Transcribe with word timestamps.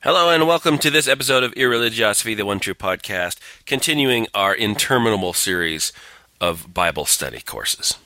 Hello 0.00 0.30
and 0.30 0.46
welcome 0.46 0.78
to 0.78 0.88
this 0.90 1.06
episode 1.06 1.42
of 1.42 1.52
Irreligiosity, 1.52 2.34
the 2.34 2.46
One 2.46 2.60
True 2.60 2.72
Podcast, 2.72 3.38
continuing 3.66 4.26
our 4.32 4.54
interminable 4.54 5.34
series 5.34 5.92
of 6.40 6.72
Bible 6.72 7.04
study 7.04 7.40
courses. 7.40 7.98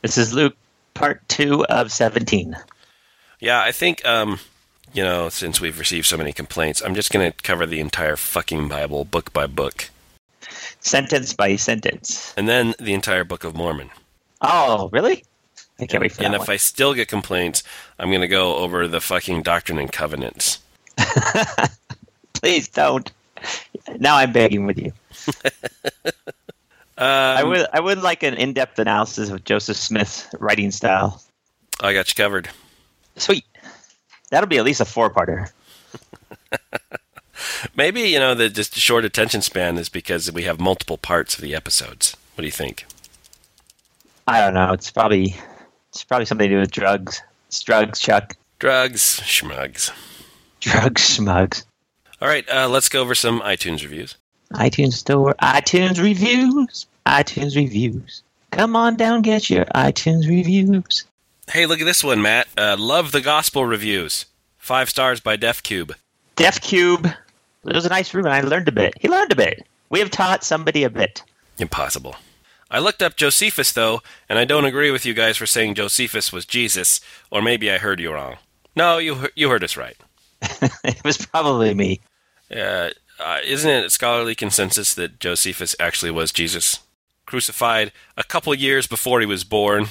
This 0.00 0.16
is 0.16 0.32
Luke, 0.32 0.56
part 0.94 1.28
two 1.28 1.66
of 1.66 1.92
17. 1.92 2.56
Yeah, 3.40 3.60
I 3.60 3.72
think, 3.72 4.02
um, 4.06 4.40
you 4.94 5.02
know, 5.02 5.28
since 5.28 5.60
we've 5.60 5.78
received 5.78 6.06
so 6.06 6.16
many 6.16 6.32
complaints, 6.32 6.80
I'm 6.80 6.94
just 6.94 7.12
going 7.12 7.30
to 7.30 7.36
cover 7.42 7.66
the 7.66 7.80
entire 7.80 8.16
fucking 8.16 8.68
Bible, 8.68 9.04
book 9.04 9.34
by 9.34 9.46
book, 9.46 9.90
Sentence 10.80 11.34
by 11.34 11.56
sentence. 11.56 12.32
and 12.38 12.48
then 12.48 12.74
the 12.78 12.94
entire 12.94 13.24
Book 13.24 13.44
of 13.44 13.54
Mormon. 13.54 13.90
Oh, 14.40 14.88
really? 14.92 15.24
I 15.80 15.86
can't 15.86 16.00
wait 16.00 16.12
for 16.12 16.22
and 16.22 16.34
that 16.34 16.42
if 16.42 16.48
I 16.48 16.56
still 16.56 16.94
get 16.94 17.08
complaints, 17.08 17.62
I'm 17.98 18.08
going 18.10 18.20
to 18.20 18.28
go 18.28 18.56
over 18.56 18.86
the 18.86 19.00
fucking 19.00 19.42
Doctrine 19.42 19.78
and 19.78 19.90
Covenants. 19.90 20.60
Please 22.34 22.68
don't. 22.68 23.10
Now 23.98 24.16
I'm 24.16 24.32
begging 24.32 24.66
with 24.66 24.78
you. 24.78 24.92
I 26.96 27.42
Um, 27.42 27.48
would 27.48 27.66
I 27.72 27.80
would 27.80 28.02
like 28.02 28.22
an 28.22 28.34
in-depth 28.34 28.78
analysis 28.78 29.28
of 29.30 29.42
Joseph 29.44 29.76
Smith's 29.76 30.28
writing 30.38 30.70
style. 30.70 31.20
I 31.80 31.92
got 31.92 32.08
you 32.08 32.14
covered. 32.14 32.50
Sweet. 33.16 33.44
That'll 34.30 34.48
be 34.48 34.58
at 34.58 34.64
least 34.64 34.80
a 34.80 34.84
four-parter. 34.84 35.50
Maybe, 37.74 38.02
you 38.02 38.20
know, 38.20 38.34
the 38.34 38.48
just 38.48 38.76
short 38.76 39.04
attention 39.04 39.42
span 39.42 39.76
is 39.76 39.88
because 39.88 40.30
we 40.30 40.44
have 40.44 40.60
multiple 40.60 40.96
parts 40.98 41.34
of 41.34 41.40
the 41.40 41.54
episodes. 41.54 42.16
What 42.34 42.42
do 42.42 42.46
you 42.46 42.52
think? 42.52 42.86
I 44.28 44.40
don't 44.40 44.54
know. 44.54 44.72
It's 44.72 44.90
probably 44.90 45.34
it's 45.94 46.04
probably 46.04 46.26
something 46.26 46.48
to 46.48 46.56
do 46.56 46.60
with 46.60 46.70
drugs. 46.70 47.22
It's 47.48 47.62
drugs, 47.62 48.00
Chuck. 48.00 48.36
Drugs, 48.58 49.20
schmugs. 49.20 49.90
Drugs, 50.60 51.02
schmugs. 51.02 51.64
All 52.20 52.28
right, 52.28 52.48
uh, 52.48 52.68
let's 52.68 52.88
go 52.88 53.00
over 53.00 53.14
some 53.14 53.40
iTunes 53.40 53.82
reviews. 53.82 54.16
iTunes 54.54 54.94
Store, 54.94 55.34
iTunes 55.34 56.02
reviews, 56.02 56.86
iTunes 57.06 57.54
reviews. 57.56 58.22
Come 58.50 58.76
on 58.76 58.96
down, 58.96 59.22
get 59.22 59.50
your 59.50 59.64
iTunes 59.66 60.28
reviews. 60.28 61.04
Hey, 61.48 61.66
look 61.66 61.80
at 61.80 61.84
this 61.84 62.02
one, 62.02 62.22
Matt. 62.22 62.46
Uh, 62.56 62.76
love 62.78 63.12
the 63.12 63.20
gospel 63.20 63.66
reviews. 63.66 64.26
Five 64.58 64.88
stars 64.88 65.20
by 65.20 65.36
Def 65.36 65.62
Cube. 65.62 65.94
Def 66.36 66.60
Cube. 66.60 67.06
It 67.06 67.74
was 67.74 67.84
a 67.84 67.90
nice 67.90 68.14
room, 68.14 68.24
and 68.24 68.34
I 68.34 68.40
learned 68.40 68.68
a 68.68 68.72
bit. 68.72 68.94
He 69.00 69.08
learned 69.08 69.32
a 69.32 69.36
bit. 69.36 69.66
We 69.90 69.98
have 70.00 70.10
taught 70.10 70.42
somebody 70.42 70.84
a 70.84 70.90
bit. 70.90 71.22
Impossible. 71.58 72.16
I 72.74 72.80
looked 72.80 73.04
up 73.04 73.14
Josephus, 73.14 73.70
though, 73.70 74.02
and 74.28 74.36
I 74.36 74.44
don't 74.44 74.64
agree 74.64 74.90
with 74.90 75.06
you 75.06 75.14
guys 75.14 75.36
for 75.36 75.46
saying 75.46 75.76
Josephus 75.76 76.32
was 76.32 76.44
Jesus, 76.44 77.00
or 77.30 77.40
maybe 77.40 77.70
I 77.70 77.78
heard 77.78 78.00
you 78.00 78.12
wrong. 78.12 78.38
No, 78.74 78.98
you, 78.98 79.28
you 79.36 79.48
heard 79.48 79.62
us 79.62 79.76
right. 79.76 79.96
it 80.42 81.04
was 81.04 81.24
probably 81.24 81.72
me. 81.72 82.00
Uh, 82.50 82.90
uh, 83.20 83.38
isn't 83.44 83.70
it 83.70 83.84
a 83.84 83.90
scholarly 83.90 84.34
consensus 84.34 84.92
that 84.94 85.20
Josephus 85.20 85.76
actually 85.78 86.10
was 86.10 86.32
Jesus? 86.32 86.80
Crucified 87.26 87.92
a 88.16 88.24
couple 88.24 88.52
years 88.56 88.88
before 88.88 89.20
he 89.20 89.26
was 89.26 89.44
born, 89.44 89.86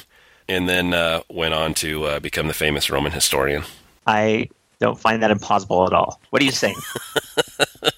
and 0.50 0.68
then 0.68 0.94
uh, 0.94 1.22
went 1.30 1.54
on 1.54 1.74
to 1.76 2.04
uh, 2.04 2.20
become 2.20 2.50
the 2.50 2.54
famous 2.54 2.90
Roman 2.90 3.14
historian. 3.14 3.64
I 4.06 4.50
don't 4.82 5.00
find 5.00 5.24
that 5.24 5.32
impossible 5.32 5.88
at 5.88 5.94
all. 5.94 6.20
What 6.32 6.42
are 6.42 6.46
you 6.46 6.52
saying? 6.52 6.76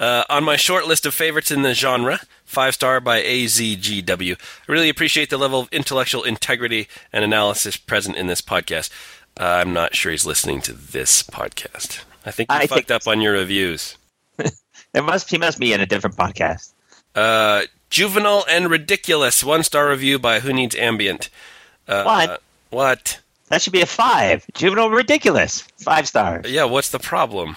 Uh, 0.00 0.22
on 0.30 0.44
my 0.44 0.56
short 0.56 0.86
list 0.86 1.04
of 1.06 1.12
favorites 1.14 1.50
in 1.50 1.62
the 1.62 1.74
genre, 1.74 2.20
five 2.44 2.74
star 2.74 3.00
by 3.00 3.20
AZGW. 3.22 4.36
I 4.68 4.72
really 4.72 4.88
appreciate 4.88 5.28
the 5.30 5.36
level 5.38 5.60
of 5.60 5.68
intellectual 5.72 6.22
integrity 6.22 6.86
and 7.12 7.24
analysis 7.24 7.76
present 7.76 8.16
in 8.16 8.28
this 8.28 8.40
podcast. 8.40 8.90
Uh, 9.40 9.44
I'm 9.44 9.72
not 9.72 9.94
sure 9.96 10.12
he's 10.12 10.26
listening 10.26 10.60
to 10.62 10.72
this 10.72 11.22
podcast. 11.24 12.00
I 12.24 12.30
think 12.30 12.50
you 12.50 12.56
I 12.56 12.66
fucked 12.66 12.88
think- 12.88 12.90
up 12.90 13.06
on 13.08 13.20
your 13.20 13.32
reviews. 13.32 13.96
It 14.94 15.02
must. 15.04 15.28
He 15.30 15.36
must 15.36 15.58
be 15.58 15.74
in 15.74 15.80
a 15.82 15.86
different 15.86 16.16
podcast. 16.16 16.72
Uh, 17.14 17.62
Juvenile 17.90 18.44
and 18.48 18.70
Ridiculous, 18.70 19.44
one 19.44 19.62
star 19.62 19.90
review 19.90 20.18
by 20.18 20.40
Who 20.40 20.50
Needs 20.52 20.74
Ambien. 20.76 21.28
Uh, 21.86 22.04
What? 22.04 22.42
What? 22.70 23.20
That 23.48 23.60
should 23.60 23.74
be 23.74 23.82
a 23.82 23.86
five. 23.86 24.46
Juvenile 24.54 24.88
ridiculous. 24.90 25.60
Five 25.78 26.08
stars. 26.08 26.50
Yeah, 26.50 26.64
what's 26.64 26.90
the 26.90 26.98
problem? 26.98 27.56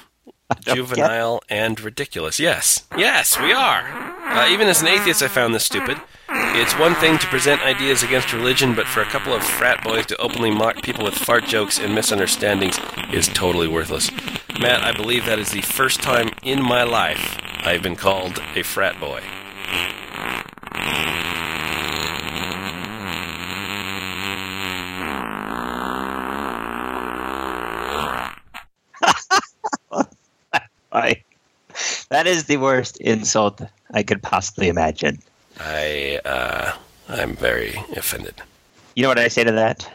Juvenile 0.61 1.41
and 1.49 1.79
ridiculous. 1.79 2.39
Yes. 2.39 2.85
Yes, 2.97 3.39
we 3.39 3.51
are. 3.51 3.81
Uh, 4.23 4.47
even 4.49 4.67
as 4.67 4.81
an 4.81 4.87
atheist, 4.87 5.21
I 5.21 5.27
found 5.27 5.53
this 5.53 5.65
stupid. 5.65 5.97
It's 6.29 6.77
one 6.77 6.95
thing 6.95 7.17
to 7.17 7.27
present 7.27 7.61
ideas 7.61 8.03
against 8.03 8.33
religion, 8.33 8.75
but 8.75 8.87
for 8.87 9.01
a 9.01 9.05
couple 9.05 9.33
of 9.33 9.43
frat 9.43 9.83
boys 9.83 10.05
to 10.07 10.17
openly 10.17 10.51
mock 10.51 10.81
people 10.81 11.03
with 11.03 11.13
fart 11.15 11.45
jokes 11.45 11.79
and 11.79 11.93
misunderstandings 11.93 12.79
is 13.11 13.27
totally 13.27 13.67
worthless. 13.67 14.11
Matt, 14.59 14.83
I 14.83 14.91
believe 14.91 15.25
that 15.25 15.39
is 15.39 15.51
the 15.51 15.61
first 15.61 16.01
time 16.01 16.29
in 16.43 16.61
my 16.61 16.83
life 16.83 17.37
I've 17.63 17.83
been 17.83 17.95
called 17.95 18.41
a 18.55 18.63
frat 18.63 18.99
boy. 18.99 19.21
I, 30.91 31.21
that 32.09 32.27
is 32.27 32.45
the 32.45 32.57
worst 32.57 32.97
insult 32.97 33.61
I 33.93 34.03
could 34.03 34.21
possibly 34.21 34.67
imagine. 34.67 35.19
I, 35.59 36.19
uh, 36.25 36.73
I'm 37.09 37.35
very 37.35 37.75
offended. 37.95 38.35
You 38.95 39.03
know 39.03 39.09
what 39.09 39.19
I 39.19 39.27
say 39.27 39.43
to 39.43 39.51
that? 39.53 39.89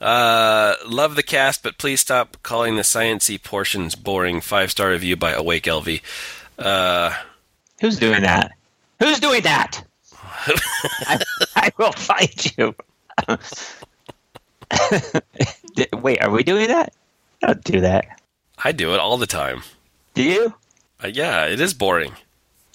Uh, 0.00 0.74
love 0.86 1.14
the 1.14 1.22
cast, 1.22 1.62
but 1.62 1.78
please 1.78 2.00
stop 2.00 2.36
calling 2.42 2.76
the 2.76 2.82
sciency 2.82 3.40
portions 3.40 3.94
boring. 3.94 4.40
Five 4.40 4.70
star 4.72 4.90
review 4.90 5.16
by 5.16 5.32
Awake 5.32 5.64
LV. 5.64 6.00
Uh, 6.58 7.14
Who's 7.80 7.98
doing 7.98 8.22
that? 8.22 8.52
Who's 8.98 9.20
doing 9.20 9.42
that? 9.42 9.84
I, 11.06 11.20
I 11.54 11.70
will 11.78 11.92
find 11.92 12.52
you. 12.58 12.74
Wait, 16.00 16.20
are 16.20 16.30
we 16.30 16.42
doing 16.42 16.66
that? 16.68 16.92
Don't 17.40 17.62
do 17.62 17.80
that. 17.80 18.20
I 18.64 18.72
do 18.72 18.94
it 18.94 19.00
all 19.00 19.16
the 19.16 19.26
time. 19.26 19.62
Do 20.14 20.22
you? 20.22 20.54
Uh, 21.02 21.08
yeah, 21.08 21.46
it 21.46 21.60
is 21.60 21.74
boring. 21.74 22.12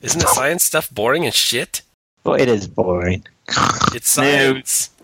Isn't 0.01 0.21
the 0.21 0.27
science 0.27 0.63
stuff 0.63 0.89
boring 0.91 1.25
as 1.25 1.35
shit? 1.35 1.81
Well, 2.23 2.35
it 2.35 2.49
is 2.49 2.67
boring. 2.67 3.23
It's 3.93 4.09
science. 4.09 4.91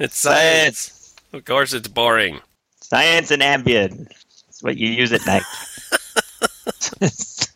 It's 0.00 0.18
science. 0.18 1.14
Of 1.32 1.44
course, 1.44 1.72
it's 1.72 1.86
boring. 1.86 2.40
Science 2.80 3.30
and 3.30 3.40
Ambien. 3.40 4.08
That's 4.08 4.60
what 4.60 4.76
you 4.76 4.88
use 4.88 5.12
at 5.12 5.24
night. 5.26 5.44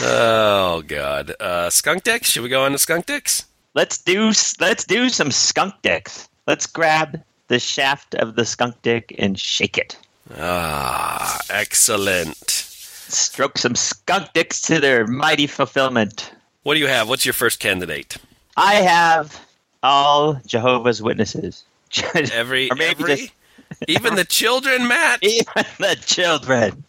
Oh 0.00 0.82
god. 0.86 1.34
Uh, 1.40 1.70
skunk 1.70 2.04
dicks. 2.04 2.30
Should 2.30 2.44
we 2.44 2.48
go 2.48 2.64
on 2.64 2.70
to 2.70 2.78
skunk 2.78 3.06
dicks? 3.06 3.46
let's 3.74 3.98
do 3.98 4.32
let's 4.60 4.84
do 4.84 5.08
some 5.08 5.30
skunk 5.30 5.74
dicks. 5.82 6.28
Let's 6.46 6.66
grab 6.66 7.22
the 7.48 7.58
shaft 7.58 8.14
of 8.16 8.36
the 8.36 8.44
skunk 8.44 8.74
dick 8.82 9.14
and 9.18 9.38
shake 9.38 9.78
it. 9.78 9.96
Ah, 10.36 11.38
excellent. 11.50 12.36
Stroke 12.50 13.58
some 13.58 13.74
skunk 13.74 14.32
dicks 14.32 14.60
to 14.62 14.80
their 14.80 15.06
mighty 15.06 15.46
fulfillment. 15.46 16.32
What 16.62 16.74
do 16.74 16.80
you 16.80 16.86
have? 16.88 17.08
What's 17.08 17.24
your 17.24 17.32
first 17.32 17.60
candidate? 17.60 18.18
I 18.56 18.74
have 18.74 19.40
all 19.82 20.34
Jehovah's 20.46 21.00
Witnesses. 21.00 21.64
Every 22.14 22.70
every 22.70 23.16
just- 23.16 23.32
even 23.88 24.14
the 24.14 24.24
children, 24.24 24.88
Matt. 24.88 25.20
Even 25.22 25.64
the 25.78 25.96
children. 26.04 26.84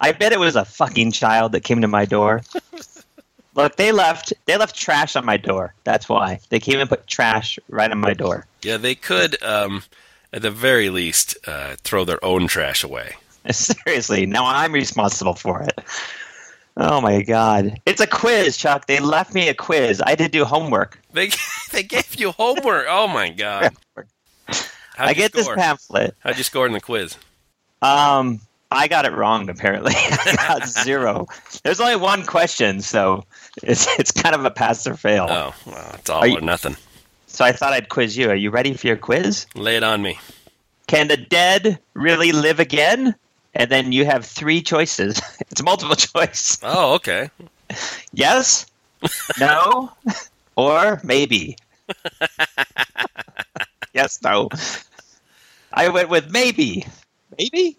I 0.00 0.12
bet 0.12 0.32
it 0.32 0.38
was 0.38 0.56
a 0.56 0.64
fucking 0.64 1.12
child 1.12 1.52
that 1.52 1.60
came 1.64 1.80
to 1.80 1.88
my 1.88 2.04
door. 2.04 2.42
Look, 3.54 3.76
they 3.76 3.92
left 3.92 4.32
they 4.46 4.56
left 4.56 4.74
trash 4.76 5.14
on 5.16 5.24
my 5.24 5.36
door. 5.36 5.74
That's 5.84 6.08
why. 6.08 6.40
They 6.48 6.58
came 6.58 6.80
and 6.80 6.88
put 6.88 7.06
trash 7.06 7.58
right 7.68 7.90
on 7.90 7.98
my 7.98 8.14
door. 8.14 8.46
Yeah, 8.62 8.78
they 8.78 8.94
could, 8.94 9.42
um, 9.42 9.82
at 10.32 10.42
the 10.42 10.50
very 10.50 10.88
least, 10.90 11.36
uh, 11.46 11.76
throw 11.82 12.04
their 12.04 12.24
own 12.24 12.46
trash 12.46 12.82
away. 12.84 13.16
Seriously, 13.50 14.26
now 14.26 14.44
I'm 14.46 14.72
responsible 14.72 15.34
for 15.34 15.62
it. 15.62 15.78
Oh 16.76 17.00
my 17.02 17.22
god. 17.22 17.80
It's 17.84 18.00
a 18.00 18.06
quiz, 18.06 18.56
Chuck. 18.56 18.86
They 18.86 18.98
left 18.98 19.34
me 19.34 19.48
a 19.48 19.54
quiz. 19.54 20.02
I 20.06 20.14
did 20.14 20.30
do 20.30 20.44
homework. 20.44 20.98
They 21.12 21.30
they 21.72 21.82
gave 21.82 22.14
you 22.14 22.30
homework. 22.32 22.86
Oh 22.88 23.08
my 23.08 23.28
god! 23.30 23.72
How'd 24.96 25.08
I 25.08 25.12
get 25.14 25.32
this 25.32 25.48
pamphlet. 25.48 26.14
How'd 26.20 26.38
you 26.38 26.44
score 26.44 26.66
in 26.66 26.72
the 26.72 26.80
quiz? 26.80 27.16
Um 27.82 28.40
I 28.70 28.88
got 28.88 29.04
it 29.04 29.12
wrong 29.12 29.50
apparently. 29.50 29.92
I 29.94 30.34
got 30.48 30.66
zero. 30.66 31.26
There's 31.62 31.78
only 31.80 31.96
one 31.96 32.24
question, 32.24 32.80
so 32.80 33.24
it's 33.62 33.86
it's 33.98 34.10
kind 34.10 34.34
of 34.34 34.46
a 34.46 34.50
pass 34.50 34.86
or 34.86 34.94
fail. 34.94 35.26
Oh, 35.28 35.54
well, 35.66 35.90
it's 35.98 36.08
all 36.08 36.20
Are 36.20 36.26
you- 36.26 36.38
or 36.38 36.40
nothing. 36.40 36.76
So 37.32 37.46
I 37.46 37.52
thought 37.52 37.72
I'd 37.72 37.88
quiz 37.88 38.14
you. 38.14 38.28
Are 38.28 38.34
you 38.36 38.50
ready 38.50 38.74
for 38.74 38.86
your 38.86 38.96
quiz? 38.98 39.46
Lay 39.54 39.76
it 39.76 39.82
on 39.82 40.02
me. 40.02 40.18
Can 40.86 41.08
the 41.08 41.16
dead 41.16 41.78
really 41.94 42.30
live 42.30 42.60
again? 42.60 43.14
And 43.54 43.70
then 43.70 43.90
you 43.92 44.04
have 44.04 44.26
three 44.26 44.60
choices. 44.60 45.20
It's 45.50 45.62
multiple 45.62 45.96
choice. 46.14 46.58
Oh, 46.62 46.94
okay. 46.94 47.30
Yes, 48.12 48.66
no, 49.38 49.90
or 50.56 50.98
maybe. 51.04 51.56
yes, 53.92 54.22
no. 54.22 54.48
I 55.74 55.88
went 55.90 56.08
with 56.08 56.30
maybe. 56.30 56.86
Maybe? 57.38 57.76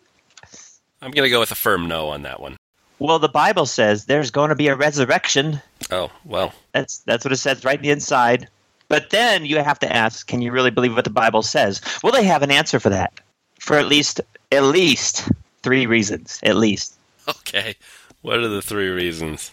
I'm 1.02 1.10
going 1.12 1.26
to 1.26 1.32
go 1.32 1.40
with 1.40 1.52
a 1.52 1.56
firm 1.56 1.88
no 1.88 2.10
on 2.10 2.22
that 2.24 2.40
one. 2.40 2.58
Well, 3.00 3.18
the 3.18 3.30
Bible 3.30 3.66
says 3.66 4.06
there's 4.06 4.30
going 4.30 4.50
to 4.50 4.56
be 4.56 4.68
a 4.68 4.76
resurrection. 4.76 5.62
Oh, 5.90 6.12
well. 6.26 6.54
That's 6.74 7.00
that's 7.00 7.26
what 7.26 7.32
it 7.32 7.38
says 7.38 7.66
right 7.66 7.78
in 7.78 7.84
the 7.84 7.90
inside. 7.90 8.50
But 8.94 9.10
then 9.10 9.44
you 9.44 9.57
have 9.57 9.80
to 9.80 9.92
ask, 9.92 10.28
can 10.28 10.44
you 10.44 10.51
really 10.51 10.69
believe 10.69 10.94
what 10.94 11.04
the 11.04 11.10
Bible 11.10 11.42
says? 11.42 11.81
Well, 12.04 12.13
they 12.13 12.25
have 12.25 12.44
an 12.44 12.51
answer 12.51 12.80
for 12.80 12.90
that. 12.90 13.12
For 13.60 13.75
at 13.75 13.88
least 13.88 14.22
at 14.51 14.66
least 14.66 15.31
three 15.63 15.88
reasons. 15.88 16.40
At 16.44 16.57
least. 16.57 16.95
Okay. 17.28 17.74
What 18.22 18.38
are 18.38 18.48
the 18.48 18.62
three 18.62 18.90
reasons? 18.90 19.50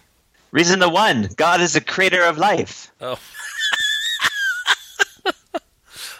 Reason 0.50 0.78
the 0.78 0.90
one, 0.90 1.31
God 1.37 1.62
is 1.62 1.72
the 1.72 1.81
creator 1.81 2.22
of 2.22 2.37
life. 2.37 2.92
Oh. 3.00 3.19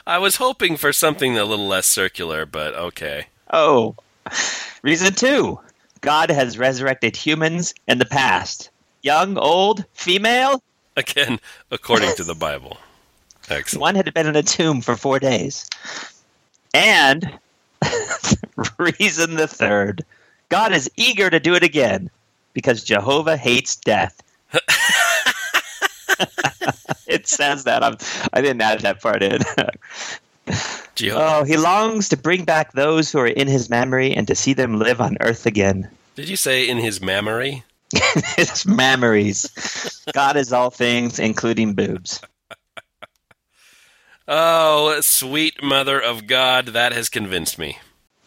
I 0.07 0.17
was 0.17 0.37
hoping 0.37 0.79
for 0.79 0.91
something 0.91 1.37
a 1.37 1.45
little 1.45 1.69
less 1.69 1.87
circular, 1.87 2.47
but 2.47 2.75
okay. 2.75 3.27
Oh. 3.53 3.97
Reason 4.83 5.13
two, 5.13 5.61
God 6.01 6.31
has 6.31 6.57
resurrected 6.57 7.17
humans 7.17 7.75
in 7.87 7.99
the 7.99 8.07
past. 8.07 8.71
Young, 9.03 9.37
old, 9.37 9.85
female. 9.93 10.63
Again, 10.97 11.39
according 11.71 12.15
to 12.15 12.25
the 12.25 12.35
Bible. 12.35 12.79
Excellent. 13.51 13.81
One 13.81 13.95
had 13.97 14.13
been 14.15 14.27
in 14.27 14.37
a 14.37 14.43
tomb 14.43 14.81
for 14.81 14.97
four 14.97 15.19
days. 15.19 15.69
And 16.73 17.39
reason 18.79 19.35
the 19.35 19.49
third, 19.49 20.05
God 20.49 20.73
is 20.73 20.91
eager 20.97 21.29
to 21.31 21.41
do 21.41 21.55
it 21.55 21.63
again 21.63 22.11
because 22.53 22.85
Jehovah 22.85 23.37
hates 23.37 23.77
death. 23.77 24.23
it 27.07 27.27
says 27.27 27.65
that. 27.65 27.83
I'm, 27.83 27.97
I 28.33 28.41
didn't 28.41 28.63
add 28.63 28.81
that 28.81 29.03
part 29.03 29.23
in. 29.23 29.41
Oh, 31.13 31.45
he 31.45 31.57
longs 31.57 32.09
to 32.11 32.17
bring 32.17 32.45
back 32.45 32.73
those 32.73 33.11
who 33.11 33.19
are 33.19 33.27
in 33.27 33.49
his 33.49 33.71
memory 33.71 34.13
and 34.13 34.27
to 34.29 34.35
see 34.35 34.53
them 34.53 34.79
live 34.79 35.01
on 35.01 35.17
earth 35.21 35.47
again. 35.47 35.89
Did 36.17 36.29
you 36.29 36.37
say 36.37 36.69
in 36.69 36.79
his 36.79 37.01
memory? 37.01 37.65
his 38.37 38.67
memories. 38.67 40.03
God 40.13 40.37
is 40.37 40.53
all 40.53 40.71
things, 40.71 41.19
including 41.19 41.75
boobs. 41.75 42.21
Oh, 44.29 45.01
sweet 45.01 45.63
mother 45.63 46.01
of 46.01 46.27
God, 46.27 46.69
that 46.69 46.93
has 46.93 47.09
convinced 47.09 47.59
me. 47.59 47.79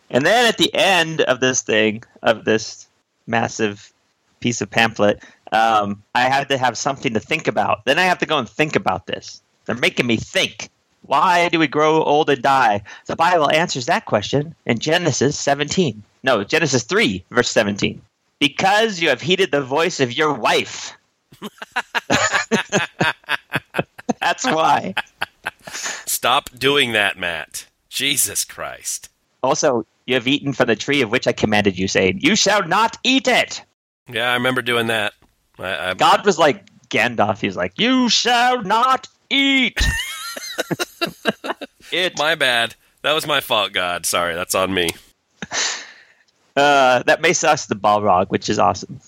And 0.10 0.26
then 0.26 0.46
at 0.46 0.58
the 0.58 0.74
end 0.74 1.22
of 1.22 1.40
this 1.40 1.62
thing, 1.62 2.04
of 2.22 2.46
this 2.46 2.88
massive 3.26 3.92
piece 4.40 4.62
of 4.62 4.70
pamphlet, 4.70 5.24
um, 5.52 6.04
I 6.14 6.24
had 6.24 6.50
to 6.50 6.58
have 6.58 6.78
something 6.78 7.14
to 7.14 7.20
think 7.20 7.48
about. 7.48 7.86
Then 7.86 8.00
I 8.00 8.04
have 8.04 8.20
to 8.20 8.26
go 8.26 8.38
and 8.38 8.50
think 8.50 8.76
about 8.76 9.08
this. 9.08 9.42
They're 9.66 9.76
making 9.76 10.08
me 10.08 10.18
think. 10.18 10.70
Why 11.04 11.50
do 11.50 11.60
we 11.60 11.68
grow 11.68 12.04
old 12.04 12.30
and 12.30 12.42
die? 12.42 12.82
The 13.08 13.16
Bible 13.16 13.52
answers 13.52 13.86
that 13.88 14.06
question 14.06 14.56
in 14.66 14.80
Genesis 14.80 15.38
17. 15.38 16.02
No, 16.24 16.44
Genesis 16.44 16.84
3, 16.84 17.24
verse 17.30 17.50
17. 17.50 18.02
Because 18.40 19.02
you 19.02 19.10
have 19.10 19.22
heeded 19.22 19.52
the 19.52 19.62
voice 19.62 20.00
of 20.00 20.14
your 20.14 20.34
wife. 20.34 20.96
That's 24.20 24.46
why. 24.46 24.96
Stop 25.72 26.50
doing 26.58 26.94
that, 26.94 27.18
Matt. 27.18 27.68
Jesus 27.90 28.44
Christ. 28.44 29.10
Also, 29.42 29.86
you 30.06 30.16
have 30.16 30.28
eaten 30.28 30.54
from 30.54 30.68
the 30.68 30.76
tree 30.76 31.02
of 31.02 31.12
which 31.12 31.28
I 31.28 31.32
commanded 31.32 31.78
you, 31.78 31.88
saying, 31.88 32.20
You 32.22 32.36
shall 32.36 32.68
not 32.68 32.98
eat 33.04 33.28
it. 33.28 33.62
Yeah, 34.10 34.30
I 34.30 34.34
remember 34.34 34.62
doing 34.62 34.88
that. 34.88 35.14
I, 35.60 35.90
I, 35.90 35.94
God 35.94 36.26
was 36.26 36.38
like 36.38 36.66
Gandalf. 36.90 37.40
He's 37.40 37.56
like, 37.56 37.80
"You 37.80 38.10
shall 38.10 38.62
not 38.64 39.08
eat." 39.30 39.80
it. 41.92 42.18
my 42.18 42.36
bad. 42.36 42.76
That 43.02 43.14
was 43.14 43.28
my 43.28 43.42
fault, 43.42 43.74
God. 43.74 44.06
Sorry, 44.06 44.34
that's 44.36 44.56
on 44.56 44.74
me. 44.74 44.92
Uh, 46.56 47.04
that 47.04 47.22
makes 47.22 47.44
us 47.44 47.66
the 47.66 47.76
Balrog, 47.76 48.30
which 48.30 48.48
is 48.48 48.60
awesome. 48.60 49.02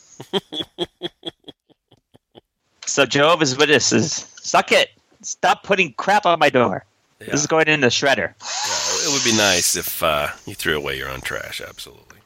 so 2.86 3.06
Jehovah's 3.06 3.56
Witnesses, 3.56 4.12
suck 4.42 4.72
it. 4.72 4.90
Stop 5.26 5.64
putting 5.64 5.94
crap 5.94 6.26
on 6.26 6.40
my 6.40 6.50
door. 6.50 6.86
Yeah. 7.20 7.28
This 7.32 7.42
is 7.42 7.48
going 7.48 7.68
in 7.68 7.82
the 7.82 7.88
shredder. 7.88 8.34
Yeah, 8.42 9.10
it 9.10 9.14
would 9.14 9.24
be 9.24 9.36
nice 9.36 9.76
if 9.76 10.04
uh, 10.04 10.28
you 10.46 10.54
threw 10.54 10.78
away 10.78 10.98
your 10.98 11.10
own 11.10 11.22
trash. 11.22 11.62
Absolutely. 11.62 12.20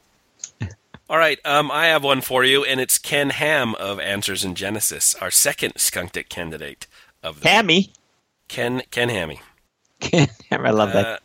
All 1.08 1.18
right, 1.18 1.38
um, 1.44 1.72
I 1.72 1.86
have 1.86 2.04
one 2.04 2.20
for 2.20 2.44
you, 2.44 2.64
and 2.64 2.80
it's 2.80 2.96
Ken 2.96 3.30
Ham 3.30 3.74
of 3.74 3.98
Answers 3.98 4.44
in 4.44 4.54
Genesis, 4.54 5.16
our 5.16 5.30
second 5.30 5.72
Skunk 5.76 6.12
Dick 6.12 6.28
candidate 6.28 6.86
of 7.20 7.40
the 7.40 7.48
Hammy. 7.48 7.92
Ken 8.46 8.82
Ken 8.92 9.08
Hammy. 9.08 9.40
Ken 10.00 10.28
Hammy. 10.50 10.68
I 10.68 10.70
love 10.70 10.92
that. 10.92 11.06
Uh, 11.06 11.18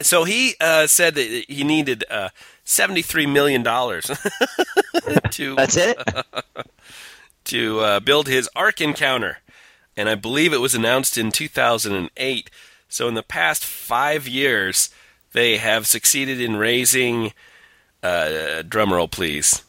so 0.00 0.22
he 0.22 0.54
uh, 0.60 0.86
said 0.86 1.16
that 1.16 1.44
he 1.48 1.64
needed 1.64 2.04
uh, 2.08 2.28
seventy-three 2.62 3.26
million 3.26 3.64
dollars 3.64 4.04
to 5.30 5.56
That's 5.56 5.76
it. 5.76 5.98
to 7.46 7.80
uh, 7.80 8.00
build 8.00 8.28
his 8.28 8.48
Ark 8.54 8.80
Encounter, 8.80 9.38
and 9.96 10.08
I 10.08 10.14
believe 10.14 10.52
it 10.52 10.60
was 10.60 10.74
announced 10.74 11.16
in 11.16 11.32
two 11.32 11.48
thousand 11.48 11.94
and 11.94 12.10
eight. 12.16 12.50
So 12.88 13.08
in 13.08 13.14
the 13.14 13.22
past 13.22 13.64
five 13.64 14.28
years, 14.28 14.90
they 15.32 15.56
have 15.56 15.86
succeeded 15.86 16.40
in 16.40 16.56
raising. 16.56 17.32
Uh, 18.02 18.62
drum 18.62 18.92
roll, 18.92 19.08
please. 19.08 19.62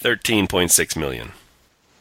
Thirteen 0.00 0.46
point 0.46 0.70
six 0.70 0.96
million. 0.96 1.32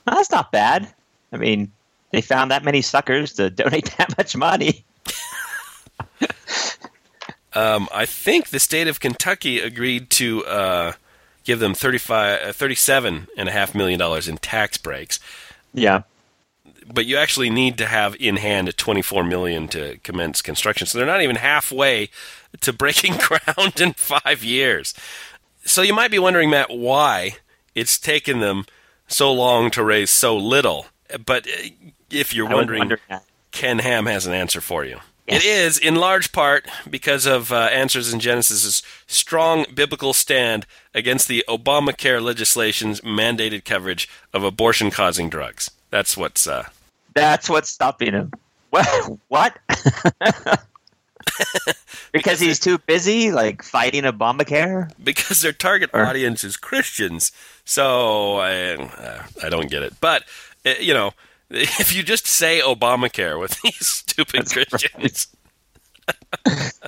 That's 0.06 0.32
not 0.32 0.52
bad. 0.52 0.92
I 1.32 1.38
mean, 1.38 1.72
they 2.12 2.22
found 2.22 2.52
that 2.52 2.64
many 2.64 2.82
suckers 2.82 3.34
to 3.34 3.50
donate 3.50 3.86
that 3.98 4.18
much 4.18 4.36
money. 4.36 4.84
Um, 7.56 7.88
I 7.94 8.06
think 8.06 8.50
the 8.50 8.60
state 8.60 8.88
of 8.88 9.00
Kentucky 9.00 9.60
agreed 9.60 10.10
to 10.12 10.44
uh, 10.46 10.94
give 11.44 11.60
them 11.60 11.74
35, 11.74 12.42
uh, 12.42 12.52
$37.5 12.52 13.76
million 13.76 14.30
in 14.30 14.38
tax 14.38 14.78
breaks. 14.78 15.20
Yeah. 15.74 16.04
But 16.92 17.06
you 17.06 17.18
actually 17.18 17.50
need 17.50 17.78
to 17.78 17.86
have 17.86 18.16
in 18.20 18.38
hand 18.38 18.76
24 18.78 19.24
million 19.24 19.68
to 19.70 19.98
commence 20.00 20.42
construction. 20.42 20.88
So 20.88 20.98
they're 20.98 21.08
not 21.08 21.22
even 21.22 21.38
halfway 21.38 22.10
to 22.62 22.74
breaking 22.74 23.18
ground 23.18 23.80
in 23.80 23.94
five 23.94 24.44
years. 24.44 24.94
So 25.66 25.82
you 25.82 25.94
might 25.94 26.12
be 26.12 26.20
wondering, 26.20 26.50
Matt, 26.50 26.70
why 26.70 27.38
it's 27.74 27.98
taken 27.98 28.40
them 28.40 28.66
so 29.08 29.32
long 29.32 29.72
to 29.72 29.84
raise 29.84 30.10
so 30.10 30.36
little. 30.36 30.88
But 31.26 31.48
uh, 31.48 31.70
if 32.10 32.34
you're 32.34 32.50
I 32.50 32.54
wondering, 32.54 32.80
wonder. 32.80 33.00
Ken 33.52 33.80
Ham 33.80 34.06
has 34.06 34.26
an 34.26 34.34
answer 34.34 34.62
for 34.62 34.84
you. 34.84 35.00
Yes. 35.28 35.44
It 35.44 35.48
is, 35.48 35.78
in 35.78 35.96
large 35.96 36.32
part, 36.34 36.68
because 36.90 37.26
of 37.26 37.52
uh, 37.52 37.56
Answers 37.72 38.12
in 38.14 38.20
Genesis' 38.20 38.84
strong 39.08 39.66
biblical 39.74 40.12
stand 40.14 40.66
against 40.94 41.30
the 41.30 41.46
Obamacare 41.48 42.22
legislation's 42.22 43.00
mandated 43.02 43.64
coverage 43.64 44.10
of 44.34 44.44
abortion 44.44 44.92
causing 44.92 45.30
drugs. 45.30 45.72
That's 45.92 46.18
what's. 46.18 46.46
Uh, 46.46 46.66
That's 47.14 47.50
what's 47.50 47.70
stopping 47.70 48.14
him. 48.14 48.32
What? 48.70 49.18
What? 49.30 49.60
because 52.12 52.40
he's 52.40 52.60
too 52.60 52.78
busy, 52.80 53.32
like 53.32 53.64
fighting 53.64 54.04
Obamacare. 54.04 54.92
because 55.02 55.42
their 55.42 55.54
target 55.54 55.90
Or- 55.94 56.06
audience 56.06 56.44
is 56.44 56.58
Christians. 56.58 57.32
So 57.66 58.38
I, 58.38 58.76
uh, 58.76 59.24
I 59.44 59.50
don't 59.50 59.70
get 59.70 59.84
it. 59.84 59.94
But, 60.02 60.24
uh, 60.66 60.74
you 60.80 60.94
know, 60.94 61.12
if 61.80 61.96
you 61.96 62.02
just 62.02 62.26
say 62.26 62.62
Obamacare 62.62 63.40
with 63.40 63.62
these 63.64 63.88
stupid 63.88 64.40
That's 64.40 64.56
right. 64.56 64.68
Christians. 64.70 65.28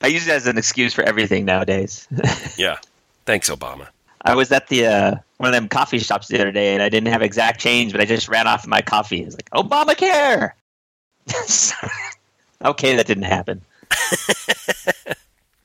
I 0.00 0.06
use 0.06 0.26
it 0.26 0.32
as 0.32 0.46
an 0.46 0.56
excuse 0.56 0.94
for 0.94 1.02
everything 1.02 1.44
nowadays. 1.44 2.08
Yeah. 2.56 2.78
Thanks, 3.26 3.50
Obama. 3.50 3.88
I 4.22 4.34
was 4.34 4.50
at 4.52 4.68
the 4.68 4.86
uh, 4.86 5.14
one 5.36 5.48
of 5.48 5.52
them 5.52 5.68
coffee 5.68 5.98
shops 5.98 6.28
the 6.28 6.40
other 6.40 6.50
day, 6.50 6.72
and 6.72 6.82
I 6.82 6.88
didn't 6.88 7.12
have 7.12 7.20
exact 7.20 7.60
change, 7.60 7.92
but 7.92 8.00
I 8.00 8.06
just 8.06 8.28
ran 8.28 8.46
off 8.46 8.66
my 8.66 8.80
coffee. 8.80 9.22
It's 9.22 9.34
like 9.34 9.50
Obamacare. 9.50 10.52
okay, 12.64 12.96
that 12.96 13.06
didn't 13.06 13.24
happen. 13.24 13.60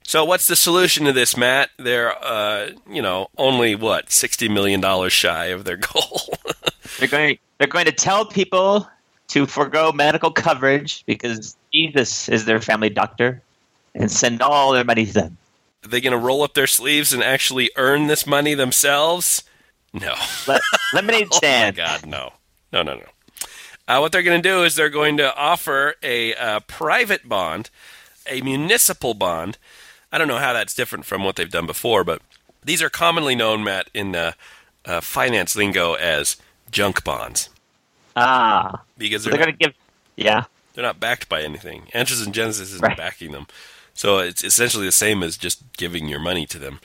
So 0.10 0.26
what's 0.26 0.48
the 0.48 0.56
solution 0.56 1.06
to 1.06 1.14
this, 1.14 1.38
Matt? 1.38 1.70
They're, 1.78 2.18
uh, 2.26 2.72
you 2.90 3.00
know, 3.00 3.28
only 3.38 3.76
what 3.76 4.12
sixty 4.12 4.50
million 4.50 4.82
dollars 4.82 5.14
shy 5.14 5.46
of 5.54 5.66
their 5.66 5.78
goal. 5.94 6.22
They're 6.98 7.08
going. 7.08 7.38
They're 7.60 7.68
going 7.68 7.86
to 7.86 7.92
tell 7.92 8.26
people 8.26 8.90
to 9.28 9.46
forego 9.46 9.92
medical 9.92 10.32
coverage 10.32 11.06
because 11.06 11.56
Jesus 11.72 12.28
is 12.28 12.46
their 12.46 12.60
family 12.60 12.90
doctor, 12.90 13.44
and 13.94 14.12
send 14.12 14.42
all 14.42 14.72
their 14.72 14.84
money 14.84 15.06
to 15.06 15.14
them. 15.14 15.38
Are 15.86 15.90
they 15.90 16.02
going 16.02 16.14
to 16.14 16.18
roll 16.18 16.42
up 16.42 16.56
their 16.56 16.66
sleeves 16.66 17.14
and 17.14 17.22
actually 17.22 17.70
earn 17.76 18.08
this 18.08 18.26
money 18.26 18.56
themselves? 18.56 19.44
No. 19.94 20.16
Le- 20.48 20.60
lemonade 20.92 21.28
Oh 21.34 21.40
my. 21.44 21.70
God, 21.70 22.08
no, 22.08 22.34
no, 22.74 22.82
no, 22.82 22.96
no. 22.96 23.06
Uh, 23.88 24.00
what 24.00 24.12
they're 24.12 24.24
going 24.24 24.42
to 24.42 24.50
do 24.50 24.64
is 24.64 24.74
they're 24.74 24.90
going 24.90 25.18
to 25.18 25.36
offer 25.36 25.94
a 26.02 26.34
uh, 26.34 26.62
private 26.62 27.30
bond, 27.30 27.70
a 28.28 28.42
municipal 28.42 29.14
bond. 29.14 29.60
I 30.12 30.18
don't 30.18 30.28
know 30.28 30.38
how 30.38 30.54
that's 30.54 30.74
different 30.74 31.06
from 31.06 31.24
what 31.24 31.36
they've 31.36 31.50
done 31.50 31.66
before, 31.66 32.04
but 32.04 32.22
these 32.64 32.82
are 32.82 32.90
commonly 32.90 33.36
known, 33.36 33.64
Matt, 33.64 33.90
in 33.94 34.16
uh, 34.16 34.32
uh, 34.86 35.02
finance 35.02 35.56
lingo 35.56 35.94
as 35.94 36.38
junk 36.72 37.04
bonds 37.04 37.50
Ah, 38.16 38.82
because 38.98 39.24
they're, 39.24 39.34
they're 39.34 39.44
going 39.46 39.58
to 39.58 39.66
give. 39.66 39.74
Yeah. 40.16 40.44
they're 40.74 40.84
not 40.84 41.00
backed 41.00 41.30
by 41.30 41.42
anything. 41.42 41.88
Answers 41.94 42.22
in 42.26 42.34
Genesis 42.34 42.72
isn't 42.74 42.82
Right. 42.84 42.98
backing 42.98 43.32
them, 43.32 43.48
so 43.94 44.18
it's 44.20 44.44
essentially 44.44 44.86
the 44.86 44.92
same 44.92 45.24
as 45.24 45.38
just 45.38 45.62
giving 45.78 46.08
your 46.08 46.20
money 46.20 46.46
to 46.48 46.60
them. 46.60 46.80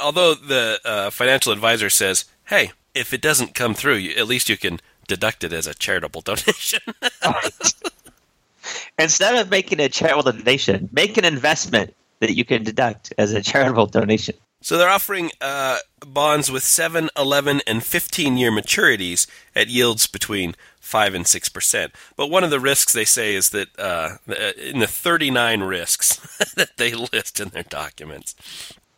Although 0.00 0.34
the 0.34 0.80
uh, 0.84 1.10
financial 1.10 1.52
advisor 1.52 1.90
says, 1.90 2.24
"Hey, 2.46 2.72
if 2.94 3.12
it 3.12 3.20
doesn't 3.20 3.54
come 3.54 3.74
through, 3.74 3.96
you, 3.96 4.16
at 4.16 4.28
least 4.28 4.48
you 4.48 4.56
can 4.56 4.80
deduct 5.08 5.42
it 5.44 5.52
as 5.52 5.66
a 5.66 5.74
charitable 5.74 6.20
donation." 6.22 6.80
Instead 8.98 9.34
of 9.36 9.50
making 9.50 9.80
a 9.80 9.88
charitable 9.88 10.30
donation, 10.32 10.88
make 10.92 11.16
an 11.16 11.24
investment 11.24 11.94
that 12.22 12.36
you 12.36 12.44
can 12.44 12.62
deduct 12.62 13.12
as 13.18 13.32
a 13.32 13.42
charitable 13.42 13.86
donation. 13.86 14.36
So 14.60 14.78
they're 14.78 14.88
offering 14.88 15.32
uh, 15.40 15.78
bonds 16.06 16.52
with 16.52 16.62
7, 16.62 17.10
11, 17.16 17.62
and 17.66 17.82
15 17.82 18.36
year 18.36 18.52
maturities 18.52 19.26
at 19.56 19.66
yields 19.66 20.06
between 20.06 20.54
5 20.80 21.14
and 21.14 21.24
6%. 21.24 21.90
But 22.16 22.30
one 22.30 22.44
of 22.44 22.50
the 22.50 22.60
risks 22.60 22.92
they 22.92 23.04
say 23.04 23.34
is 23.34 23.50
that 23.50 23.76
uh, 23.76 24.18
in 24.56 24.78
the 24.78 24.86
39 24.86 25.64
risks 25.64 26.52
that 26.54 26.76
they 26.76 26.94
list 26.94 27.40
in 27.40 27.48
their 27.48 27.64
documents, 27.64 28.36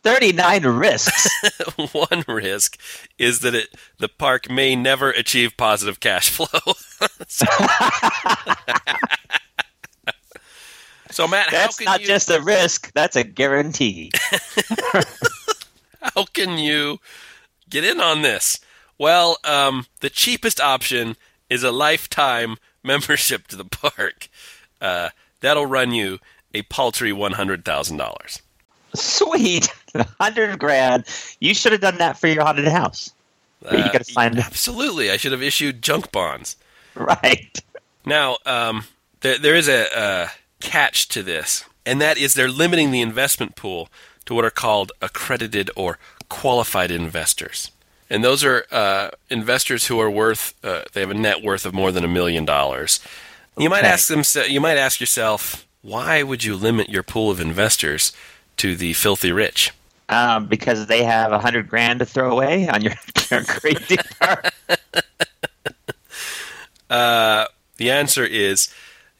39 0.03 0.63
risks. 0.67 1.27
one 1.93 2.23
risk 2.27 2.77
is 3.17 3.39
that 3.39 3.55
it, 3.55 3.69
the 3.97 4.07
park 4.07 4.51
may 4.51 4.75
never 4.75 5.09
achieve 5.09 5.57
positive 5.57 5.99
cash 5.99 6.29
flow. 6.29 6.75
so, 11.15 11.27
Matt, 11.29 11.45
how 11.45 11.51
That's 11.51 11.77
can 11.77 11.85
not 11.85 12.01
you 12.01 12.07
just 12.07 12.29
a 12.29 12.41
risk, 12.41 12.91
that's 12.93 13.15
a 13.15 13.23
guarantee. 13.23 14.11
how 16.01 16.25
can 16.33 16.57
you 16.57 16.99
get 17.69 17.85
in 17.85 18.01
on 18.01 18.21
this? 18.21 18.59
Well, 18.97 19.37
um, 19.45 19.85
the 20.01 20.09
cheapest 20.09 20.59
option 20.59 21.15
is 21.49 21.63
a 21.63 21.71
lifetime 21.71 22.57
membership 22.83 23.47
to 23.47 23.55
the 23.55 23.63
park. 23.63 24.27
Uh, 24.81 25.09
that'll 25.39 25.65
run 25.65 25.93
you 25.93 26.19
a 26.53 26.63
paltry 26.63 27.13
one 27.13 27.31
hundred 27.31 27.63
thousand 27.63 27.95
dollars. 27.95 28.41
Sweet. 28.93 29.73
100 29.93 30.59
grand. 30.59 31.05
You 31.39 31.53
should 31.53 31.71
have 31.71 31.81
done 31.81 31.97
that 31.99 32.17
for 32.17 32.27
your 32.27 32.43
haunted 32.43 32.67
house. 32.67 33.11
But 33.61 33.93
you 33.93 34.13
find- 34.13 34.37
Uh, 34.37 34.43
absolutely. 34.45 35.09
I 35.11 35.17
should 35.17 35.31
have 35.31 35.41
issued 35.43 35.81
junk 35.81 36.11
bonds. 36.11 36.57
Right. 36.93 37.57
Now, 38.05 38.37
um, 38.45 38.85
there, 39.21 39.37
there 39.37 39.55
is 39.55 39.67
a, 39.69 39.87
a 39.95 40.31
catch 40.59 41.07
to 41.09 41.23
this, 41.23 41.65
and 41.85 42.01
that 42.01 42.17
is 42.17 42.33
they're 42.33 42.49
limiting 42.49 42.91
the 42.91 43.01
investment 43.01 43.55
pool 43.55 43.89
to 44.25 44.33
what 44.33 44.45
are 44.45 44.51
called 44.51 44.91
accredited 45.01 45.69
or 45.75 45.99
qualified 46.29 46.91
investors. 46.91 47.71
And 48.09 48.23
those 48.23 48.43
are 48.43 48.65
uh, 48.71 49.09
investors 49.29 49.87
who 49.87 49.99
are 49.99 50.09
worth, 50.09 50.53
uh, 50.63 50.83
they 50.93 51.01
have 51.01 51.09
a 51.09 51.15
net 51.15 51.43
worth 51.43 51.65
of 51.65 51.73
more 51.73 51.91
than 51.91 52.03
a 52.03 52.07
million 52.07 52.45
dollars. 52.45 52.99
You 53.57 53.69
might 53.69 53.83
ask 53.83 54.07
them, 54.07 54.23
you 54.49 54.61
might 54.61 54.77
ask 54.77 54.99
yourself, 54.99 55.65
why 55.81 56.23
would 56.23 56.43
you 56.43 56.55
limit 56.55 56.89
your 56.89 57.03
pool 57.03 57.31
of 57.31 57.39
investors 57.39 58.11
to 58.57 58.75
the 58.75 58.93
filthy 58.93 59.31
rich? 59.31 59.71
Um, 60.09 60.45
because 60.45 60.85
they 60.85 61.03
have 61.03 61.31
a 61.31 61.35
100 61.35 61.67
grand 61.67 61.99
to 61.99 62.05
throw 62.05 62.31
away 62.31 62.67
on 62.67 62.81
your, 62.81 62.93
your 63.31 63.43
crazy 63.43 63.97
park. 64.19 64.53
Uh, 66.87 67.47
the 67.77 67.89
answer 67.89 68.23
is 68.23 68.71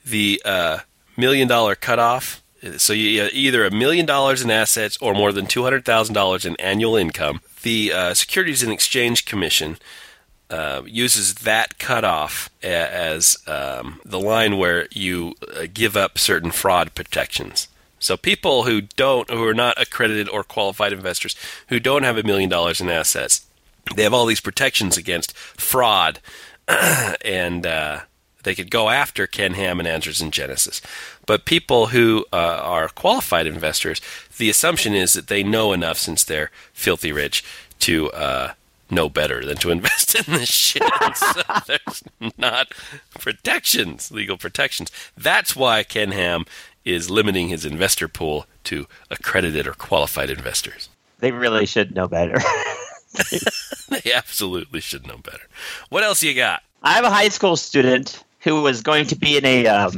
the 0.06 0.40
uh, 0.46 0.78
million 1.18 1.48
dollar 1.48 1.76
cutoff. 1.76 2.42
So 2.78 2.94
you 2.94 3.30
either 3.32 3.66
a 3.66 3.72
million 3.72 4.06
dollars 4.06 4.42
in 4.42 4.50
assets 4.50 4.98
or 5.00 5.14
more 5.14 5.32
than 5.32 5.46
two 5.46 5.64
hundred 5.64 5.86
thousand 5.86 6.16
dollars 6.16 6.46
in 6.46 6.56
annual 6.58 6.96
income. 6.96 7.42
The 7.62 7.94
uh, 7.94 8.14
Securities 8.14 8.64
and 8.64 8.72
Exchange 8.72 9.26
Commission 9.26 9.78
uh, 10.50 10.84
uses 10.86 11.36
that 11.36 11.80
cutoff 11.80 12.50
as 12.62 13.38
um, 13.48 14.00
the 14.06 14.20
line 14.20 14.58
where 14.58 14.88
you 14.92 15.36
uh, 15.56 15.66
give 15.74 15.98
up 15.98 16.18
certain 16.18 16.52
fraud 16.52 16.94
protections. 16.94 17.68
So 18.00 18.18
people 18.18 18.64
who 18.64 18.82
don't, 18.82 19.30
who 19.30 19.44
are 19.48 19.54
not 19.54 19.82
accredited 19.82 20.30
or 20.30 20.44
qualified 20.44 20.94
investors, 20.94 21.36
who 21.70 21.80
don't 21.80 22.04
have 22.04 22.18
a 22.18 22.24
million 22.24 22.50
dollars 22.50 22.80
in 22.80 22.90
assets, 22.90 23.46
they 23.96 24.04
have 24.04 24.14
all 24.14 24.26
these 24.26 24.42
protections 24.42 24.98
against 24.98 25.36
fraud 25.36 26.20
and 26.68 27.66
uh, 27.66 28.02
they 28.46 28.56
could 28.56 28.72
go 28.72 28.90
after 28.90 29.28
Ken 29.28 29.54
Ham 29.56 29.80
and 29.80 29.88
Answers 29.88 30.22
in 30.22 30.32
Genesis. 30.32 30.82
But 31.26 31.46
people 31.46 31.88
who 31.88 32.26
uh, 32.32 32.36
are 32.36 32.88
qualified 32.88 33.48
investors, 33.48 34.00
the 34.38 34.50
assumption 34.50 34.94
is 34.94 35.14
that 35.14 35.28
they 35.28 35.44
know 35.44 35.74
enough 35.74 35.98
since 35.98 36.24
they're 36.24 36.52
filthy 36.72 37.12
rich 37.12 37.44
to 37.80 38.10
uh, 38.12 38.54
know 38.90 39.10
better 39.10 39.44
than 39.44 39.58
to 39.58 39.72
invest 39.78 40.16
in 40.16 40.34
this 40.34 40.50
shit. 40.50 40.84
so 41.16 41.42
there's 41.68 42.04
not 42.38 42.70
protections, 43.20 44.12
legal 44.12 44.38
protections. 44.38 44.90
That's 45.18 45.56
why 45.56 45.84
Ken 45.84 46.12
Ham 46.12 46.46
is 46.86 47.10
limiting 47.10 47.50
his 47.50 47.66
investor 47.66 48.08
pool 48.08 48.46
to 48.64 48.88
accredited 49.12 49.68
or 49.68 49.74
qualified 49.74 50.30
investors. 50.30 50.88
They 51.20 51.32
really 51.32 51.66
should 51.66 51.96
know 51.96 52.08
better. 52.08 52.40
They 53.88 54.14
absolutely 54.14 54.82
should 54.82 55.08
know 55.08 55.18
better. 55.18 55.48
What 55.90 56.04
else 56.04 56.24
you 56.24 56.34
got? 56.34 56.64
I 56.84 56.94
have 56.94 57.06
a 57.06 57.10
high 57.10 57.30
school 57.30 57.56
student 57.56 58.24
who 58.46 58.62
was 58.62 58.82
going 58.82 59.08
to 59.08 59.16
be 59.18 59.36
in 59.36 59.44
a 59.44 59.68
um, 59.68 59.98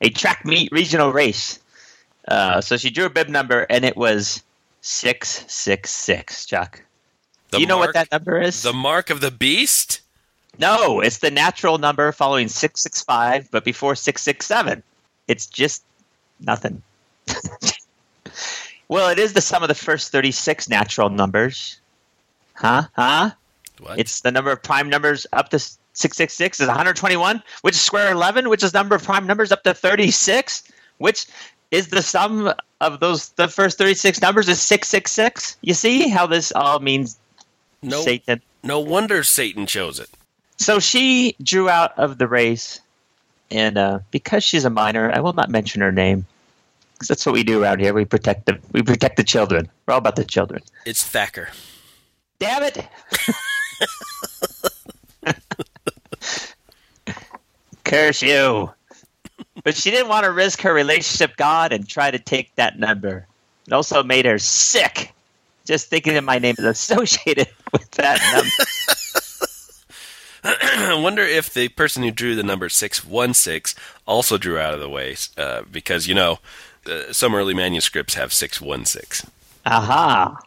a 0.00 0.08
track 0.08 0.46
meet 0.46 0.72
regional 0.72 1.12
race. 1.12 1.58
Uh, 2.26 2.60
so 2.62 2.76
she 2.78 2.88
drew 2.88 3.04
a 3.04 3.10
bib 3.10 3.28
number, 3.28 3.66
and 3.68 3.84
it 3.84 3.96
was 3.96 4.42
six 4.80 5.44
six 5.48 5.90
six. 5.90 6.46
Chuck, 6.46 6.82
The 7.50 7.58
do 7.58 7.60
you 7.60 7.66
know 7.66 7.76
mark- 7.78 7.88
what 7.88 7.94
that 7.94 8.12
number 8.12 8.40
is? 8.40 8.62
The 8.62 8.72
mark 8.72 9.10
of 9.10 9.20
the 9.20 9.30
beast? 9.30 10.00
no, 10.58 11.00
it's 11.00 11.18
the 11.18 11.30
natural 11.30 11.78
number 11.78 12.10
following 12.12 12.48
six 12.48 12.82
six 12.82 13.02
five, 13.02 13.50
but 13.50 13.64
before 13.64 13.94
six 13.94 14.22
six 14.22 14.46
seven. 14.46 14.82
It's 15.26 15.46
just 15.46 15.82
nothing. 16.40 16.82
well, 18.88 19.10
it 19.10 19.18
is 19.18 19.32
the 19.34 19.40
sum 19.40 19.62
of 19.62 19.68
the 19.68 19.74
first 19.74 20.10
thirty 20.12 20.30
six 20.32 20.68
natural 20.68 21.10
numbers. 21.10 21.80
Huh? 22.54 22.84
Huh? 22.94 23.30
What? 23.80 23.98
It's 23.98 24.22
the 24.22 24.32
number 24.32 24.50
of 24.50 24.62
prime 24.62 24.88
numbers 24.88 25.26
up 25.32 25.50
to 25.50 25.60
666 25.98 26.60
is 26.60 26.68
121, 26.68 27.42
which 27.62 27.74
is 27.74 27.80
square 27.80 28.12
11, 28.12 28.48
which 28.48 28.62
is 28.62 28.72
number 28.72 28.94
of 28.94 29.02
prime 29.02 29.26
numbers 29.26 29.50
up 29.50 29.64
to 29.64 29.74
36, 29.74 30.62
which 30.98 31.26
is 31.72 31.88
the 31.88 32.02
sum 32.02 32.52
of 32.80 33.00
those 33.00 33.30
the 33.30 33.48
first 33.48 33.78
36 33.78 34.22
numbers 34.22 34.48
is 34.48 34.62
666. 34.62 35.56
You 35.60 35.74
see 35.74 36.08
how 36.08 36.26
this 36.26 36.52
all 36.52 36.78
means 36.78 37.18
no, 37.82 38.00
Satan. 38.02 38.40
no 38.62 38.78
wonder 38.78 39.24
Satan 39.24 39.66
chose 39.66 39.98
it. 39.98 40.08
So 40.56 40.78
she 40.78 41.34
drew 41.42 41.68
out 41.68 41.98
of 41.98 42.18
the 42.18 42.28
race, 42.28 42.80
and 43.50 43.76
uh, 43.76 43.98
because 44.12 44.44
she's 44.44 44.64
a 44.64 44.70
minor, 44.70 45.10
I 45.12 45.20
will 45.20 45.32
not 45.32 45.50
mention 45.50 45.80
her 45.80 45.92
name. 45.92 46.26
Because 46.94 47.08
that's 47.08 47.26
what 47.26 47.32
we 47.32 47.44
do 47.44 47.62
around 47.62 47.80
here. 47.80 47.92
We 47.94 48.04
protect 48.04 48.46
the 48.46 48.58
we 48.72 48.82
protect 48.82 49.16
the 49.16 49.24
children. 49.24 49.68
We're 49.86 49.94
all 49.94 49.98
about 49.98 50.16
the 50.16 50.24
children. 50.24 50.62
It's 50.84 51.04
Thacker. 51.04 51.48
Damn 52.38 52.62
it! 52.62 52.86
Curse 57.88 58.22
you! 58.22 58.70
But 59.64 59.74
she 59.74 59.90
didn't 59.90 60.08
want 60.08 60.24
to 60.24 60.30
risk 60.30 60.60
her 60.60 60.72
relationship 60.74 61.36
God 61.36 61.72
and 61.72 61.88
try 61.88 62.10
to 62.10 62.18
take 62.18 62.54
that 62.56 62.78
number. 62.78 63.26
It 63.66 63.72
also 63.72 64.02
made 64.02 64.26
her 64.26 64.38
sick. 64.38 65.12
Just 65.64 65.88
thinking 65.88 66.14
that 66.14 66.24
my 66.24 66.38
name 66.38 66.54
is 66.58 66.64
associated 66.64 67.48
with 67.72 67.90
that 67.92 68.20
number. 68.34 68.50
I 70.90 71.00
wonder 71.02 71.22
if 71.22 71.52
the 71.52 71.68
person 71.68 72.02
who 72.02 72.10
drew 72.10 72.34
the 72.34 72.42
number 72.42 72.68
616 72.68 73.82
also 74.06 74.38
drew 74.38 74.58
out 74.58 74.74
of 74.74 74.80
the 74.80 74.88
way, 74.88 75.16
uh, 75.36 75.62
because, 75.70 76.06
you 76.06 76.14
know, 76.14 76.38
uh, 76.86 77.12
some 77.12 77.34
early 77.34 77.54
manuscripts 77.54 78.14
have 78.14 78.32
616. 78.32 79.30
Aha! 79.66 80.38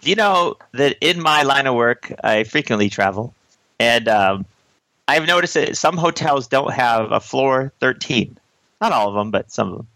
Do 0.00 0.10
you 0.10 0.16
know 0.16 0.56
that 0.72 0.96
in 1.00 1.20
my 1.20 1.42
line 1.42 1.66
of 1.66 1.74
work, 1.74 2.12
I 2.22 2.44
frequently 2.44 2.88
travel, 2.88 3.34
and 3.78 4.08
um, 4.08 4.46
I've 5.10 5.26
noticed 5.26 5.54
that 5.54 5.76
some 5.76 5.96
hotels 5.96 6.46
don't 6.46 6.72
have 6.72 7.10
a 7.10 7.18
floor 7.18 7.72
13. 7.80 8.38
Not 8.80 8.92
all 8.92 9.08
of 9.08 9.14
them, 9.16 9.32
but 9.32 9.50
some 9.50 9.72
of 9.72 9.76
them. 9.78 9.88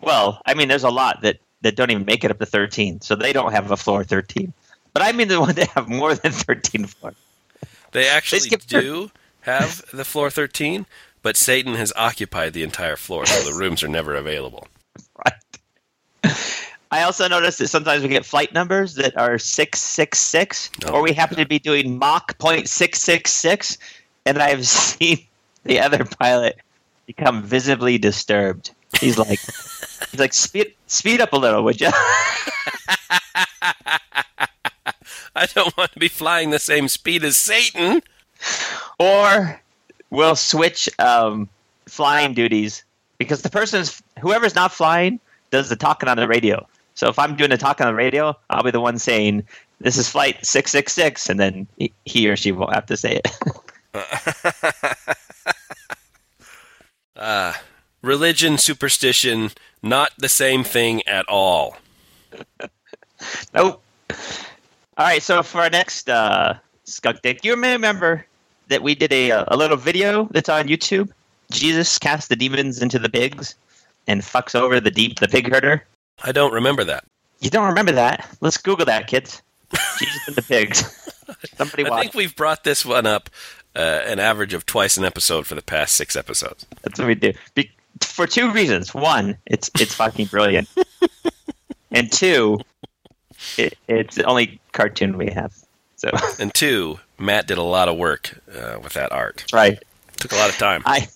Well, 0.00 0.40
I 0.46 0.54
mean, 0.54 0.68
there's 0.68 0.84
a 0.84 0.90
lot 0.90 1.20
that, 1.20 1.38
that 1.60 1.76
don't 1.76 1.90
even 1.90 2.06
make 2.06 2.24
it 2.24 2.30
up 2.30 2.38
to 2.38 2.46
13, 2.46 3.02
so 3.02 3.14
they 3.14 3.34
don't 3.34 3.52
have 3.52 3.70
a 3.70 3.76
floor 3.76 4.04
13. 4.04 4.54
But 4.94 5.02
I 5.02 5.12
mean 5.12 5.28
the 5.28 5.38
one 5.46 5.54
that 5.56 5.68
have 5.68 5.86
more 5.90 6.14
than 6.14 6.32
13 6.32 6.86
floors. 6.86 7.14
They 7.92 8.08
actually 8.08 8.40
skip 8.40 8.62
do 8.62 9.10
have 9.42 9.84
the 9.92 10.04
floor 10.04 10.30
13, 10.30 10.86
but 11.20 11.36
Satan 11.36 11.74
has 11.74 11.92
occupied 11.94 12.54
the 12.54 12.62
entire 12.62 12.96
floor, 12.96 13.26
so 13.26 13.50
the 13.50 13.54
rooms 13.54 13.82
are 13.82 13.88
never 13.88 14.14
available. 14.14 14.66
Right. 16.24 16.34
I 16.90 17.02
also 17.02 17.28
noticed 17.28 17.58
that 17.58 17.68
sometimes 17.68 18.02
we 18.02 18.08
get 18.08 18.24
flight 18.24 18.52
numbers 18.52 18.94
that 18.94 19.16
are 19.16 19.38
666, 19.38 20.70
Oh 20.84 20.94
or 20.94 21.02
we 21.02 21.12
happen 21.12 21.36
to 21.36 21.46
be 21.46 21.58
doing 21.58 21.98
Mach 21.98 22.38
point 22.38 22.68
six 22.68 23.00
six 23.00 23.32
six, 23.32 23.78
and 24.26 24.38
I've 24.38 24.66
seen 24.68 25.18
the 25.64 25.80
other 25.80 26.04
pilot 26.04 26.58
become 27.06 27.42
visibly 27.42 27.98
disturbed. 27.98 28.70
He's 29.00 29.18
like, 29.18 29.38
he's 30.10 30.20
like, 30.20 30.32
speed 30.32 30.74
speed 30.86 31.20
up 31.20 31.32
a 31.32 31.36
little, 31.36 31.62
would 31.64 31.80
you? 31.80 31.90
I 35.36 35.46
don't 35.54 35.76
want 35.76 35.92
to 35.92 35.98
be 35.98 36.08
flying 36.08 36.50
the 36.50 36.58
same 36.58 36.88
speed 36.88 37.24
as 37.24 37.36
Satan. 37.36 38.02
or 38.98 39.60
we'll 40.10 40.36
switch 40.36 40.88
um, 40.98 41.48
flying 41.86 42.34
duties 42.34 42.84
because 43.18 43.42
the 43.42 43.50
person's 43.50 44.00
whoever's 44.20 44.54
not 44.54 44.72
flying 44.72 45.18
does 45.50 45.68
the 45.68 45.76
talking 45.76 46.08
on 46.08 46.16
the 46.16 46.28
radio. 46.28 46.64
So 46.94 47.08
if 47.08 47.18
I'm 47.18 47.34
doing 47.34 47.50
the 47.50 47.58
talking 47.58 47.86
on 47.86 47.92
the 47.92 47.96
radio, 47.96 48.36
I'll 48.50 48.62
be 48.62 48.70
the 48.70 48.80
one 48.80 48.98
saying, 48.98 49.42
"This 49.80 49.96
is 49.96 50.08
flight 50.08 50.44
six 50.46 50.70
six 50.70 50.92
six," 50.92 51.28
and 51.28 51.40
then 51.40 51.66
he- 51.78 51.92
he 52.04 52.28
or 52.28 52.36
she 52.36 52.52
won't 52.52 52.72
have 52.74 52.86
to 52.86 52.96
say 52.96 53.16
it. 53.24 53.28
Uh, 57.16 57.52
religion, 58.02 58.58
superstition, 58.58 59.50
not 59.82 60.10
the 60.18 60.28
same 60.28 60.64
thing 60.64 61.00
at 61.06 61.24
all. 61.28 61.76
Nope. 63.54 63.80
All 64.10 65.06
right, 65.06 65.22
so 65.22 65.42
for 65.42 65.62
our 65.62 65.70
next 65.70 66.10
uh, 66.10 66.54
skunk 66.84 67.22
dick, 67.22 67.42
you 67.44 67.56
may 67.56 67.72
remember 67.72 68.26
that 68.68 68.82
we 68.82 68.94
did 68.94 69.12
a 69.12 69.30
a 69.48 69.56
little 69.56 69.78
video 69.78 70.28
that's 70.32 70.48
on 70.48 70.66
YouTube. 70.66 71.10
Jesus 71.50 71.96
casts 71.98 72.28
the 72.28 72.36
demons 72.36 72.82
into 72.82 72.98
the 72.98 73.08
pigs 73.08 73.54
and 74.06 74.20
fucks 74.20 74.54
over 74.54 74.78
the 74.80 74.90
deep 74.90 75.20
the 75.20 75.28
pig 75.28 75.50
herder. 75.50 75.84
I 76.22 76.32
don't 76.32 76.52
remember 76.52 76.84
that. 76.84 77.04
You 77.40 77.48
don't 77.48 77.68
remember 77.68 77.92
that? 77.92 78.28
Let's 78.42 78.58
Google 78.58 78.84
that, 78.86 79.06
kids. 79.06 79.40
Jesus 79.98 80.26
and 80.28 80.36
the 80.36 80.42
pigs. 80.42 81.12
Somebody 81.56 81.86
I 81.86 81.90
watch. 81.90 82.02
think 82.02 82.14
we've 82.14 82.36
brought 82.36 82.64
this 82.64 82.84
one 82.84 83.06
up 83.06 83.30
uh, 83.76 84.02
an 84.06 84.18
average 84.20 84.54
of 84.54 84.66
twice 84.66 84.96
an 84.96 85.04
episode 85.04 85.46
for 85.46 85.54
the 85.54 85.62
past 85.62 85.96
six 85.96 86.16
episodes. 86.16 86.66
That's 86.82 86.98
what 86.98 87.08
we 87.08 87.14
do. 87.14 87.32
Be- 87.54 87.70
for 88.00 88.26
two 88.26 88.50
reasons. 88.50 88.94
One, 88.94 89.36
it's 89.46 89.70
it's 89.80 89.94
fucking 89.94 90.26
brilliant, 90.26 90.68
and 91.92 92.10
two, 92.12 92.58
it, 93.56 93.76
it's 93.88 94.16
the 94.16 94.24
only 94.24 94.60
cartoon 94.72 95.16
we 95.16 95.30
have. 95.30 95.52
So 95.96 96.10
And 96.40 96.52
two, 96.52 96.98
Matt 97.18 97.46
did 97.46 97.58
a 97.58 97.62
lot 97.62 97.88
of 97.88 97.96
work 97.96 98.38
uh, 98.56 98.78
with 98.82 98.94
that 98.94 99.12
art. 99.12 99.44
right. 99.52 99.82
Took 100.16 100.32
a 100.32 100.36
lot 100.36 100.48
of 100.50 100.56
time. 100.58 100.82
I 100.86 101.08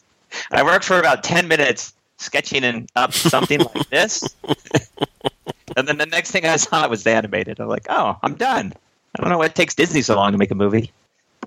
I 0.50 0.62
worked 0.62 0.84
for 0.84 0.98
about 0.98 1.22
ten 1.24 1.48
minutes 1.48 1.92
sketching 2.18 2.64
and 2.64 2.88
up 2.96 3.12
something 3.12 3.60
like 3.60 3.88
this, 3.90 4.22
and 5.76 5.86
then 5.86 5.98
the 5.98 6.06
next 6.06 6.30
thing 6.32 6.44
I 6.44 6.56
saw 6.56 6.86
was 6.88 7.06
animated. 7.06 7.60
I'm 7.60 7.68
like, 7.68 7.86
oh, 7.88 8.16
I'm 8.22 8.34
done. 8.34 8.72
I 9.16 9.22
don't 9.22 9.30
know 9.30 9.38
what 9.38 9.54
takes 9.54 9.74
Disney 9.74 10.02
so 10.02 10.16
long 10.16 10.32
to 10.32 10.38
make 10.38 10.50
a 10.50 10.54
movie. 10.54 10.92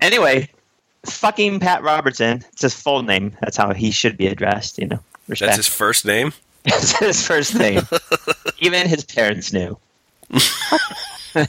Anyway, 0.00 0.48
fucking 1.06 1.60
Pat 1.60 1.82
Robertson. 1.82 2.44
It's 2.52 2.62
his 2.62 2.74
full 2.74 3.02
name. 3.02 3.36
That's 3.40 3.56
how 3.56 3.72
he 3.72 3.90
should 3.90 4.16
be 4.16 4.26
addressed. 4.26 4.78
You 4.78 4.88
know, 4.88 5.00
respect. 5.28 5.48
That's 5.48 5.66
his 5.66 5.74
first 5.74 6.04
name. 6.04 6.32
That's 6.64 6.96
his 6.98 7.26
first 7.26 7.54
name. 7.56 7.82
Even 8.60 8.88
his 8.88 9.04
parents 9.04 9.52
knew. 9.52 9.76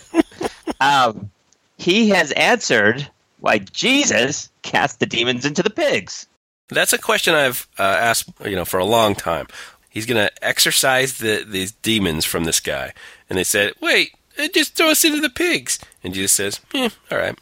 um, 0.82 1.30
he 1.78 2.10
has 2.10 2.32
answered 2.32 3.08
why 3.40 3.60
Jesus 3.60 4.50
cast 4.64 5.00
the 5.00 5.06
demons 5.06 5.46
into 5.46 5.62
the 5.62 5.70
pigs. 5.70 6.26
That's 6.70 6.94
a 6.94 6.98
question 6.98 7.36
I've 7.36 7.68
uh, 7.78 7.84
asked, 7.84 8.30
you 8.44 8.56
know, 8.56 8.66
for 8.66 8.80
a 8.80 8.86
long 8.86 9.14
time. 9.14 9.48
He's 9.90 10.08
going 10.08 10.26
to 10.26 10.44
exorcise 10.44 11.20
the 11.20 11.46
these 11.48 11.72
demons 11.72 12.26
from 12.26 12.46
this 12.46 12.60
guy, 12.60 12.94
and 13.30 13.38
they 13.38 13.44
said, 13.44 13.74
"Wait, 13.80 14.16
just 14.52 14.76
throw 14.76 14.90
us 14.90 15.06
into 15.06 15.22
the 15.22 15.30
pigs." 15.30 15.78
And 16.04 16.16
Jesus 16.16 16.32
says, 16.32 16.60
"Eh, 16.74 16.90
all 17.12 17.18
right." 17.20 17.38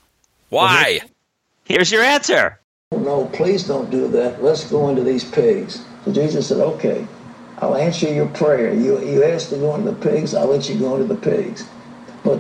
Why? 0.50 1.00
Here's 1.66 1.92
your 1.92 2.04
answer. 2.04 2.60
No, 2.92 3.26
please 3.34 3.64
don't 3.64 3.90
do 3.90 4.08
that. 4.10 4.44
Let's 4.44 4.70
go 4.70 4.90
into 4.90 5.04
these 5.04 5.24
pigs. 5.24 5.84
So 6.04 6.12
Jesus 6.12 6.48
said, 6.48 6.60
Okay, 6.60 7.08
I'll 7.60 7.76
answer 7.76 8.12
your 8.12 8.28
prayer. 8.28 8.74
You, 8.74 9.00
you 9.00 9.24
asked 9.24 9.50
to 9.52 9.58
go 9.58 9.76
into 9.76 9.92
the 9.92 10.10
pigs, 10.10 10.34
I'll 10.34 10.48
let 10.48 10.68
you 10.68 10.78
go 10.78 10.96
into 10.96 11.14
the 11.14 11.20
pigs. 11.20 11.66
But 12.24 12.40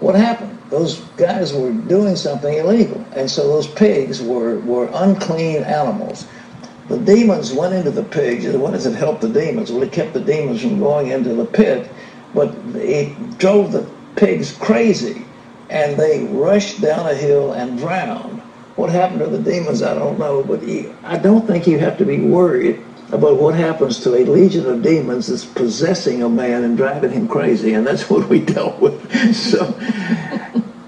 what 0.00 0.14
happened? 0.14 0.58
Those 0.70 1.00
guys 1.16 1.52
were 1.52 1.70
doing 1.70 2.16
something 2.16 2.52
illegal. 2.52 3.04
And 3.14 3.30
so 3.30 3.46
those 3.46 3.66
pigs 3.66 4.20
were, 4.20 4.58
were 4.60 4.90
unclean 4.92 5.62
animals. 5.62 6.26
The 6.88 6.98
demons 6.98 7.52
went 7.52 7.74
into 7.74 7.90
the 7.90 8.02
pigs. 8.02 8.46
What 8.56 8.72
does 8.72 8.86
it 8.86 8.94
help 8.94 9.20
the 9.20 9.28
demons? 9.28 9.70
Well, 9.70 9.82
it 9.82 9.92
kept 9.92 10.12
the 10.14 10.20
demons 10.20 10.60
from 10.60 10.78
going 10.78 11.08
into 11.08 11.34
the 11.34 11.46
pit, 11.46 11.90
but 12.34 12.54
it 12.74 13.38
drove 13.38 13.72
the 13.72 13.88
pigs 14.16 14.52
crazy. 14.52 15.24
And 15.70 15.96
they 15.96 16.24
rushed 16.24 16.80
down 16.80 17.06
a 17.06 17.14
hill 17.14 17.52
and 17.52 17.78
drowned. 17.78 18.42
What 18.76 18.90
happened 18.90 19.20
to 19.20 19.26
the 19.26 19.38
demons, 19.38 19.82
I 19.82 19.94
don't 19.94 20.18
know, 20.18 20.42
but 20.42 20.62
you, 20.62 20.94
I 21.04 21.16
don't 21.16 21.46
think 21.46 21.66
you 21.66 21.78
have 21.78 21.96
to 21.98 22.04
be 22.04 22.20
worried 22.20 22.82
about 23.12 23.36
what 23.36 23.54
happens 23.54 24.00
to 24.00 24.16
a 24.16 24.24
legion 24.24 24.66
of 24.66 24.82
demons 24.82 25.28
that's 25.28 25.44
possessing 25.44 26.22
a 26.22 26.28
man 26.28 26.64
and 26.64 26.76
driving 26.76 27.12
him 27.12 27.28
crazy, 27.28 27.74
and 27.74 27.86
that's 27.86 28.10
what 28.10 28.28
we 28.28 28.40
dealt 28.40 28.80
with. 28.80 29.34
So 29.34 29.64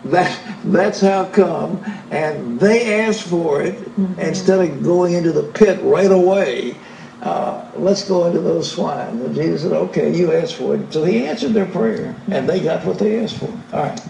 that 0.06 0.36
that's 0.64 1.00
how 1.00 1.26
come, 1.26 1.82
and 2.10 2.58
they 2.58 3.02
asked 3.02 3.22
for 3.22 3.62
it 3.62 3.88
instead 4.18 4.58
of 4.68 4.82
going 4.82 5.14
into 5.14 5.32
the 5.32 5.44
pit 5.44 5.78
right 5.82 6.10
away. 6.10 6.76
Uh, 7.22 7.66
let's 7.76 8.06
go 8.06 8.26
into 8.26 8.40
those 8.40 8.70
swine. 8.70 9.20
And 9.20 9.34
Jesus 9.34 9.62
said, 9.62 9.72
"Okay, 9.72 10.14
you 10.14 10.32
asked 10.32 10.56
for 10.56 10.74
it." 10.74 10.92
So 10.92 11.04
he 11.04 11.24
answered 11.26 11.54
their 11.54 11.66
prayer, 11.66 12.14
and 12.30 12.48
they 12.48 12.60
got 12.60 12.84
what 12.84 12.98
they 12.98 13.22
asked 13.22 13.38
for. 13.38 13.50
All 13.72 13.84
right. 13.84 14.00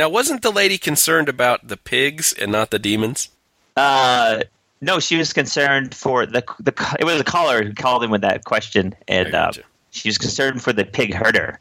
Now, 0.00 0.08
wasn't 0.08 0.40
the 0.40 0.50
lady 0.50 0.78
concerned 0.78 1.28
about 1.28 1.68
the 1.68 1.76
pigs 1.76 2.32
and 2.32 2.50
not 2.50 2.70
the 2.70 2.78
demons? 2.78 3.28
Uh, 3.76 4.44
no, 4.80 4.98
she 4.98 5.18
was 5.18 5.34
concerned 5.34 5.94
for 5.94 6.24
the 6.24 6.42
the. 6.58 6.96
It 6.98 7.04
was 7.04 7.20
a 7.20 7.24
caller 7.24 7.62
who 7.62 7.74
called 7.74 8.02
in 8.02 8.08
with 8.08 8.22
that 8.22 8.46
question, 8.46 8.94
and 9.08 9.34
uh, 9.34 9.52
she 9.90 10.08
was 10.08 10.16
concerned 10.16 10.62
for 10.62 10.72
the 10.72 10.86
pig 10.86 11.12
herder. 11.12 11.60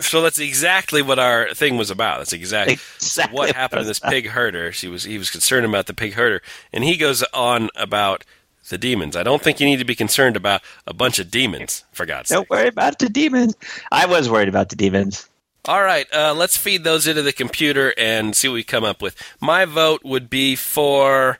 So 0.00 0.22
that's 0.22 0.38
exactly 0.38 1.02
what 1.02 1.18
our 1.18 1.52
thing 1.52 1.76
was 1.76 1.90
about. 1.90 2.20
That's 2.20 2.32
exactly, 2.32 2.78
Exactly 2.96 3.36
what 3.36 3.54
happened 3.54 3.82
to 3.82 3.86
this 3.86 4.00
pig 4.00 4.28
herder. 4.28 4.72
She 4.72 4.88
was 4.88 5.04
he 5.04 5.18
was 5.18 5.30
concerned 5.30 5.66
about 5.66 5.84
the 5.84 5.92
pig 5.92 6.14
herder, 6.14 6.40
and 6.72 6.84
he 6.84 6.96
goes 6.96 7.22
on 7.34 7.68
about 7.76 8.24
the 8.70 8.78
demons. 8.78 9.14
I 9.14 9.22
don't 9.22 9.42
think 9.42 9.60
you 9.60 9.66
need 9.66 9.80
to 9.80 9.84
be 9.84 9.94
concerned 9.94 10.38
about 10.38 10.62
a 10.86 10.94
bunch 10.94 11.18
of 11.18 11.30
demons, 11.30 11.84
for 11.92 12.06
God's 12.06 12.30
sake. 12.30 12.36
Don't 12.36 12.48
worry 12.48 12.68
about 12.68 12.98
the 12.98 13.10
demons. 13.10 13.54
I 13.92 14.06
was 14.06 14.30
worried 14.30 14.48
about 14.48 14.70
the 14.70 14.76
demons. 14.76 15.28
All 15.66 15.82
right, 15.82 16.06
uh, 16.12 16.34
let's 16.34 16.56
feed 16.58 16.84
those 16.84 17.06
into 17.06 17.22
the 17.22 17.32
computer 17.32 17.94
and 17.96 18.36
see 18.36 18.48
what 18.48 18.54
we 18.54 18.64
come 18.64 18.84
up 18.84 19.00
with. 19.00 19.16
My 19.40 19.64
vote 19.64 20.02
would 20.04 20.28
be 20.28 20.56
for 20.56 21.38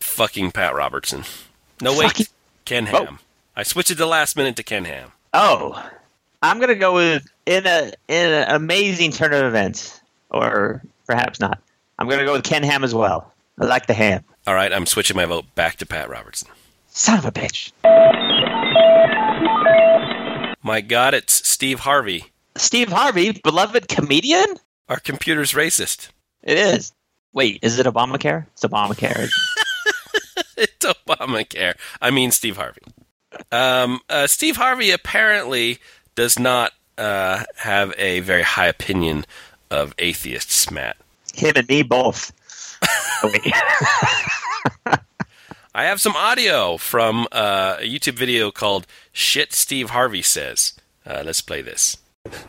fucking 0.00 0.50
Pat 0.50 0.74
Robertson. 0.74 1.22
No, 1.80 1.92
wait, 1.96 2.08
Fucking- 2.08 2.26
Ken 2.64 2.88
Oh. 2.92 3.04
Ham. 3.04 3.18
I 3.56 3.62
switched 3.62 3.90
it 3.92 3.98
the 3.98 4.06
last 4.06 4.36
minute 4.36 4.56
to 4.56 4.62
Ken 4.64 4.84
Ham. 4.84 5.12
Oh, 5.32 5.80
I'm 6.42 6.58
gonna 6.58 6.74
go 6.74 6.94
with 6.94 7.24
in 7.46 7.66
a 7.66 7.92
in 8.08 8.32
an 8.32 8.50
amazing 8.50 9.12
turn 9.12 9.32
of 9.32 9.44
events, 9.44 10.00
or 10.30 10.82
perhaps 11.06 11.38
not. 11.38 11.58
I'm 11.98 12.08
gonna 12.08 12.24
go 12.24 12.32
with 12.32 12.44
Ken 12.44 12.62
Ham 12.64 12.82
as 12.82 12.94
well. 12.94 13.32
I 13.60 13.66
like 13.66 13.86
the 13.86 13.94
ham. 13.94 14.24
All 14.46 14.54
right, 14.54 14.72
I'm 14.72 14.86
switching 14.86 15.16
my 15.16 15.24
vote 15.26 15.54
back 15.54 15.76
to 15.76 15.86
Pat 15.86 16.08
Robertson. 16.08 16.48
Son 16.88 17.18
of 17.18 17.24
a 17.26 17.30
bitch. 17.30 17.70
My 20.64 20.80
God, 20.80 21.14
it's 21.14 21.46
Steve 21.48 21.80
Harvey. 21.80 22.31
Steve 22.56 22.90
Harvey, 22.90 23.32
beloved 23.32 23.88
comedian. 23.88 24.46
Our 24.88 25.00
computer's 25.00 25.52
racist. 25.52 26.08
It 26.42 26.58
is. 26.58 26.92
Wait, 27.32 27.60
is 27.62 27.78
it 27.78 27.86
Obamacare? 27.86 28.46
It's 28.52 28.62
Obamacare. 28.62 29.28
it's 30.56 30.84
Obamacare. 30.84 31.74
I 32.00 32.10
mean 32.10 32.30
Steve 32.30 32.56
Harvey. 32.56 32.82
Um, 33.50 34.00
uh, 34.10 34.26
Steve 34.26 34.56
Harvey 34.56 34.90
apparently 34.90 35.78
does 36.14 36.38
not 36.38 36.72
uh, 36.98 37.44
have 37.56 37.94
a 37.96 38.20
very 38.20 38.42
high 38.42 38.66
opinion 38.66 39.24
of 39.70 39.94
atheists, 39.98 40.70
Matt. 40.70 40.96
Him 41.34 41.54
and 41.56 41.68
me 41.68 41.82
both. 41.82 42.32
Oh. 43.24 43.30
I 45.74 45.84
have 45.84 46.00
some 46.00 46.16
audio 46.16 46.76
from 46.76 47.28
uh, 47.30 47.76
a 47.78 47.88
YouTube 47.88 48.14
video 48.14 48.50
called 48.50 48.84
"Shit 49.12 49.52
Steve 49.52 49.90
Harvey 49.90 50.22
Says." 50.22 50.74
Uh, 51.06 51.22
let's 51.24 51.40
play 51.40 51.62
this. 51.62 51.98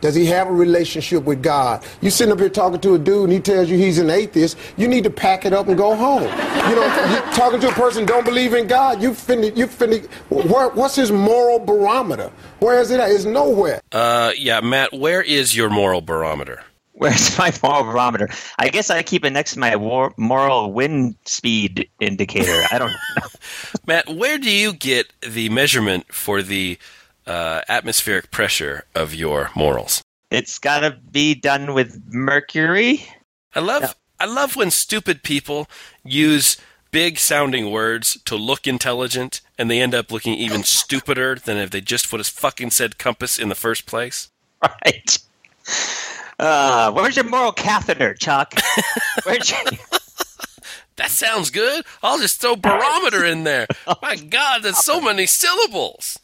Does 0.01 0.13
he 0.13 0.25
have 0.27 0.47
a 0.47 0.51
relationship 0.51 1.23
with 1.23 1.41
God? 1.41 1.83
You 2.01 2.11
sitting 2.11 2.31
up 2.31 2.39
here 2.39 2.47
talking 2.49 2.79
to 2.81 2.93
a 2.93 2.99
dude 2.99 3.23
and 3.23 3.33
he 3.33 3.39
tells 3.39 3.71
you 3.71 3.77
he's 3.77 3.97
an 3.97 4.11
atheist. 4.11 4.55
You 4.77 4.87
need 4.87 5.03
to 5.05 5.09
pack 5.09 5.45
it 5.45 5.53
up 5.53 5.67
and 5.67 5.75
go 5.75 5.95
home. 5.95 6.21
You 6.23 6.75
know, 6.75 6.85
you 7.09 7.21
talking 7.33 7.59
to 7.61 7.69
a 7.69 7.71
person 7.71 8.05
don't 8.05 8.23
believe 8.23 8.53
in 8.53 8.67
God. 8.67 9.01
You 9.01 9.11
finna, 9.11 9.55
you 9.57 9.65
finna. 9.65 10.05
Where, 10.29 10.69
what's 10.69 10.95
his 10.95 11.11
moral 11.11 11.57
barometer? 11.57 12.31
Where 12.59 12.79
is 12.81 12.91
it 12.91 12.99
at? 12.99 13.09
It's 13.09 13.25
nowhere. 13.25 13.81
Uh, 13.91 14.31
yeah, 14.37 14.61
Matt, 14.61 14.93
where 14.93 15.23
is 15.23 15.55
your 15.55 15.71
moral 15.71 16.01
barometer? 16.01 16.61
Where's 16.91 17.35
my 17.39 17.51
moral 17.63 17.85
barometer? 17.85 18.29
I 18.59 18.69
guess 18.69 18.91
I 18.91 19.01
keep 19.01 19.25
it 19.25 19.31
next 19.31 19.53
to 19.53 19.59
my 19.59 19.75
war- 19.75 20.13
moral 20.17 20.71
wind 20.71 21.15
speed 21.25 21.89
indicator. 21.99 22.63
I 22.71 22.77
don't 22.77 22.91
know. 23.17 23.27
Matt, 23.87 24.07
where 24.07 24.37
do 24.37 24.51
you 24.51 24.71
get 24.73 25.11
the 25.27 25.49
measurement 25.49 26.13
for 26.13 26.43
the 26.43 26.77
uh, 27.25 27.61
atmospheric 27.67 28.31
pressure 28.31 28.85
of 28.95 29.13
your 29.13 29.49
morals? 29.55 30.03
It's 30.29 30.57
got 30.59 30.79
to 30.79 30.91
be 30.91 31.35
done 31.35 31.73
with 31.73 32.01
mercury. 32.07 33.05
I 33.55 33.59
love 33.59 33.95
I 34.19 34.25
love 34.25 34.55
when 34.55 34.71
stupid 34.71 35.21
people 35.21 35.67
use 36.03 36.57
big 36.91 37.17
sounding 37.17 37.71
words 37.71 38.17
to 38.25 38.35
look 38.35 38.67
intelligent 38.67 39.41
and 39.57 39.69
they 39.69 39.81
end 39.81 39.93
up 39.93 40.11
looking 40.11 40.33
even 40.35 40.63
stupider 40.63 41.35
than 41.35 41.57
if 41.57 41.71
they 41.71 41.81
just 41.81 42.11
would 42.11 42.19
have 42.19 42.27
fucking 42.27 42.71
said 42.71 42.97
compass 42.97 43.37
in 43.37 43.49
the 43.49 43.55
first 43.55 43.85
place. 43.85 44.29
Right. 44.61 45.19
Uh, 46.39 46.91
where's 46.91 47.15
your 47.15 47.25
moral 47.25 47.51
catheter, 47.51 48.13
Chuck? 48.13 48.53
Where's 49.23 49.51
your... 49.51 49.59
That 50.95 51.09
sounds 51.09 51.49
good. 51.49 51.85
I'll 52.01 52.19
just 52.19 52.39
throw 52.39 52.55
barometer 52.55 53.25
in 53.25 53.43
there. 53.43 53.67
My 54.01 54.15
God, 54.15 54.63
there's 54.63 54.83
so 54.83 55.01
many 55.01 55.25
syllables. 55.25 56.19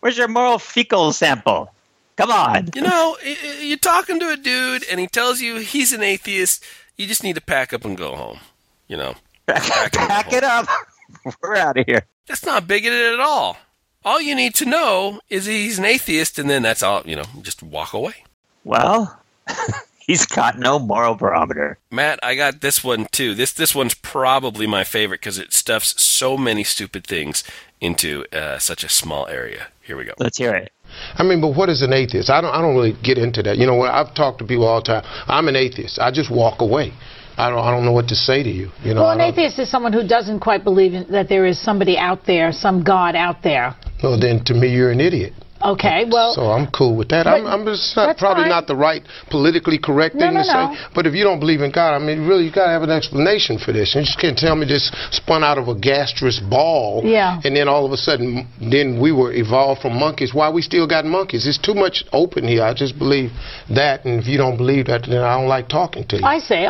Where's 0.00 0.16
your 0.18 0.28
moral 0.28 0.58
fecal 0.58 1.12
sample? 1.12 1.72
Come 2.16 2.30
on. 2.30 2.68
You 2.74 2.82
know, 2.82 3.16
you're 3.60 3.78
talking 3.78 4.20
to 4.20 4.30
a 4.30 4.36
dude 4.36 4.84
and 4.90 5.00
he 5.00 5.06
tells 5.06 5.40
you 5.40 5.56
he's 5.56 5.92
an 5.92 6.02
atheist. 6.02 6.64
You 6.96 7.06
just 7.06 7.22
need 7.22 7.34
to 7.36 7.40
pack 7.40 7.72
up 7.72 7.84
and 7.84 7.96
go 7.96 8.14
home. 8.16 8.40
You 8.88 8.96
know, 8.96 9.14
Pack 9.46 10.32
it 10.32 10.44
up. 10.44 10.66
We're 11.42 11.56
out 11.56 11.76
of 11.76 11.86
here. 11.86 12.02
that's 12.26 12.44
not 12.44 12.68
bigoted 12.68 13.14
at 13.14 13.20
all. 13.20 13.56
All 14.04 14.20
you 14.20 14.34
need 14.34 14.54
to 14.56 14.64
know 14.64 15.20
is 15.28 15.46
he's 15.46 15.78
an 15.78 15.84
atheist, 15.84 16.38
and 16.38 16.48
then 16.48 16.62
that's 16.62 16.82
all. 16.82 17.02
You 17.04 17.16
know, 17.16 17.24
just 17.42 17.62
walk 17.62 17.92
away. 17.92 18.24
Well, 18.64 19.20
he's 19.98 20.24
got 20.24 20.58
no 20.58 20.78
moral 20.78 21.14
barometer. 21.14 21.78
Matt, 21.90 22.18
I 22.22 22.34
got 22.34 22.60
this 22.60 22.82
one 22.82 23.06
too. 23.12 23.34
This 23.34 23.52
this 23.52 23.74
one's 23.74 23.94
probably 23.94 24.66
my 24.66 24.84
favorite 24.84 25.20
because 25.20 25.38
it 25.38 25.52
stuffs 25.52 26.00
so 26.02 26.38
many 26.38 26.64
stupid 26.64 27.06
things 27.06 27.44
into 27.80 28.24
uh, 28.36 28.58
such 28.58 28.84
a 28.84 28.88
small 28.88 29.26
area. 29.28 29.68
Here 29.86 29.96
we 29.96 30.04
go. 30.04 30.12
Let's 30.18 30.38
hear 30.38 30.54
it. 30.54 30.72
I 31.14 31.22
mean, 31.22 31.40
but 31.40 31.56
what 31.56 31.68
is 31.68 31.82
an 31.82 31.92
atheist? 31.92 32.30
I 32.30 32.40
don't. 32.40 32.50
I 32.50 32.60
don't 32.60 32.74
really 32.74 32.96
get 33.02 33.18
into 33.18 33.42
that. 33.44 33.56
You 33.56 33.66
know, 33.66 33.76
when 33.76 33.90
I've 33.90 34.14
talked 34.14 34.38
to 34.40 34.44
people 34.44 34.66
all 34.66 34.80
the 34.80 34.86
time. 34.86 35.04
I'm 35.26 35.48
an 35.48 35.56
atheist. 35.56 35.98
I 35.98 36.10
just 36.10 36.30
walk 36.30 36.60
away. 36.60 36.92
I 37.36 37.48
don't. 37.48 37.58
I 37.58 37.70
don't 37.70 37.84
know 37.84 37.92
what 37.92 38.08
to 38.08 38.14
say 38.14 38.42
to 38.42 38.50
you. 38.50 38.70
You 38.82 38.94
know. 38.94 39.02
Well, 39.02 39.10
an 39.12 39.20
atheist 39.20 39.58
is 39.58 39.70
someone 39.70 39.92
who 39.92 40.06
doesn't 40.06 40.40
quite 40.40 40.64
believe 40.64 40.94
in, 40.94 41.10
that 41.10 41.28
there 41.28 41.46
is 41.46 41.62
somebody 41.62 41.96
out 41.96 42.26
there, 42.26 42.52
some 42.52 42.82
God 42.82 43.14
out 43.16 43.42
there. 43.42 43.74
Well, 44.02 44.18
then 44.18 44.44
to 44.44 44.54
me, 44.54 44.68
you're 44.72 44.90
an 44.90 45.00
idiot. 45.00 45.32
Okay, 45.62 46.06
well, 46.10 46.32
So 46.32 46.50
I'm 46.50 46.66
cool 46.68 46.96
with 46.96 47.10
that. 47.10 47.26
I'm, 47.26 47.46
I'm 47.46 47.64
just 47.66 47.94
not, 47.94 48.16
probably 48.16 48.44
fine. 48.44 48.50
not 48.50 48.66
the 48.66 48.76
right 48.76 49.02
politically 49.30 49.78
correct 49.78 50.14
thing 50.14 50.32
no, 50.32 50.42
to 50.42 50.46
no. 50.46 50.74
say. 50.74 50.88
But 50.94 51.06
if 51.06 51.14
you 51.14 51.22
don't 51.22 51.38
believe 51.38 51.60
in 51.60 51.70
God, 51.70 51.94
I 51.94 51.98
mean, 51.98 52.26
really, 52.26 52.44
you 52.44 52.52
got 52.52 52.66
to 52.66 52.72
have 52.72 52.82
an 52.82 52.90
explanation 52.90 53.58
for 53.58 53.72
this. 53.72 53.94
You 53.94 54.00
just 54.00 54.18
can't 54.18 54.38
tell 54.38 54.56
me 54.56 54.66
this 54.66 54.90
spun 55.10 55.44
out 55.44 55.58
of 55.58 55.68
a 55.68 55.74
gastrous 55.74 56.40
ball. 56.40 57.02
Yeah. 57.04 57.40
And 57.44 57.54
then 57.54 57.68
all 57.68 57.84
of 57.84 57.92
a 57.92 57.98
sudden, 57.98 58.48
then 58.58 59.00
we 59.00 59.12
were 59.12 59.32
evolved 59.32 59.82
from 59.82 59.98
monkeys. 59.98 60.32
Why 60.32 60.48
we 60.50 60.62
still 60.62 60.86
got 60.86 61.04
monkeys? 61.04 61.46
It's 61.46 61.58
too 61.58 61.74
much 61.74 62.04
open 62.12 62.48
here. 62.48 62.62
I 62.62 62.72
just 62.72 62.98
believe 62.98 63.30
that. 63.68 64.06
And 64.06 64.20
if 64.20 64.26
you 64.26 64.38
don't 64.38 64.56
believe 64.56 64.86
that, 64.86 65.02
then 65.06 65.20
I 65.20 65.36
don't 65.38 65.48
like 65.48 65.68
talking 65.68 66.06
to 66.08 66.16
you. 66.16 66.24
I 66.24 66.38
say, 66.38 66.68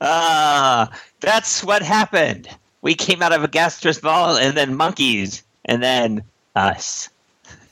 Ah, 0.00 0.90
that's 1.20 1.62
what 1.64 1.82
happened. 1.82 2.48
We 2.82 2.94
came 2.94 3.22
out 3.22 3.32
of 3.32 3.42
a 3.42 3.48
gastrous 3.48 4.00
ball 4.00 4.36
and 4.36 4.56
then 4.56 4.74
monkeys 4.74 5.42
and 5.64 5.82
then 5.82 6.24
us. 6.54 7.08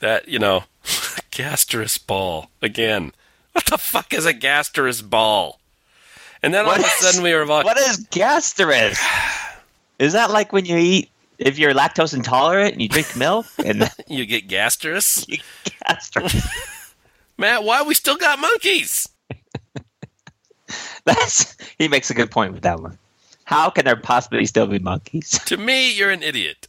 That 0.05 0.29
you 0.29 0.38
know, 0.38 0.64
gastrous 1.31 1.97
ball 1.97 2.51
again. 2.61 3.12
What 3.53 3.64
the 3.64 3.79
fuck 3.79 4.12
is 4.12 4.27
a 4.27 4.35
gastrous 4.35 5.01
ball? 5.01 5.61
And 6.43 6.53
then 6.53 6.67
all 6.67 6.73
What 6.73 6.81
of 6.81 6.85
a 6.85 6.88
sudden 6.88 7.23
we 7.23 7.33
were 7.33 7.40
about 7.40 7.64
What 7.64 7.79
is 7.79 8.07
gastrous? 8.11 9.03
Is 9.99 10.12
that 10.12 10.31
like 10.31 10.53
when 10.53 10.67
you 10.67 10.77
eat 10.77 11.09
if 11.38 11.59
you're 11.59 11.73
lactose 11.73 12.12
intolerant 12.12 12.75
and 12.75 12.83
you 12.83 12.88
drink 12.90 13.17
milk 13.17 13.47
and 13.64 13.90
you 14.07 14.27
get 14.27 14.47
gastrous. 14.47 15.27
you 15.29 15.38
gastrous? 15.64 16.47
Matt, 17.38 17.64
why 17.64 17.83
we 17.83 17.95
still 17.95 18.19
got 18.19 18.38
monkeys? 18.38 19.09
That's 21.07 21.57
he 21.79 21.88
makes 21.88 22.11
a 22.11 22.14
good 22.14 22.31
point 22.31 22.53
with 22.53 22.64
that 22.64 22.79
one. 22.79 22.99
How 23.45 23.71
can 23.71 23.87
there 23.87 23.97
possibly 23.97 24.45
still 24.45 24.67
be 24.67 24.81
monkeys? 24.81 25.31
To 25.47 25.57
me, 25.57 25.97
you're 25.97 26.11
an 26.11 26.23
idiot. 26.23 26.67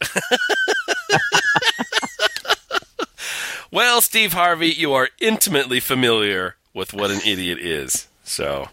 Well, 3.76 4.02
Steve 4.02 4.34
Harvey, 4.34 4.70
you 4.70 4.94
are 4.94 5.10
intimately 5.20 5.80
familiar 5.80 6.56
with 6.74 6.94
what 6.94 7.12
an 7.12 7.20
idiot 7.26 7.60
is. 7.60 8.08
So, 8.24 8.70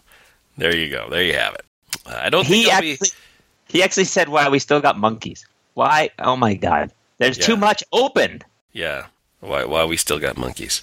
there 0.57 0.75
you 0.75 0.89
go. 0.89 1.09
There 1.09 1.23
you 1.23 1.33
have 1.33 1.53
it. 1.55 1.65
Uh, 2.05 2.15
I 2.23 2.29
don't 2.29 2.45
think 2.47 2.65
He 2.65 2.71
I'll 2.71 2.77
actually 2.77 2.97
be. 3.01 3.07
he 3.69 3.83
actually 3.83 4.05
said 4.05 4.29
why 4.29 4.49
we 4.49 4.59
still 4.59 4.81
got 4.81 4.97
monkeys. 4.97 5.45
Why? 5.75 6.09
Oh 6.19 6.35
my 6.35 6.53
god. 6.55 6.91
There's 7.19 7.37
Yeah. 7.37 7.45
too 7.45 7.57
much 7.57 7.83
open. 7.91 8.41
Yeah. 8.71 9.05
Why, 9.39 9.65
why 9.65 9.85
we 9.85 9.97
still 9.97 10.19
got 10.19 10.37
monkeys. 10.37 10.81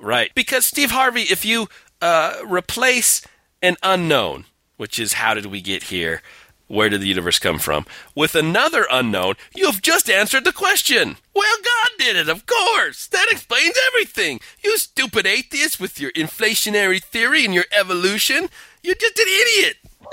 Right. 0.00 0.30
Because, 0.34 0.66
Steve 0.66 0.90
Harvey, 0.90 1.22
if 1.22 1.44
you 1.44 1.68
uh, 2.02 2.34
replace 2.44 3.22
an 3.62 3.76
unknown, 3.82 4.44
which 4.76 4.98
is 4.98 5.14
how 5.14 5.34
did 5.34 5.46
we 5.46 5.60
get 5.60 5.84
here? 5.84 6.22
Where 6.68 6.90
did 6.90 7.00
the 7.00 7.08
universe 7.08 7.38
come 7.38 7.58
from? 7.58 7.86
With 8.14 8.34
another 8.34 8.86
unknown, 8.90 9.34
you've 9.54 9.80
just 9.82 10.08
answered 10.10 10.44
the 10.44 10.52
question. 10.52 11.16
Well, 11.34 11.56
God 11.64 11.88
did 11.98 12.16
it, 12.16 12.28
of 12.28 12.44
course. 12.46 13.06
That 13.08 13.26
explains 13.30 13.74
everything. 13.88 14.40
You 14.62 14.76
stupid 14.78 15.26
atheist 15.26 15.80
with 15.80 15.98
your 15.98 16.12
inflationary 16.12 17.02
theory 17.02 17.44
and 17.44 17.54
your 17.54 17.64
evolution. 17.78 18.48
You're 18.82 18.94
just 18.96 19.18
an 19.18 19.26
idiot. 19.26 19.76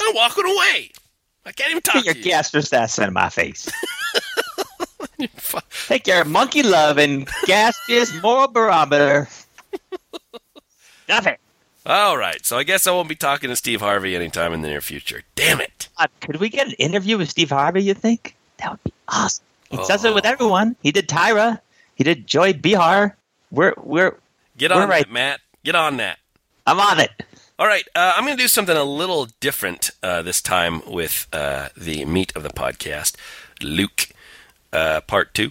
I'm 0.00 0.14
walking 0.14 0.44
away. 0.44 0.92
I 1.44 1.52
can't 1.52 1.70
even 1.70 1.82
talk 1.82 2.04
your 2.04 2.14
to 2.14 2.18
you. 2.20 2.24
gastrous 2.24 2.72
ass 2.72 2.98
of 2.98 3.12
my 3.12 3.28
face. 3.28 3.68
Take 5.88 6.06
your 6.06 6.24
monkey 6.24 6.62
love 6.62 6.96
and 6.98 7.28
gaseous 7.46 8.22
moral 8.22 8.48
barometer. 8.48 9.28
Nothing. 11.08 11.36
All 11.90 12.16
right, 12.16 12.46
so 12.46 12.56
I 12.56 12.62
guess 12.62 12.86
I 12.86 12.92
won't 12.92 13.08
be 13.08 13.16
talking 13.16 13.50
to 13.50 13.56
Steve 13.56 13.80
Harvey 13.80 14.14
anytime 14.14 14.52
in 14.52 14.62
the 14.62 14.68
near 14.68 14.80
future. 14.80 15.22
Damn 15.34 15.60
it. 15.60 15.88
Uh, 15.98 16.06
could 16.20 16.36
we 16.36 16.48
get 16.48 16.68
an 16.68 16.74
interview 16.74 17.18
with 17.18 17.28
Steve 17.28 17.50
Harvey, 17.50 17.82
you 17.82 17.94
think? 17.94 18.36
That 18.58 18.70
would 18.70 18.84
be 18.84 18.92
awesome. 19.08 19.44
He 19.70 19.76
does 19.76 20.04
it 20.04 20.14
with 20.14 20.24
everyone. 20.24 20.76
He 20.84 20.92
did 20.92 21.08
Tyra. 21.08 21.58
He 21.96 22.04
did 22.04 22.28
Joy 22.28 22.52
Behar. 22.52 23.16
We're 23.50 23.74
we're 23.76 24.14
Get 24.56 24.70
We're 24.70 24.82
on 24.82 24.88
right. 24.88 25.04
that, 25.04 25.12
Matt. 25.12 25.40
Get 25.64 25.74
on 25.74 25.96
that. 25.96 26.20
I'm 26.64 26.78
on 26.78 27.00
it. 27.00 27.10
All 27.58 27.66
right, 27.66 27.82
uh, 27.96 28.12
I'm 28.16 28.24
going 28.24 28.36
to 28.36 28.42
do 28.42 28.46
something 28.46 28.76
a 28.76 28.84
little 28.84 29.26
different 29.40 29.90
uh, 30.00 30.22
this 30.22 30.40
time 30.40 30.82
with 30.86 31.26
uh, 31.32 31.70
the 31.76 32.04
meat 32.04 32.32
of 32.36 32.44
the 32.44 32.50
podcast, 32.50 33.16
Luke, 33.60 34.10
uh, 34.72 35.00
part 35.00 35.34
two. 35.34 35.50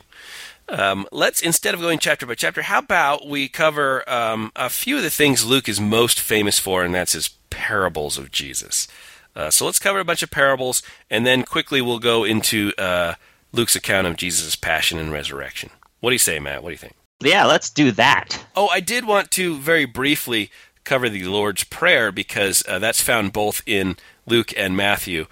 Um, 0.72 1.08
let's 1.12 1.42
instead 1.42 1.74
of 1.74 1.82
going 1.82 2.00
chapter 2.00 2.26
by 2.26 2.36
chapter, 2.36 2.62
how 2.62 2.80
about 2.80 3.28
we 3.28 3.48
cover 3.48 4.08
um, 4.10 4.52
a 4.56 4.70
few 4.70 4.98
of 4.98 5.04
the 5.04 5.10
things 5.10 5.46
Luke 5.46 5.68
is 5.68 5.80
most 5.80 6.20
famous 6.20 6.60
for, 6.60 6.84
and 6.84 6.94
that's 6.94 7.14
his 7.14 7.30
parables 7.50 8.18
of 8.18 8.32
Jesus. 8.32 8.88
Uh, 9.36 9.50
so 9.50 9.66
let's 9.66 9.80
cover 9.80 10.00
a 10.00 10.06
bunch 10.06 10.24
of 10.24 10.32
parables, 10.32 10.82
and 11.10 11.26
then 11.26 11.44
quickly 11.44 11.82
we'll 11.82 12.00
go 12.00 12.24
into 12.24 12.74
uh, 12.78 13.16
Luke's 13.52 13.76
account 13.76 14.08
of 14.08 14.18
Jesus' 14.18 14.56
passion 14.56 15.00
and 15.00 15.12
resurrection. 15.12 15.70
What 16.00 16.12
do 16.12 16.16
you 16.16 16.20
say, 16.20 16.40
Matt? 16.40 16.64
What 16.64 16.70
do 16.70 16.74
you 16.74 16.78
think? 16.78 16.96
Yeah, 17.22 17.46
let's 17.46 17.70
do 17.70 17.92
that. 17.92 18.46
Oh, 18.56 18.68
I 18.68 18.80
did 18.80 19.06
want 19.06 19.32
to 19.32 19.58
very 19.58 19.86
briefly 19.86 20.52
cover 20.84 21.10
the 21.10 21.26
Lord's 21.26 21.64
Prayer 21.64 22.12
because 22.12 22.64
uh, 22.68 22.80
that's 22.80 23.02
found 23.02 23.34
both 23.34 23.62
in 23.66 23.98
Luke 24.26 24.54
and 24.58 24.78
Matthew. 24.78 25.26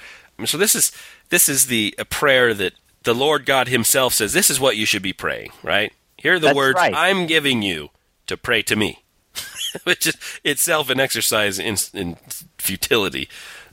So 0.45 0.58
this 0.58 0.76
is 0.76 0.91
this 1.30 1.50
is 1.50 1.67
the 1.67 1.95
a 1.97 2.06
prayer 2.06 2.54
that 2.54 2.73
the 3.07 3.15
Lord 3.15 3.45
God 3.45 3.69
Himself 3.69 4.13
says. 4.13 4.33
This 4.33 4.49
is 4.49 4.59
what 4.59 4.75
you 4.75 4.85
should 4.85 5.01
be 5.01 5.13
praying. 5.13 5.51
Right 5.63 5.93
here 6.17 6.33
are 6.33 6.39
the 6.39 6.47
That's 6.47 6.57
words 6.57 6.75
right. 6.75 6.93
I'm 6.93 7.25
giving 7.25 7.61
you 7.61 7.89
to 8.25 8.35
pray 8.35 8.61
to 8.63 8.75
me, 8.75 9.03
which 9.83 10.07
is 10.07 10.17
itself 10.43 10.89
an 10.89 10.99
exercise 10.99 11.57
in, 11.57 11.77
in 11.93 12.17
futility. 12.57 13.29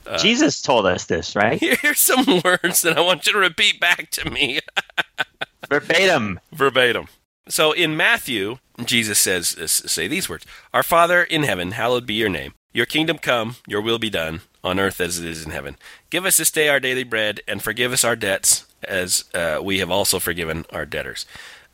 Uh, 0.07 0.19
Jesus 0.19 0.63
told 0.63 0.87
us 0.87 1.07
this, 1.07 1.35
right? 1.35 1.59
Here's 1.81 1.99
some 1.99 2.43
words 2.45 2.83
that 2.83 2.97
I 2.97 3.01
want 3.01 3.27
you 3.27 3.33
to 3.33 3.39
repeat 3.39 3.81
back 3.81 4.11
to 4.11 4.31
me. 4.31 4.61
Verbatim. 5.69 6.39
verbatim. 6.53 7.09
So 7.49 7.73
in 7.73 7.97
Matthew, 7.97 8.59
Jesus 8.85 9.19
says, 9.19 9.57
uh, 9.59 9.67
say 9.67 10.07
these 10.07 10.29
words 10.29 10.47
Our 10.73 10.83
Father 10.83 11.25
in 11.25 11.43
heaven, 11.43 11.73
hallowed 11.73 12.07
be 12.07 12.15
your 12.15 12.29
name. 12.29 12.55
Your 12.73 12.87
kingdom 12.87 13.19
come, 13.19 13.57
your 13.67 13.81
will 13.81 13.99
be 13.99 14.11
done, 14.11 14.43
on 14.63 14.79
earth 14.79 15.01
as 15.01 15.19
it 15.19 15.25
is 15.25 15.45
in 15.45 15.53
heaven. 15.53 15.77
Give 16.11 16.27
us 16.27 16.37
this 16.37 16.51
day 16.51 16.69
our 16.69 16.81
daily 16.81 17.05
bread, 17.05 17.41
and 17.49 17.63
forgive 17.63 17.93
us 17.93 18.05
our 18.05 18.17
debts, 18.17 18.67
as 18.89 19.25
uh, 19.35 19.61
we 19.63 19.79
have 19.79 19.91
also 19.91 20.19
forgiven 20.19 20.65
our 20.71 20.87
debtors. 20.87 21.27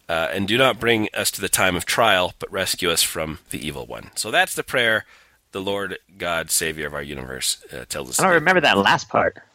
Uh, 0.09 0.29
and 0.33 0.49
do 0.49 0.59
not 0.59 0.81
bring 0.81 1.09
us 1.15 1.31
to 1.31 1.41
the 1.41 1.49
time 1.49 1.77
of 1.77 1.85
trial, 1.87 2.35
but 2.41 2.51
rescue 2.51 2.91
us 2.91 3.03
from 3.03 3.39
the 3.51 3.65
evil 3.65 3.87
one. 3.87 4.11
So 4.17 4.31
that's 4.31 4.55
the 4.55 4.65
prayer 4.65 5.05
the 5.53 5.61
Lord 5.61 5.99
God, 6.19 6.51
Savior 6.51 6.87
of 6.87 6.95
our 6.95 7.03
universe, 7.03 7.65
uh, 7.73 7.85
tells 7.89 8.11
us. 8.11 8.21
I 8.21 8.25
don't 8.25 8.33
remember 8.35 8.61
that 8.61 8.79
last 8.79 9.09
part. 9.09 9.39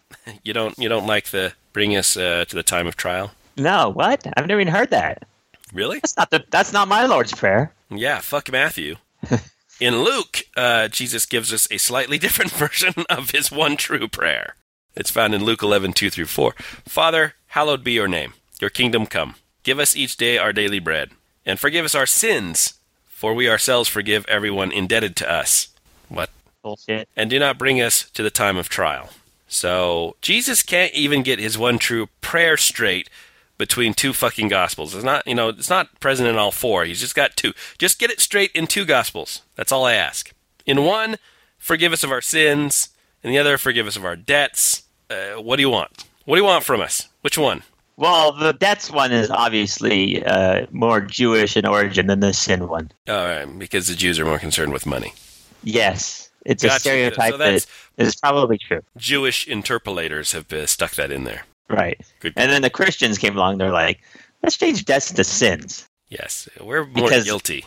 You 0.43 0.53
don't. 0.53 0.77
You 0.79 0.87
don't 0.89 1.05
like 1.05 1.25
the 1.29 1.53
bring 1.73 1.95
us 1.95 2.15
uh, 2.15 2.45
to 2.45 2.55
the 2.55 2.63
time 2.63 2.87
of 2.87 2.95
trial. 2.95 3.31
No, 3.57 3.89
what? 3.89 4.25
I've 4.35 4.47
never 4.47 4.61
even 4.61 4.73
heard 4.73 4.89
that. 4.91 5.27
Really? 5.73 5.99
That's 5.99 6.15
not 6.17 6.31
the. 6.31 6.43
That's 6.49 6.71
not 6.73 6.87
my 6.87 7.05
Lord's 7.05 7.33
prayer. 7.33 7.73
Yeah, 7.89 8.19
fuck 8.19 8.51
Matthew. 8.51 8.95
In 9.79 10.03
Luke, 10.03 10.43
uh, 10.55 10.87
Jesus 10.87 11.25
gives 11.25 11.51
us 11.51 11.67
a 11.69 11.77
slightly 11.77 12.17
different 12.25 12.51
version 12.51 12.93
of 13.09 13.31
his 13.31 13.51
one 13.51 13.77
true 13.77 14.07
prayer. 14.07 14.55
It's 14.95 15.11
found 15.11 15.35
in 15.35 15.43
Luke 15.43 15.61
11, 15.61 15.91
2 15.91 16.09
through 16.09 16.27
4. 16.27 16.53
Father, 16.87 17.33
hallowed 17.55 17.85
be 17.85 17.93
your 17.93 18.07
name. 18.09 18.33
Your 18.59 18.69
kingdom 18.69 19.05
come. 19.05 19.35
Give 19.63 19.79
us 19.79 19.95
each 19.95 20.17
day 20.17 20.37
our 20.37 20.51
daily 20.51 20.79
bread. 20.79 21.11
And 21.45 21.57
forgive 21.57 21.85
us 21.85 21.95
our 21.95 22.05
sins, 22.05 22.73
for 23.05 23.33
we 23.33 23.49
ourselves 23.49 23.87
forgive 23.87 24.25
everyone 24.27 24.73
indebted 24.73 25.15
to 25.15 25.31
us. 25.31 25.69
What? 26.09 26.29
Bullshit. 26.61 27.07
And 27.15 27.29
do 27.29 27.39
not 27.39 27.57
bring 27.57 27.81
us 27.81 28.09
to 28.11 28.21
the 28.21 28.29
time 28.29 28.57
of 28.57 28.67
trial. 28.67 29.09
So, 29.47 30.17
Jesus 30.21 30.63
can't 30.63 30.93
even 30.93 31.23
get 31.23 31.39
his 31.39 31.57
one 31.57 31.79
true 31.79 32.09
prayer 32.19 32.57
straight 32.57 33.09
between 33.57 33.93
two 33.93 34.11
fucking 34.11 34.49
gospels. 34.49 34.93
It's 34.93 35.05
not, 35.05 35.25
you 35.25 35.35
know, 35.35 35.47
it's 35.47 35.69
not 35.69 35.97
present 36.01 36.27
in 36.27 36.35
all 36.35 36.51
four. 36.51 36.83
He's 36.83 36.99
just 36.99 37.15
got 37.15 37.37
two. 37.37 37.53
Just 37.77 37.99
get 37.99 38.11
it 38.11 38.19
straight 38.19 38.51
in 38.51 38.67
two 38.67 38.83
gospels. 38.83 39.43
That's 39.55 39.71
all 39.71 39.85
I 39.85 39.93
ask. 39.93 40.33
In 40.65 40.83
one, 40.83 41.15
forgive 41.57 41.93
us 41.93 42.03
of 42.03 42.11
our 42.11 42.21
sins, 42.21 42.89
and 43.23 43.31
the 43.31 43.37
other 43.37 43.57
forgive 43.57 43.87
us 43.87 43.95
of 43.95 44.03
our 44.03 44.17
debts. 44.17 44.83
Uh, 45.09 45.41
what 45.41 45.55
do 45.55 45.61
you 45.61 45.69
want? 45.69 46.03
What 46.25 46.35
do 46.35 46.41
you 46.41 46.47
want 46.47 46.65
from 46.65 46.81
us? 46.81 47.07
Which 47.25 47.39
one? 47.39 47.63
Well, 47.97 48.33
the 48.33 48.53
debts 48.53 48.91
one 48.91 49.11
is 49.11 49.31
obviously 49.31 50.23
uh, 50.23 50.67
more 50.69 51.01
Jewish 51.01 51.57
in 51.57 51.65
origin 51.65 52.05
than 52.05 52.19
the 52.19 52.33
sin 52.33 52.67
one. 52.67 52.91
All 53.09 53.15
right, 53.15 53.47
because 53.57 53.87
the 53.87 53.95
Jews 53.95 54.19
are 54.19 54.25
more 54.25 54.37
concerned 54.37 54.71
with 54.71 54.85
money. 54.85 55.15
Yes, 55.63 56.29
it's 56.45 56.61
Gotcha. 56.61 56.75
a 56.75 56.79
stereotype 56.81 57.31
So 57.31 57.37
that 57.39 57.65
is 57.97 58.15
probably 58.17 58.59
true. 58.59 58.83
Jewish 58.97 59.47
interpolators 59.47 60.33
have 60.33 60.53
uh, 60.53 60.67
stuck 60.67 60.91
that 60.91 61.09
in 61.11 61.23
there. 61.23 61.45
Right. 61.67 61.99
Good. 62.19 62.33
And 62.35 62.51
then 62.51 62.61
the 62.61 62.69
Christians 62.69 63.17
came 63.17 63.35
along. 63.35 63.57
They're 63.57 63.71
like, 63.71 64.01
let's 64.43 64.55
change 64.55 64.85
debts 64.85 65.11
to 65.13 65.23
sins 65.23 65.87
Yes, 66.09 66.47
we're 66.61 66.85
more 66.85 67.05
Because- 67.09 67.23
guilty. 67.23 67.65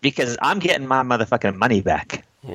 because 0.00 0.38
I'm 0.40 0.58
getting 0.58 0.86
my 0.86 1.02
motherfucking 1.02 1.56
money 1.56 1.82
back. 1.82 2.24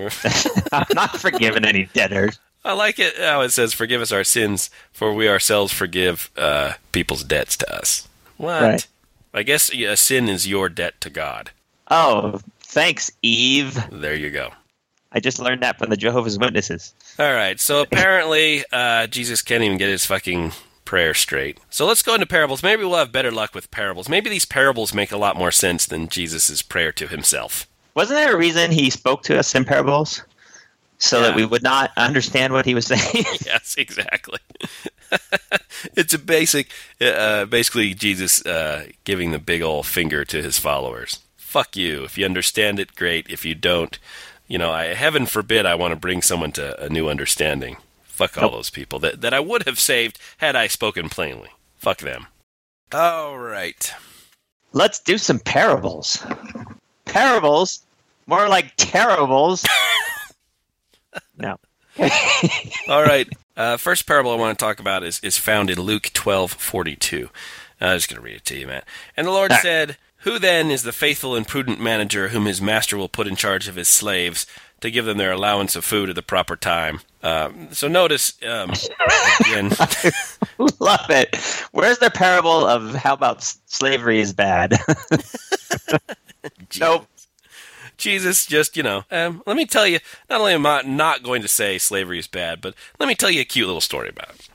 I'm 0.71 0.86
not 0.95 1.17
forgiving 1.17 1.65
any 1.65 1.84
debtors. 1.93 2.39
I 2.63 2.74
like 2.74 3.00
it 3.00 3.17
how 3.17 3.41
it 3.41 3.50
says, 3.52 3.74
"Forgive 3.74 4.02
us 4.02 4.12
our 4.12 4.24
sins, 4.24 4.69
for 4.91 5.13
we 5.13 5.28
ourselves 5.28 5.74
forgive 5.74 6.30
uh, 6.38 6.74
people's 6.91 7.24
debts 7.24 7.58
to 7.58 7.76
us." 7.76 8.08
What? 8.38 8.62
Right. 8.62 8.88
I 9.34 9.43
guess 9.43 9.74
a 9.74 9.95
sin 9.95 10.28
is 10.28 10.47
your 10.47 10.69
debt 10.69 11.00
to 11.02 11.10
God. 11.10 11.52
Oh, 11.89 12.39
thanks, 12.62 13.12
Eve. 13.21 13.80
There 13.91 14.15
you 14.15 14.30
go. 14.30 14.52
I 15.12 15.19
just 15.19 15.39
learned 15.39 15.62
that 15.63 15.78
from 15.78 15.89
the 15.89 15.97
Jehovah's 15.97 16.39
Witnesses. 16.39 16.93
All 17.19 17.34
right. 17.34 17.60
So 17.60 17.82
apparently, 17.82 18.63
uh, 18.71 19.08
Jesus 19.08 19.41
can't 19.41 19.63
even 19.63 19.78
get 19.78 19.89
his 19.89 20.06
fucking 20.06 20.54
prayer 20.86 21.13
straight. 21.13 21.60
So 21.69 21.86
let's 21.86 22.02
go 22.02 22.13
into 22.13 22.26
parables. 22.26 22.63
Maybe 22.63 22.84
we'll 22.84 22.97
have 22.97 23.12
better 23.12 23.32
luck 23.32 23.54
with 23.54 23.71
parables. 23.71 24.10
Maybe 24.10 24.30
these 24.30 24.45
parables 24.45 24.93
make 24.93 25.12
a 25.12 25.17
lot 25.17 25.38
more 25.38 25.52
sense 25.52 25.86
than 25.86 26.08
Jesus' 26.08 26.62
prayer 26.62 26.91
to 26.93 27.08
himself. 27.08 27.67
Wasn't 27.93 28.17
there 28.17 28.34
a 28.34 28.38
reason 28.38 28.71
he 28.71 28.89
spoke 28.89 29.24
to 29.24 29.38
us 29.38 29.54
in 29.54 29.65
parables? 29.65 30.24
So 31.04 31.18
Yeah. 31.20 31.28
that 31.28 31.36
we 31.36 31.46
would 31.46 31.64
not 31.64 31.90
understand 31.98 32.54
what 32.54 32.66
he 32.68 32.76
was 32.76 32.86
saying? 32.86 33.26
yes, 33.46 33.74
exactly. 33.76 34.38
it's 35.96 36.14
a 36.14 36.20
basic, 36.20 36.68
uh, 37.02 37.46
basically 37.46 37.96
Jesus 37.96 38.46
uh, 38.46 38.86
giving 39.04 39.32
the 39.32 39.40
big 39.40 39.64
old 39.64 39.88
finger 39.88 40.24
to 40.26 40.42
his 40.44 40.60
followers. 40.60 41.20
Fuck 41.38 41.76
you. 41.76 42.04
If 42.04 42.20
you 42.20 42.26
understand 42.26 42.80
it, 42.80 42.96
great. 42.96 43.26
If 43.30 43.44
you 43.46 43.56
don't, 43.56 43.98
you 44.48 44.60
know, 44.60 44.72
I, 44.72 44.94
heaven 44.94 45.26
forbid 45.26 45.66
I 45.66 45.74
want 45.74 45.92
to 45.92 45.96
bring 46.00 46.22
someone 46.22 46.52
to 46.54 46.80
a 46.80 46.88
new 46.88 47.10
understanding. 47.10 47.78
Fuck 48.04 48.38
all 48.38 48.44
Nope. 48.44 48.52
those 48.54 48.70
people 48.70 49.00
that, 49.00 49.22
that 49.22 49.34
I 49.34 49.40
would 49.40 49.64
have 49.66 49.80
saved 49.80 50.20
had 50.38 50.56
I 50.56 50.68
spoken 50.68 51.10
plainly. 51.10 51.50
Fuck 51.78 51.98
them. 51.98 52.28
All 52.94 53.40
right. 53.40 53.92
Let's 54.72 55.00
do 55.00 55.18
some 55.18 55.40
parables. 55.40 56.24
Parables? 57.06 57.80
More 58.28 58.48
like 58.48 58.74
terribles. 58.78 59.66
no. 61.41 61.58
All 62.88 63.04
right. 63.04 63.27
Uh, 63.58 63.75
first 63.77 64.06
parable 64.08 64.32
I 64.32 64.36
want 64.36 64.58
to 64.58 64.63
talk 64.63 64.80
about 64.80 65.04
is, 65.04 65.19
is 65.21 65.38
found 65.38 65.69
in 65.69 65.80
Luke 65.82 66.10
twelve 66.13 66.51
forty 66.54 66.95
two. 66.95 67.30
I'm 67.82 67.97
just 67.97 68.10
going 68.10 68.21
to 68.21 68.25
read 68.25 68.36
it 68.38 68.45
to 68.45 68.58
you, 68.58 68.67
Matt. 68.67 68.86
And 69.17 69.25
the 69.27 69.32
Lord 69.32 69.51
Ah. 69.51 69.60
said, 69.62 69.97
Who 70.19 70.38
then 70.39 70.69
is 70.71 70.84
the 70.84 70.91
faithful 70.93 71.36
and 71.36 71.47
prudent 71.47 71.80
manager 71.82 72.27
whom 72.30 72.45
his 72.45 72.62
master 72.62 72.95
will 72.95 73.10
put 73.10 73.27
in 73.27 73.36
charge 73.36 73.67
of 73.67 73.75
his 73.75 73.88
slaves 73.89 74.45
to 74.82 74.91
give 74.91 75.06
them 75.06 75.17
their 75.17 75.32
allowance 75.32 75.75
of 75.75 75.84
food 75.84 76.08
at 76.10 76.15
the 76.15 76.21
proper 76.21 76.56
time? 76.56 77.01
Um, 77.23 77.69
so 77.71 77.88
notice, 77.88 78.34
um, 78.47 78.71
again, 79.41 79.71
Love 80.80 81.10
it. 81.10 81.36
Where's 81.71 81.97
the 81.97 82.12
parable 82.12 82.65
of 82.67 82.93
how 82.95 83.13
about 83.15 83.41
slavery 83.65 84.19
is 84.19 84.32
bad? 84.32 84.77
nope. 86.80 87.08
Jesus 88.02 88.46
just, 88.46 88.76
you 88.76 88.84
know, 88.84 89.06
um, 89.12 89.44
let 89.46 89.56
me 89.56 89.66
tell 89.66 89.88
you, 89.88 90.00
not 90.30 90.42
only 90.42 90.54
am 90.54 90.66
I 90.66 90.82
not 90.82 91.24
going 91.24 91.42
to 91.44 91.48
say 91.48 91.78
slavery 91.78 92.20
is 92.20 92.28
bad, 92.28 92.60
but 92.60 92.74
let 93.00 93.08
me 93.08 93.16
tell 93.16 93.30
you 93.30 93.42
a 93.42 93.46
cute 93.46 93.68
little 93.68 93.82
story 93.82 94.10
about 94.10 94.32
it. 94.32 94.50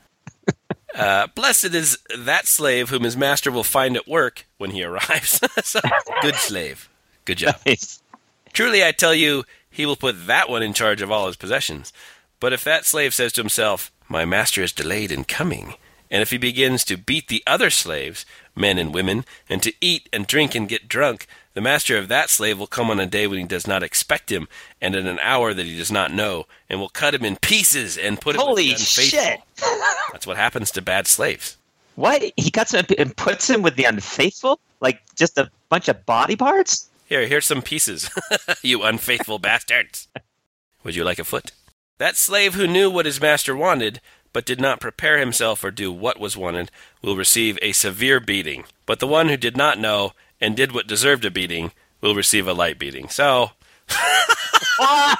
Uh, 0.95 1.27
blessed 1.35 1.75
is 1.75 1.99
that 2.17 2.47
slave 2.47 2.89
whom 2.89 3.03
his 3.03 3.19
master 3.19 3.53
will 3.53 3.63
find 3.63 3.99
at 3.99 4.09
work 4.09 4.47
when 4.57 4.71
he 4.71 4.83
arrives. 4.83 5.39
so, 5.63 5.79
good 6.23 6.37
slave. 6.37 6.89
Good 7.27 7.37
job. 7.37 7.57
Nice. 7.67 8.03
Truly, 8.55 8.83
I 8.83 8.93
tell 8.93 9.15
you, 9.15 9.45
he 9.69 9.85
will 9.85 9.97
put 9.97 10.27
that 10.27 10.49
one 10.49 10.63
in 10.63 10.73
charge 10.73 11.03
of 11.03 11.13
all 11.13 11.27
his 11.27 11.37
possessions. 11.37 11.93
But 12.41 12.55
if 12.55 12.65
that 12.65 12.87
slave 12.87 13.13
says 13.13 13.35
to 13.35 13.43
himself, 13.43 13.93
My 14.09 14.25
master 14.25 14.63
is 14.63 14.73
delayed 14.73 15.13
in 15.13 15.25
coming, 15.25 15.75
and 16.11 16.23
if 16.23 16.31
he 16.31 16.39
begins 16.39 16.83
to 16.85 16.97
beat 16.97 17.29
the 17.29 17.43
other 17.47 17.69
slaves, 17.69 18.25
men 18.55 18.79
and 18.79 18.95
women, 18.95 19.27
and 19.51 19.63
to 19.65 19.75
eat 19.83 20.09
and 20.15 20.27
drink 20.27 20.55
and 20.55 20.67
get 20.67 20.89
drunk, 20.89 21.27
the 21.57 21.62
master 21.62 21.97
of 21.97 22.09
that 22.09 22.29
slave 22.29 22.59
will 22.59 22.66
come 22.66 22.90
on 22.90 23.01
a 23.01 23.07
day 23.07 23.27
when 23.27 23.38
he 23.38 23.45
does 23.47 23.66
not 23.66 23.83
expect 23.83 24.31
him, 24.31 24.47
and 24.79 24.95
at 24.95 25.07
an 25.07 25.19
hour 25.21 25.55
that 25.55 25.64
he 25.64 25.75
does 25.79 25.90
not 25.90 26.12
know, 26.12 26.45
and 26.69 26.79
will 26.79 26.90
cut 26.90 27.14
him 27.14 27.25
in 27.25 27.37
pieces 27.37 27.97
and 27.97 28.21
put 28.21 28.35
him 28.35 28.40
with 28.40 28.49
Holy 28.49 28.64
the 28.64 28.73
unfaithful. 28.73 29.21
shit. 29.21 29.40
That's 30.12 30.27
what 30.27 30.37
happens 30.37 30.71
to 30.73 30.83
bad 30.83 31.07
slaves. 31.07 31.57
What? 31.95 32.23
He 32.37 32.51
cuts 32.51 32.75
him 32.75 32.85
and 32.99 33.16
puts 33.16 33.49
him 33.49 33.62
with 33.62 33.77
the 33.77 33.85
unfaithful? 33.85 34.61
Like 34.83 35.01
just 35.14 35.38
a 35.38 35.51
bunch 35.71 35.88
of 35.88 36.05
body 36.05 36.37
parts? 36.37 36.90
Here, 37.07 37.27
here's 37.27 37.47
some 37.47 37.62
pieces, 37.62 38.11
you 38.62 38.83
unfaithful 38.83 39.38
bastards. 39.38 40.09
Would 40.85 40.95
you 40.95 41.05
like 41.05 41.19
a 41.19 41.25
foot? 41.25 41.53
That 41.97 42.16
slave 42.16 42.53
who 42.53 42.66
knew 42.66 42.90
what 42.90 43.07
his 43.07 43.19
master 43.19 43.57
wanted, 43.57 44.03
but 44.35 44.45
did 44.45 44.61
not 44.61 44.79
prepare 44.79 45.16
himself 45.16 45.64
or 45.64 45.71
do 45.71 45.90
what 45.90 46.21
was 46.21 46.37
wanted, 46.37 46.71
will 47.01 47.16
receive 47.16 47.59
a 47.62 47.73
severe 47.73 48.21
beating. 48.21 48.64
But 48.85 49.01
the 49.01 49.07
one 49.07 49.31
who 49.31 49.38
did 49.38 49.57
not 49.57 49.79
know 49.79 50.12
and 50.40 50.57
did 50.57 50.72
what 50.72 50.87
deserved 50.87 51.25
a 51.25 51.31
beating 51.31 51.72
will 52.01 52.14
receive 52.14 52.46
a 52.46 52.53
light 52.53 52.79
beating. 52.79 53.09
So, 53.09 53.51
What? 54.79 55.18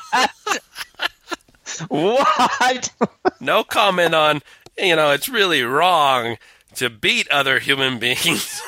what? 1.89 2.93
no 3.41 3.65
comment 3.65 4.15
on, 4.15 4.43
you 4.79 4.97
know, 4.97 5.11
it's 5.13 5.29
really 5.29 5.63
wrong 5.63 6.37
to 6.75 6.91
beat 6.91 7.29
other 7.31 7.59
human 7.59 7.99
beings. 8.01 8.61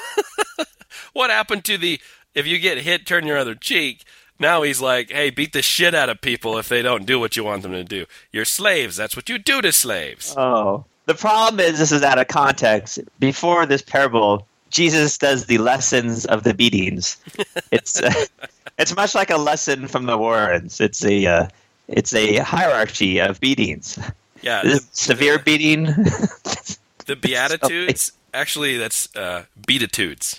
what 1.13 1.31
happened 1.31 1.65
to 1.67 1.79
the 1.79 2.01
if 2.35 2.47
you 2.47 2.59
get 2.59 2.79
hit, 2.79 3.07
turn 3.07 3.27
your 3.27 3.39
other 3.39 3.55
cheek? 3.55 4.05
Now 4.39 4.63
he's 4.63 4.81
like, 4.81 5.11
hey, 5.11 5.31
beat 5.31 5.53
the 5.53 5.63
shit 5.63 5.95
out 5.95 6.09
of 6.09 6.21
people 6.21 6.59
if 6.59 6.69
they 6.69 6.81
don't 6.81 7.07
do 7.07 7.19
what 7.19 7.37
you 7.37 7.43
want 7.43 7.63
them 7.63 7.73
to 7.73 7.83
do. 7.83 8.07
You're 8.31 8.45
slaves. 8.45 8.97
That's 8.97 9.17
what 9.17 9.29
you 9.29 9.39
do 9.39 9.61
to 9.63 9.73
slaves. 9.73 10.35
Oh. 10.37 10.85
The 11.07 11.15
problem 11.15 11.59
is 11.61 11.79
this 11.79 11.91
is 11.91 12.03
out 12.03 12.19
of 12.19 12.29
context. 12.29 12.99
Before 13.19 13.65
this 13.67 13.81
parable, 13.83 14.47
Jesus 14.71 15.19
does 15.19 15.47
the 15.47 15.59
lessons 15.59 16.27
of 16.27 16.45
the 16.45 16.55
beatings. 16.55 17.17
It's 17.71 18.01
uh, 18.01 18.13
it's 18.79 18.97
much 18.97 19.15
like 19.15 19.31
a 19.31 19.37
lesson 19.37 19.89
from 19.89 20.07
the 20.07 20.17
Warrens. 20.17 20.81
It's 20.81 21.05
a 21.05 21.27
uh, 21.27 21.49
it's 21.89 22.15
a 22.15 22.37
hierarchy 22.39 23.19
of 23.19 23.41
beatings. 23.41 23.99
Yeah, 24.43 24.63
the, 24.63 24.83
severe 24.93 25.39
beating. 25.39 25.85
the 27.07 27.17
Beatitudes. 27.17 28.13
Actually, 28.33 28.77
that's 28.77 29.15
uh, 29.17 29.45
Beatitudes. 29.67 30.39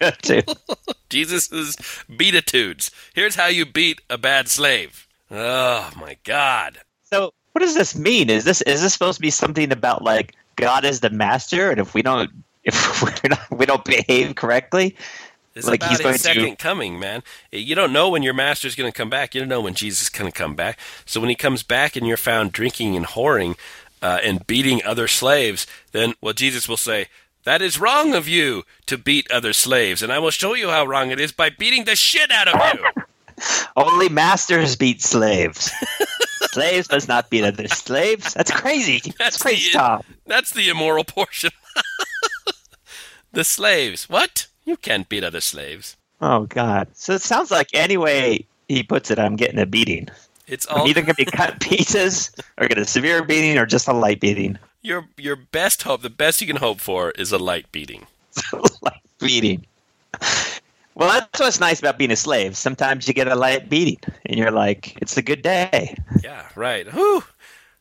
yeah, 0.00 0.10
too. 0.22 0.42
Jesus' 1.10 2.04
Beatitudes. 2.16 2.90
Here's 3.14 3.34
how 3.34 3.46
you 3.46 3.66
beat 3.66 4.00
a 4.08 4.16
bad 4.16 4.48
slave. 4.48 5.06
Oh 5.30 5.90
my 5.96 6.16
God. 6.24 6.78
So 7.10 7.34
what 7.52 7.60
does 7.60 7.74
this 7.74 7.96
mean? 7.96 8.30
Is 8.30 8.44
this 8.44 8.62
is 8.62 8.82
this 8.82 8.92
supposed 8.92 9.16
to 9.16 9.22
be 9.22 9.30
something 9.30 9.72
about 9.72 10.02
like 10.02 10.34
God 10.56 10.84
is 10.84 11.00
the 11.00 11.10
master, 11.10 11.70
and 11.70 11.80
if 11.80 11.94
we 11.94 12.02
don't 12.02 12.30
if 12.64 13.02
we're 13.24 13.28
not, 13.28 13.50
we 13.50 13.66
don't 13.66 13.84
behave 13.84 14.34
correctly, 14.34 14.96
It's 15.54 15.66
Like 15.66 15.80
about 15.80 15.90
he's 15.90 15.98
going 16.00 16.12
his 16.14 16.22
to- 16.22 16.28
second 16.34 16.58
coming, 16.58 16.98
man. 16.98 17.22
You 17.50 17.74
don't 17.74 17.92
know 17.92 18.08
when 18.08 18.22
your 18.22 18.34
master's 18.34 18.74
going 18.74 18.90
to 18.90 18.96
come 18.96 19.10
back. 19.10 19.34
You 19.34 19.40
don't 19.40 19.48
know 19.48 19.60
when 19.60 19.74
Jesus 19.74 20.02
is 20.02 20.08
going 20.08 20.30
to 20.30 20.36
come 20.36 20.54
back. 20.54 20.78
So 21.04 21.20
when 21.20 21.28
he 21.28 21.34
comes 21.36 21.62
back 21.62 21.96
and 21.96 22.06
you're 22.06 22.16
found 22.16 22.52
drinking 22.52 22.96
and 22.96 23.06
whoring 23.06 23.56
uh, 24.00 24.18
and 24.22 24.46
beating 24.46 24.82
other 24.84 25.08
slaves, 25.08 25.66
then 25.92 26.14
well, 26.20 26.32
Jesus 26.34 26.68
will 26.68 26.76
say, 26.78 27.06
"That 27.44 27.60
is 27.62 27.78
wrong 27.78 28.14
of 28.14 28.26
you 28.28 28.64
to 28.86 28.96
beat 28.98 29.30
other 29.30 29.52
slaves, 29.52 30.02
and 30.02 30.12
I 30.12 30.18
will 30.18 30.30
show 30.30 30.54
you 30.54 30.70
how 30.70 30.84
wrong 30.86 31.10
it 31.10 31.20
is 31.20 31.32
by 31.32 31.50
beating 31.50 31.84
the 31.84 31.96
shit 31.96 32.30
out 32.30 32.48
of 32.48 32.78
you." 32.80 33.02
only 33.76 34.08
masters 34.08 34.74
beat 34.76 35.00
slaves. 35.02 35.70
slaves 36.52 36.90
must 36.90 37.08
not 37.08 37.28
beat 37.30 37.44
other 37.44 37.68
slaves. 37.68 38.34
That's 38.34 38.50
crazy. 38.50 38.98
That's, 39.00 39.16
That's 39.18 39.42
crazy, 39.42 39.72
the- 39.72 39.78
Tom. 39.78 40.02
That's 40.26 40.50
the 40.52 40.68
immoral 40.68 41.04
portion. 41.04 41.50
The 43.32 43.44
slaves. 43.44 44.08
What? 44.08 44.46
You 44.64 44.76
can't 44.76 45.08
beat 45.08 45.24
other 45.24 45.40
slaves. 45.40 45.96
Oh 46.20 46.46
God. 46.46 46.88
So 46.94 47.14
it 47.14 47.22
sounds 47.22 47.50
like 47.50 47.68
anyway 47.74 48.44
he 48.68 48.82
puts 48.82 49.10
it, 49.10 49.18
I'm 49.18 49.36
getting 49.36 49.58
a 49.58 49.66
beating. 49.66 50.08
It's 50.46 50.66
I'm 50.70 50.86
either 50.86 51.02
going 51.02 51.14
to 51.14 51.24
be 51.24 51.24
cut 51.36 51.60
pieces, 51.60 52.30
or 52.58 52.66
get 52.68 52.78
a 52.78 52.84
severe 52.84 53.22
beating, 53.24 53.58
or 53.58 53.66
just 53.66 53.88
a 53.88 53.92
light 53.92 54.20
beating. 54.20 54.58
your 54.82 55.06
your 55.16 55.36
best 55.36 55.82
hope. 55.84 56.02
The 56.02 56.10
best 56.10 56.40
you 56.40 56.46
can 56.46 56.56
hope 56.56 56.80
for 56.80 57.10
is 57.12 57.32
a 57.32 57.38
light 57.38 57.70
beating. 57.72 58.06
light 58.82 59.00
beating. 59.18 59.64
Well, 60.94 61.08
that's 61.10 61.40
what's 61.40 61.60
nice 61.60 61.78
about 61.80 61.96
being 61.96 62.10
a 62.10 62.16
slave. 62.16 62.56
Sometimes 62.56 63.08
you 63.08 63.14
get 63.14 63.26
a 63.28 63.34
light 63.34 63.68
beating, 63.70 63.98
and 64.26 64.38
you're 64.38 64.50
like, 64.50 64.96
"It's 65.00 65.16
a 65.16 65.22
good 65.22 65.42
day." 65.42 65.96
Yeah, 66.22 66.46
right. 66.54 66.86
Whew. 66.92 67.24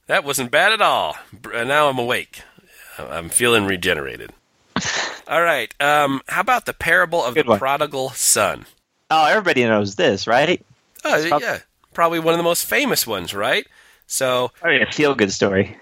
That 0.08 0.24
wasn't 0.24 0.52
bad 0.52 0.72
at 0.72 0.82
all. 0.82 1.18
Uh, 1.54 1.64
Now 1.64 1.90
I'm 1.90 2.00
awake. 2.00 2.42
I'm 2.98 3.30
feeling 3.30 3.66
regenerated. 3.66 4.32
All 5.28 5.42
right. 5.42 5.74
Um, 5.82 6.22
how 6.28 6.42
about 6.42 6.66
the 6.66 6.74
parable 6.74 7.24
of 7.24 7.36
Good 7.36 7.46
the 7.46 7.52
one. 7.52 7.60
prodigal 7.60 8.10
son? 8.12 8.66
Oh, 9.10 9.26
everybody 9.26 9.64
knows 9.64 9.96
this, 9.96 10.28
right? 10.28 10.64
Oh, 11.04 11.28
prob- 11.28 11.42
yeah. 11.42 11.60
Probably 11.94 12.20
one 12.20 12.34
of 12.34 12.38
the 12.38 12.44
most 12.44 12.66
famous 12.66 13.06
ones, 13.06 13.34
right? 13.34 13.68
So 14.08 14.52
I 14.64 14.70
mean, 14.70 14.82
a 14.82 14.92
feel 14.92 15.16
good 15.16 15.32
story. 15.32 15.78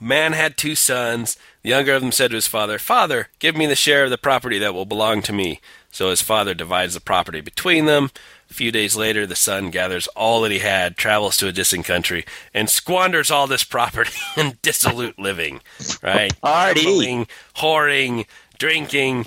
Man 0.00 0.32
had 0.32 0.56
two 0.56 0.74
sons. 0.74 1.36
The 1.62 1.70
younger 1.70 1.94
of 1.94 2.02
them 2.02 2.12
said 2.12 2.30
to 2.30 2.36
his 2.36 2.46
father, 2.46 2.78
Father, 2.78 3.28
give 3.38 3.56
me 3.56 3.66
the 3.66 3.76
share 3.76 4.04
of 4.04 4.10
the 4.10 4.18
property 4.18 4.58
that 4.58 4.74
will 4.74 4.86
belong 4.86 5.22
to 5.22 5.32
me. 5.32 5.60
So 5.90 6.08
his 6.10 6.22
father 6.22 6.54
divides 6.54 6.94
the 6.94 7.00
property 7.00 7.40
between 7.42 7.84
them. 7.84 8.10
A 8.52 8.54
few 8.54 8.70
days 8.70 8.94
later, 8.94 9.26
the 9.26 9.34
son 9.34 9.70
gathers 9.70 10.08
all 10.08 10.42
that 10.42 10.50
he 10.50 10.58
had, 10.58 10.98
travels 10.98 11.38
to 11.38 11.48
a 11.48 11.52
distant 11.52 11.86
country, 11.86 12.26
and 12.52 12.68
squanders 12.68 13.30
all 13.30 13.46
this 13.46 13.64
property 13.64 14.12
in 14.36 14.58
dissolute 14.60 15.18
living. 15.18 15.62
Right? 16.02 16.38
Party. 16.42 17.26
Whoring, 17.56 18.26
drinking, 18.58 19.24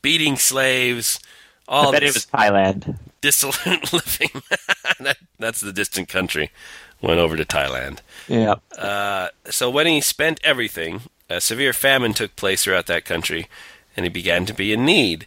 beating 0.00 0.36
slaves. 0.36 1.18
All 1.66 1.88
I 1.88 1.90
bet 1.90 2.02
it 2.04 2.14
was 2.14 2.26
Thailand. 2.26 2.96
dissolute 3.20 3.92
living. 3.92 4.42
that, 5.00 5.16
that's 5.40 5.60
the 5.60 5.72
distant 5.72 6.08
country. 6.08 6.52
Went 7.02 7.18
over 7.18 7.36
to 7.36 7.44
Thailand. 7.44 7.98
Yeah. 8.28 8.54
Uh, 8.78 9.30
so 9.46 9.68
when 9.68 9.88
he 9.88 10.00
spent 10.00 10.38
everything, 10.44 11.00
a 11.28 11.40
severe 11.40 11.72
famine 11.72 12.14
took 12.14 12.36
place 12.36 12.62
throughout 12.62 12.86
that 12.86 13.04
country, 13.04 13.48
and 13.96 14.04
he 14.04 14.08
began 14.08 14.46
to 14.46 14.54
be 14.54 14.72
in 14.72 14.84
need. 14.84 15.26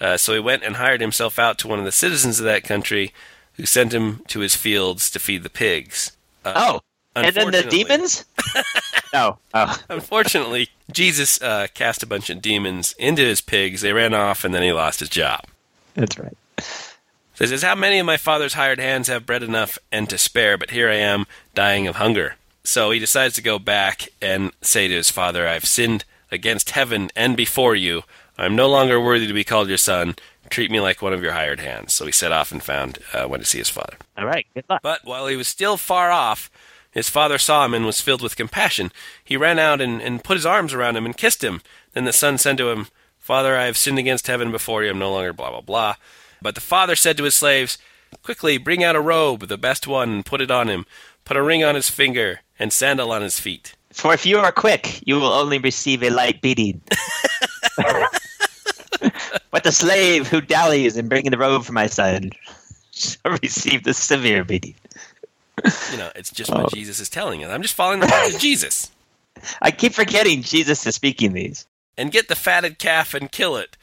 Uh, 0.00 0.16
so 0.16 0.34
he 0.34 0.40
went 0.40 0.62
and 0.62 0.76
hired 0.76 1.00
himself 1.00 1.38
out 1.38 1.58
to 1.58 1.68
one 1.68 1.78
of 1.78 1.84
the 1.84 1.92
citizens 1.92 2.38
of 2.38 2.44
that 2.44 2.64
country, 2.64 3.12
who 3.54 3.66
sent 3.66 3.94
him 3.94 4.22
to 4.28 4.40
his 4.40 4.54
fields 4.54 5.10
to 5.10 5.18
feed 5.18 5.42
the 5.42 5.50
pigs. 5.50 6.12
oh, 6.44 6.80
and 7.14 7.34
then 7.34 7.50
the 7.50 7.62
demons? 7.62 8.24
no. 9.12 9.38
Oh. 9.54 9.78
Unfortunately, 9.88 10.68
Jesus 10.92 11.40
uh, 11.40 11.66
cast 11.72 12.02
a 12.02 12.06
bunch 12.06 12.28
of 12.28 12.42
demons 12.42 12.94
into 12.98 13.22
his 13.22 13.40
pigs. 13.40 13.80
They 13.80 13.94
ran 13.94 14.12
off, 14.12 14.44
and 14.44 14.54
then 14.54 14.62
he 14.62 14.72
lost 14.72 15.00
his 15.00 15.08
job. 15.08 15.44
That's 15.94 16.18
right. 16.18 16.36
So 16.58 17.44
he 17.44 17.46
says, 17.46 17.62
How 17.62 17.74
many 17.74 17.98
of 17.98 18.06
my 18.06 18.16
father's 18.18 18.54
hired 18.54 18.78
hands 18.78 19.08
have 19.08 19.26
bread 19.26 19.42
enough 19.42 19.78
and 19.90 20.08
to 20.10 20.18
spare, 20.18 20.58
but 20.58 20.70
here 20.70 20.90
I 20.90 20.96
am 20.96 21.26
dying 21.54 21.86
of 21.86 21.96
hunger? 21.96 22.36
So 22.64 22.90
he 22.90 22.98
decides 22.98 23.34
to 23.36 23.42
go 23.42 23.58
back 23.58 24.08
and 24.20 24.52
say 24.60 24.88
to 24.88 24.94
his 24.94 25.10
father, 25.10 25.46
I've 25.46 25.66
sinned 25.66 26.04
against 26.30 26.70
heaven 26.70 27.10
and 27.14 27.36
before 27.36 27.74
you. 27.74 28.02
I'm 28.38 28.56
no 28.56 28.68
longer 28.68 29.00
worthy 29.00 29.26
to 29.26 29.32
be 29.32 29.44
called 29.44 29.68
your 29.68 29.78
son. 29.78 30.16
Treat 30.50 30.70
me 30.70 30.80
like 30.80 31.02
one 31.02 31.12
of 31.12 31.22
your 31.22 31.32
hired 31.32 31.60
hands. 31.60 31.94
So 31.94 32.06
he 32.06 32.12
set 32.12 32.32
off 32.32 32.52
and 32.52 32.62
found 32.62 32.98
uh, 33.12 33.26
went 33.28 33.42
to 33.42 33.48
see 33.48 33.58
his 33.58 33.68
father. 33.68 33.96
All 34.16 34.26
right. 34.26 34.46
Good 34.54 34.64
luck. 34.68 34.82
But 34.82 35.04
while 35.04 35.26
he 35.26 35.36
was 35.36 35.48
still 35.48 35.76
far 35.76 36.10
off, 36.10 36.50
his 36.90 37.08
father 37.10 37.38
saw 37.38 37.64
him 37.64 37.74
and 37.74 37.84
was 37.84 38.00
filled 38.00 38.22
with 38.22 38.36
compassion. 38.36 38.92
He 39.22 39.36
ran 39.36 39.58
out 39.58 39.80
and, 39.80 40.00
and 40.00 40.24
put 40.24 40.36
his 40.36 40.46
arms 40.46 40.72
around 40.72 40.96
him 40.96 41.04
and 41.04 41.16
kissed 41.16 41.42
him. 41.42 41.60
Then 41.92 42.04
the 42.04 42.12
son 42.12 42.38
said 42.38 42.56
to 42.58 42.70
him, 42.70 42.86
Father, 43.18 43.56
I 43.56 43.64
have 43.64 43.76
sinned 43.76 43.98
against 43.98 44.28
heaven 44.28 44.52
before 44.52 44.84
you. 44.84 44.90
I'm 44.90 44.98
no 44.98 45.12
longer 45.12 45.32
blah, 45.32 45.50
blah, 45.50 45.60
blah. 45.60 45.94
But 46.40 46.54
the 46.54 46.60
father 46.60 46.94
said 46.94 47.16
to 47.16 47.24
his 47.24 47.34
slaves, 47.34 47.76
Quickly, 48.22 48.56
bring 48.56 48.84
out 48.84 48.96
a 48.96 49.00
robe, 49.00 49.48
the 49.48 49.58
best 49.58 49.86
one, 49.86 50.10
and 50.10 50.26
put 50.26 50.40
it 50.40 50.50
on 50.50 50.68
him. 50.68 50.86
Put 51.24 51.36
a 51.36 51.42
ring 51.42 51.64
on 51.64 51.74
his 51.74 51.90
finger 51.90 52.40
and 52.58 52.72
sandal 52.72 53.10
on 53.10 53.22
his 53.22 53.40
feet. 53.40 53.74
For 53.92 54.14
if 54.14 54.24
you 54.24 54.38
are 54.38 54.52
quick, 54.52 55.00
you 55.06 55.16
will 55.16 55.32
only 55.32 55.58
receive 55.58 56.02
a 56.02 56.10
light 56.10 56.40
beating. 56.40 56.80
but 59.56 59.64
the 59.64 59.72
slave 59.72 60.28
who 60.28 60.42
dallies 60.42 60.98
in 60.98 61.08
bringing 61.08 61.30
the 61.30 61.38
robe 61.38 61.64
for 61.64 61.72
my 61.72 61.86
son 61.86 62.30
shall 62.92 63.38
receive 63.42 63.84
the 63.84 63.94
severe 63.94 64.44
beating. 64.44 64.74
You 65.92 65.96
know, 65.96 66.10
it's 66.14 66.30
just 66.30 66.50
what 66.50 66.66
oh. 66.66 66.68
Jesus 66.74 67.00
is 67.00 67.08
telling 67.08 67.42
us. 67.42 67.50
I'm 67.50 67.62
just 67.62 67.72
following 67.72 68.00
the 68.00 68.06
words 68.06 68.34
of 68.34 68.40
Jesus. 68.42 68.90
I 69.62 69.70
keep 69.70 69.94
forgetting 69.94 70.42
Jesus 70.42 70.86
is 70.86 70.94
speaking 70.94 71.32
these. 71.32 71.66
and 71.96 72.12
get 72.12 72.28
the 72.28 72.34
fatted 72.34 72.78
calf 72.78 73.14
and 73.14 73.32
kill 73.32 73.56
it, 73.56 73.78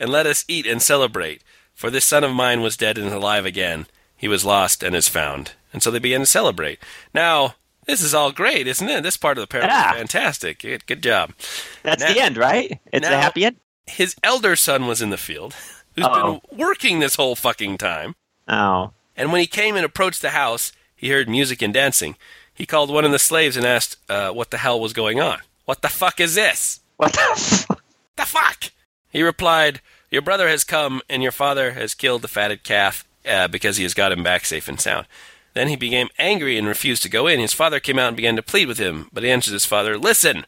and 0.00 0.08
let 0.08 0.24
us 0.24 0.46
eat 0.48 0.66
and 0.66 0.80
celebrate. 0.80 1.42
For 1.74 1.90
this 1.90 2.06
son 2.06 2.24
of 2.24 2.32
mine 2.32 2.62
was 2.62 2.78
dead 2.78 2.96
and 2.96 3.08
is 3.08 3.12
alive 3.12 3.44
again. 3.44 3.86
He 4.16 4.28
was 4.28 4.46
lost 4.46 4.82
and 4.82 4.96
is 4.96 5.08
found. 5.08 5.52
And 5.74 5.82
so 5.82 5.90
they 5.90 5.98
began 5.98 6.20
to 6.20 6.26
celebrate. 6.26 6.78
Now, 7.12 7.56
this 7.86 8.00
is 8.02 8.14
all 8.14 8.32
great, 8.32 8.66
isn't 8.66 8.88
it? 8.88 9.02
This 9.02 9.18
part 9.18 9.36
of 9.36 9.42
the 9.42 9.46
parable 9.46 9.68
Yeah. 9.74 9.90
is 9.92 9.98
fantastic. 9.98 10.60
Good, 10.60 10.86
good 10.86 11.02
job. 11.02 11.34
That's 11.82 12.02
Now- 12.02 12.14
the 12.14 12.20
end, 12.20 12.38
right? 12.38 12.80
It's 12.90 13.02
now- 13.02 13.10
the 13.10 13.18
happy 13.20 13.44
end? 13.44 13.56
His 13.88 14.14
elder 14.22 14.56
son 14.56 14.86
was 14.86 15.02
in 15.02 15.10
the 15.10 15.16
field, 15.16 15.54
who's 15.94 16.04
Uh-oh. 16.04 16.40
been 16.48 16.58
working 16.58 16.98
this 16.98 17.16
whole 17.16 17.34
fucking 17.34 17.78
time. 17.78 18.14
Oh. 18.46 18.92
And 19.16 19.32
when 19.32 19.40
he 19.40 19.46
came 19.46 19.76
and 19.76 19.84
approached 19.84 20.22
the 20.22 20.30
house, 20.30 20.72
he 20.94 21.10
heard 21.10 21.28
music 21.28 21.62
and 21.62 21.74
dancing. 21.74 22.16
He 22.54 22.66
called 22.66 22.90
one 22.90 23.04
of 23.04 23.12
the 23.12 23.18
slaves 23.18 23.56
and 23.56 23.66
asked 23.66 23.96
uh, 24.08 24.30
what 24.30 24.50
the 24.50 24.58
hell 24.58 24.80
was 24.80 24.92
going 24.92 25.20
on. 25.20 25.38
What 25.64 25.82
the 25.82 25.88
fuck 25.88 26.20
is 26.20 26.34
this? 26.34 26.80
What 26.96 27.12
the 27.12 27.34
fuck? 27.36 27.82
The 28.16 28.24
fuck? 28.24 28.64
He 29.10 29.22
replied, 29.22 29.80
Your 30.10 30.22
brother 30.22 30.48
has 30.48 30.64
come, 30.64 31.00
and 31.08 31.22
your 31.22 31.32
father 31.32 31.72
has 31.72 31.94
killed 31.94 32.22
the 32.22 32.28
fatted 32.28 32.64
calf 32.64 33.04
uh, 33.28 33.48
because 33.48 33.76
he 33.76 33.84
has 33.84 33.94
got 33.94 34.12
him 34.12 34.22
back 34.22 34.44
safe 34.44 34.68
and 34.68 34.80
sound. 34.80 35.06
Then 35.54 35.68
he 35.68 35.76
became 35.76 36.08
angry 36.18 36.56
and 36.56 36.66
refused 36.66 37.02
to 37.02 37.08
go 37.08 37.26
in. 37.26 37.40
His 37.40 37.52
father 37.52 37.80
came 37.80 37.98
out 37.98 38.08
and 38.08 38.16
began 38.16 38.36
to 38.36 38.42
plead 38.42 38.68
with 38.68 38.78
him, 38.78 39.08
but 39.12 39.22
he 39.22 39.30
answered 39.30 39.52
his 39.52 39.64
father, 39.64 39.98
Listen, 39.98 40.44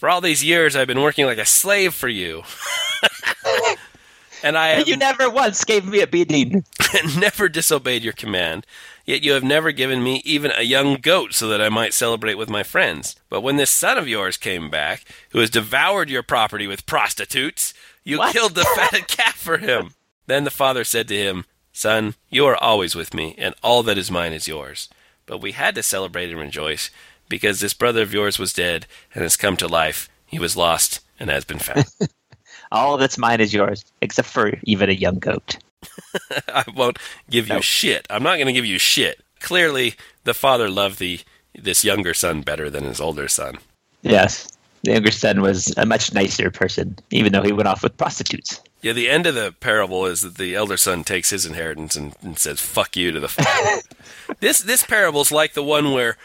for 0.00 0.08
all 0.08 0.20
these 0.20 0.42
years 0.42 0.74
I've 0.74 0.88
been 0.88 1.02
working 1.02 1.26
like 1.26 1.38
a 1.38 1.44
slave 1.46 1.94
for 1.94 2.08
you. 2.08 2.42
and 4.42 4.56
I 4.56 4.68
have 4.68 4.88
You 4.88 4.96
never 4.96 5.28
once 5.30 5.64
gave 5.64 5.84
me 5.84 6.00
a 6.00 6.06
beating. 6.06 6.64
never 7.18 7.48
disobeyed 7.48 8.02
your 8.02 8.12
command. 8.14 8.66
Yet 9.06 9.22
you 9.22 9.32
have 9.32 9.44
never 9.44 9.72
given 9.72 10.02
me 10.02 10.22
even 10.24 10.52
a 10.56 10.62
young 10.62 10.94
goat 10.94 11.34
so 11.34 11.48
that 11.48 11.60
I 11.60 11.68
might 11.68 11.94
celebrate 11.94 12.34
with 12.34 12.48
my 12.48 12.62
friends. 12.62 13.16
But 13.28 13.40
when 13.40 13.56
this 13.56 13.70
son 13.70 13.98
of 13.98 14.08
yours 14.08 14.36
came 14.36 14.70
back, 14.70 15.04
who 15.30 15.40
has 15.40 15.50
devoured 15.50 16.08
your 16.10 16.22
property 16.22 16.66
with 16.66 16.86
prostitutes, 16.86 17.74
you 18.04 18.18
What? 18.18 18.32
killed 18.32 18.54
the 18.54 18.64
fatted 18.76 19.08
calf 19.08 19.36
for 19.36 19.58
him. 19.58 19.94
Then 20.26 20.44
the 20.44 20.50
father 20.50 20.84
said 20.84 21.08
to 21.08 21.16
him, 21.16 21.44
Son, 21.72 22.14
you 22.28 22.46
are 22.46 22.56
always 22.56 22.94
with 22.94 23.14
me, 23.14 23.34
and 23.38 23.54
all 23.62 23.82
that 23.82 23.98
is 23.98 24.10
mine 24.10 24.32
is 24.32 24.46
yours. 24.48 24.88
But 25.26 25.38
we 25.40 25.52
had 25.52 25.74
to 25.76 25.82
celebrate 25.82 26.30
and 26.30 26.38
rejoice, 26.38 26.90
because 27.30 27.60
this 27.60 27.72
brother 27.72 28.02
of 28.02 28.12
yours 28.12 28.38
was 28.38 28.52
dead 28.52 28.86
and 29.14 29.22
has 29.22 29.36
come 29.36 29.56
to 29.56 29.66
life. 29.66 30.10
He 30.26 30.38
was 30.38 30.56
lost 30.56 31.00
and 31.18 31.30
has 31.30 31.46
been 31.46 31.58
found. 31.58 31.86
All 32.72 32.98
that's 32.98 33.16
mine 33.18 33.40
is 33.40 33.54
yours, 33.54 33.84
except 34.02 34.28
for 34.28 34.52
even 34.64 34.90
a 34.90 34.92
young 34.92 35.18
goat. 35.18 35.56
I 36.48 36.64
won't 36.76 36.98
give 37.30 37.48
you 37.48 37.54
No. 37.54 37.60
shit. 37.60 38.06
I'm 38.10 38.22
not 38.22 38.36
going 38.36 38.46
to 38.46 38.52
give 38.52 38.66
you 38.66 38.78
shit. 38.78 39.20
Clearly, 39.40 39.94
the 40.24 40.34
father 40.34 40.68
loved 40.68 40.98
the 40.98 41.20
this 41.58 41.82
younger 41.84 42.14
son 42.14 42.42
better 42.42 42.70
than 42.70 42.84
his 42.84 43.00
older 43.00 43.26
son. 43.26 43.56
Yes. 44.02 44.46
The 44.84 44.92
younger 44.92 45.10
son 45.10 45.40
was 45.42 45.74
a 45.76 45.84
much 45.84 46.14
nicer 46.14 46.50
person, 46.50 46.96
even 47.10 47.32
though 47.32 47.42
he 47.42 47.52
went 47.52 47.68
off 47.68 47.82
with 47.82 47.96
prostitutes. 47.96 48.60
Yeah, 48.82 48.92
the 48.92 49.10
end 49.10 49.26
of 49.26 49.34
the 49.34 49.52
parable 49.60 50.06
is 50.06 50.20
that 50.22 50.36
the 50.36 50.54
elder 50.54 50.76
son 50.78 51.02
takes 51.04 51.30
his 51.30 51.44
inheritance 51.44 51.96
and, 51.96 52.14
and 52.22 52.38
says 52.38 52.60
"fuck 52.60 52.96
you" 52.96 53.10
to 53.12 53.20
the 53.20 53.28
father. 53.28 53.82
this 54.40 54.60
this 54.60 54.84
parable's 54.84 55.32
like 55.32 55.52
the 55.54 55.62
one 55.62 55.92
where 55.92 56.16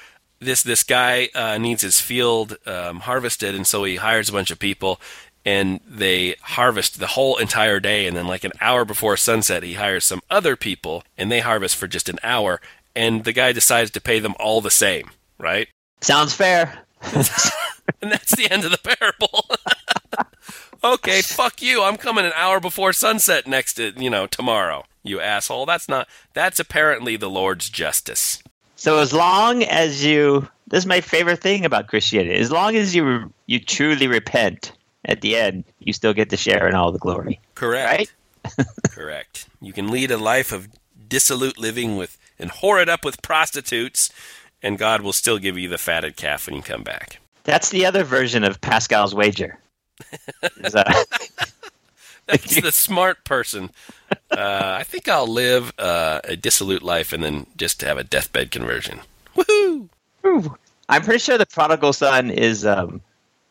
this 0.45 0.63
this 0.63 0.83
guy 0.83 1.29
uh, 1.35 1.57
needs 1.57 1.81
his 1.81 1.99
field 1.99 2.57
um, 2.65 3.01
harvested, 3.01 3.53
and 3.53 3.67
so 3.67 3.83
he 3.83 3.97
hires 3.97 4.29
a 4.29 4.33
bunch 4.33 4.51
of 4.51 4.59
people, 4.59 5.01
and 5.43 5.81
they 5.87 6.35
harvest 6.41 6.99
the 6.99 7.07
whole 7.07 7.37
entire 7.37 7.79
day, 7.79 8.07
and 8.07 8.15
then 8.15 8.27
like 8.27 8.43
an 8.43 8.53
hour 8.61 8.85
before 8.85 9.17
sunset, 9.17 9.63
he 9.63 9.73
hires 9.73 10.05
some 10.05 10.21
other 10.29 10.55
people, 10.55 11.03
and 11.17 11.31
they 11.31 11.41
harvest 11.41 11.75
for 11.75 11.87
just 11.87 12.07
an 12.07 12.19
hour, 12.23 12.61
and 12.95 13.25
the 13.25 13.33
guy 13.33 13.51
decides 13.51 13.91
to 13.91 14.01
pay 14.01 14.19
them 14.19 14.35
all 14.39 14.61
the 14.61 14.71
same, 14.71 15.11
right? 15.37 15.67
Sounds 16.01 16.33
fair. 16.33 16.85
And 18.01 18.11
that's 18.11 18.35
the 18.35 18.51
end 18.51 18.65
of 18.65 18.71
the 18.71 18.95
parable. 18.97 19.45
okay, 20.83 21.21
fuck 21.21 21.61
you. 21.61 21.83
I'm 21.83 21.97
coming 21.97 22.25
an 22.25 22.33
hour 22.35 22.59
before 22.59 22.93
sunset 22.93 23.47
next 23.47 23.75
to, 23.75 23.93
you 23.97 24.09
know, 24.09 24.27
tomorrow. 24.27 24.85
You 25.03 25.19
asshole. 25.19 25.65
That's 25.65 25.87
not 25.87 26.07
that's 26.33 26.59
apparently 26.59 27.15
the 27.15 27.29
Lord's 27.29 27.69
justice. 27.69 28.41
So 28.75 28.99
as 28.99 29.13
long 29.13 29.63
as 29.63 30.03
you, 30.03 30.47
this 30.67 30.79
is 30.79 30.85
my 30.85 31.01
favorite 31.01 31.41
thing 31.41 31.65
about 31.65 31.87
Christianity. 31.87 32.35
As 32.35 32.51
long 32.51 32.75
as 32.75 32.93
you 32.95 33.33
you 33.47 33.59
truly 33.59 34.07
repent 34.07 34.71
at 35.05 35.21
the 35.21 35.35
end, 35.35 35.63
you 35.79 35.93
still 35.93 36.13
get 36.13 36.29
to 36.31 36.37
share 36.37 36.67
in 36.67 36.75
all 36.75 36.91
the 36.91 36.99
glory. 36.99 37.39
Correct. 37.55 38.13
Correct. 38.91 39.47
You 39.61 39.73
can 39.73 39.89
lead 39.89 40.11
a 40.11 40.17
life 40.17 40.51
of 40.51 40.67
dissolute 41.07 41.57
living 41.57 41.97
with 41.97 42.17
and 42.37 42.51
whore 42.51 42.81
it 42.81 42.89
up 42.89 43.05
with 43.05 43.21
prostitutes, 43.21 44.11
and 44.61 44.77
God 44.77 45.01
will 45.01 45.13
still 45.13 45.37
give 45.37 45.57
you 45.57 45.69
the 45.69 45.77
fatted 45.77 46.15
calf 46.15 46.47
when 46.47 46.55
you 46.55 46.61
come 46.61 46.83
back. 46.83 47.19
That's 47.43 47.69
the 47.69 47.85
other 47.85 48.03
version 48.03 48.43
of 48.43 48.59
Pascal's 48.61 49.15
wager. 49.15 49.57
Is, 50.57 50.75
uh, 50.75 51.03
That's 52.27 52.59
the 52.59 52.71
smart 52.71 53.23
person. 53.23 53.69
Uh, 54.31 54.77
I 54.79 54.83
think 54.83 55.07
I'll 55.07 55.27
live 55.27 55.71
uh, 55.77 56.21
a 56.23 56.35
dissolute 56.35 56.81
life 56.81 57.13
and 57.13 57.23
then 57.23 57.45
just 57.55 57.81
have 57.81 57.99
a 57.99 58.03
deathbed 58.03 58.49
conversion. 58.49 59.01
Woohoo! 59.35 59.89
Ooh. 60.25 60.57
I'm 60.89 61.03
pretty 61.03 61.19
sure 61.19 61.37
the 61.37 61.45
prodigal 61.45 61.93
son 61.93 62.31
is. 62.31 62.65
Um, 62.65 63.01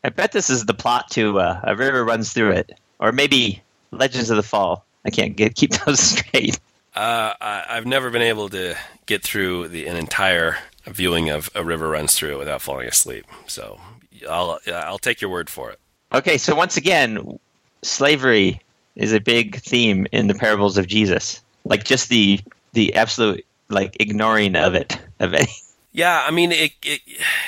I 0.03 0.09
bet 0.09 0.33
this 0.33 0.51
is 0.51 0.67
the 0.67 0.75
plot 0.75 1.11
to 1.13 1.39
uh, 1.39 1.61
A 1.63 1.77
River 1.77 2.05
Runs 2.05 2.33
Through 2.33 2.53
It, 2.53 2.79
or 2.99 3.13
maybe 3.13 3.63
Legends 3.93 4.31
of 4.31 4.37
the 4.37 4.43
Fall. 4.43 4.85
I 5.05 5.11
can't 5.11 5.37
get 5.37 5.55
keep 5.55 5.73
those 5.85 6.01
straight. 6.01 6.59
Uh, 6.95 7.35
I, 7.41 7.65
I've 7.71 7.87
never 7.87 8.11
been 8.11 8.23
able 8.23 8.49
to 8.51 8.77
get 9.07 9.23
through 9.23 9.69
the, 9.69 9.87
an 9.87 9.97
entire 9.97 10.59
viewing 10.87 11.31
of 11.31 11.51
A 11.55 11.65
River 11.65 11.89
Runs 11.91 12.15
Through 12.15 12.33
It 12.35 12.39
without 12.39 12.63
falling 12.63 12.89
asleep. 12.89 13.27
So 13.47 13.81
I'll 14.29 14.59
I'll 14.73 14.99
take 14.99 15.21
your 15.21 15.31
word 15.31 15.51
for 15.51 15.71
it. 15.71 15.79
Okay, 16.13 16.39
so 16.39 16.55
once 16.55 16.77
again, 16.77 17.39
slavery 17.83 18.61
is 18.97 19.13
a 19.13 19.21
big 19.21 19.57
theme 19.57 20.07
in 20.13 20.27
the 20.29 20.35
parables 20.35 20.79
of 20.79 20.87
Jesus. 20.87 21.41
Like 21.65 21.85
just 21.85 22.09
the 22.09 22.41
the 22.73 22.95
absolute 22.95 23.45
like 23.69 23.97
ignoring 24.01 24.57
of 24.57 24.75
it 24.75 24.99
of 25.21 25.35
any. 25.35 25.49
Yeah, 25.97 26.25
I 26.27 26.33
mean, 26.33 26.51
it, 26.51 26.73
it 26.83 27.03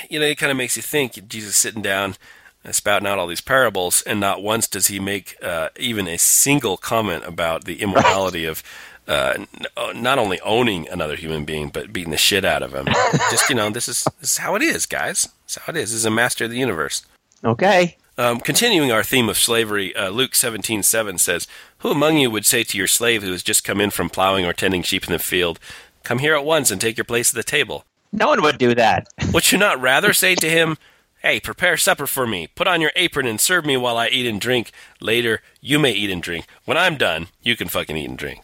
you 0.08 0.20
know, 0.20 0.26
it 0.26 0.38
kind 0.38 0.52
of 0.52 0.56
makes 0.56 0.76
you 0.76 0.82
think. 0.82 1.26
Jesus 1.26 1.56
sitting 1.56 1.82
down, 1.82 2.14
uh, 2.64 2.70
spouting 2.70 3.08
out 3.08 3.18
all 3.18 3.26
these 3.26 3.40
parables, 3.40 4.02
and 4.02 4.20
not 4.20 4.40
once 4.40 4.68
does 4.68 4.86
he 4.86 5.00
make 5.00 5.36
uh, 5.42 5.70
even 5.76 6.06
a 6.06 6.16
single 6.16 6.76
comment 6.76 7.24
about 7.26 7.64
the 7.64 7.82
immorality 7.82 8.44
of 8.44 8.62
uh, 9.08 9.32
n- 9.34 9.48
uh, 9.76 9.92
not 9.96 10.20
only 10.20 10.38
owning 10.42 10.88
another 10.88 11.16
human 11.16 11.44
being, 11.44 11.70
but 11.70 11.92
beating 11.92 12.12
the 12.12 12.16
shit 12.16 12.44
out 12.44 12.62
of 12.62 12.72
him. 12.72 12.86
Just 13.32 13.48
you 13.50 13.56
know, 13.56 13.68
this 13.68 13.88
is 13.88 14.04
this 14.20 14.30
is 14.30 14.38
how 14.38 14.54
it 14.54 14.62
is, 14.62 14.86
guys. 14.86 15.22
This 15.46 15.56
is 15.56 15.62
how 15.64 15.70
it 15.72 15.76
is. 15.76 15.90
This 15.90 15.98
is 15.98 16.04
a 16.04 16.10
master 16.12 16.44
of 16.44 16.52
the 16.52 16.58
universe. 16.58 17.04
Okay. 17.42 17.96
Um, 18.18 18.40
continuing 18.40 18.90
our 18.90 19.04
theme 19.04 19.28
of 19.28 19.36
slavery, 19.36 19.94
uh, 19.94 20.08
Luke 20.08 20.34
seventeen 20.34 20.82
seven 20.82 21.18
says, 21.18 21.46
"Who 21.78 21.90
among 21.90 22.16
you 22.16 22.30
would 22.30 22.46
say 22.46 22.62
to 22.62 22.78
your 22.78 22.86
slave 22.86 23.22
who 23.22 23.32
has 23.32 23.42
just 23.42 23.64
come 23.64 23.80
in 23.80 23.90
from 23.90 24.08
plowing 24.08 24.46
or 24.46 24.54
tending 24.54 24.82
sheep 24.82 25.04
in 25.06 25.12
the 25.12 25.18
field, 25.18 25.60
Come 26.06 26.20
here 26.20 26.36
at 26.36 26.44
once 26.44 26.70
and 26.70 26.80
take 26.80 26.96
your 26.96 27.04
place 27.04 27.30
at 27.30 27.34
the 27.34 27.42
table? 27.42 27.84
No 28.12 28.28
one 28.28 28.40
would 28.40 28.58
do 28.58 28.76
that. 28.76 29.08
Would 29.32 29.50
you 29.50 29.58
not 29.58 29.80
rather 29.80 30.12
say 30.12 30.36
to 30.36 30.48
him, 30.48 30.78
Hey, 31.18 31.40
prepare 31.40 31.76
supper 31.76 32.06
for 32.06 32.28
me, 32.28 32.46
put 32.46 32.68
on 32.68 32.80
your 32.80 32.92
apron 32.94 33.26
and 33.26 33.40
serve 33.40 33.66
me 33.66 33.76
while 33.76 33.96
I 33.96 34.06
eat 34.06 34.24
and 34.24 34.40
drink. 34.40 34.70
Later, 35.00 35.42
you 35.60 35.80
may 35.80 35.90
eat 35.90 36.10
and 36.10 36.22
drink. 36.22 36.46
When 36.64 36.76
I'm 36.76 36.96
done, 36.96 37.26
you 37.42 37.56
can 37.56 37.66
fucking 37.66 37.96
eat 37.96 38.08
and 38.08 38.16
drink. 38.16 38.42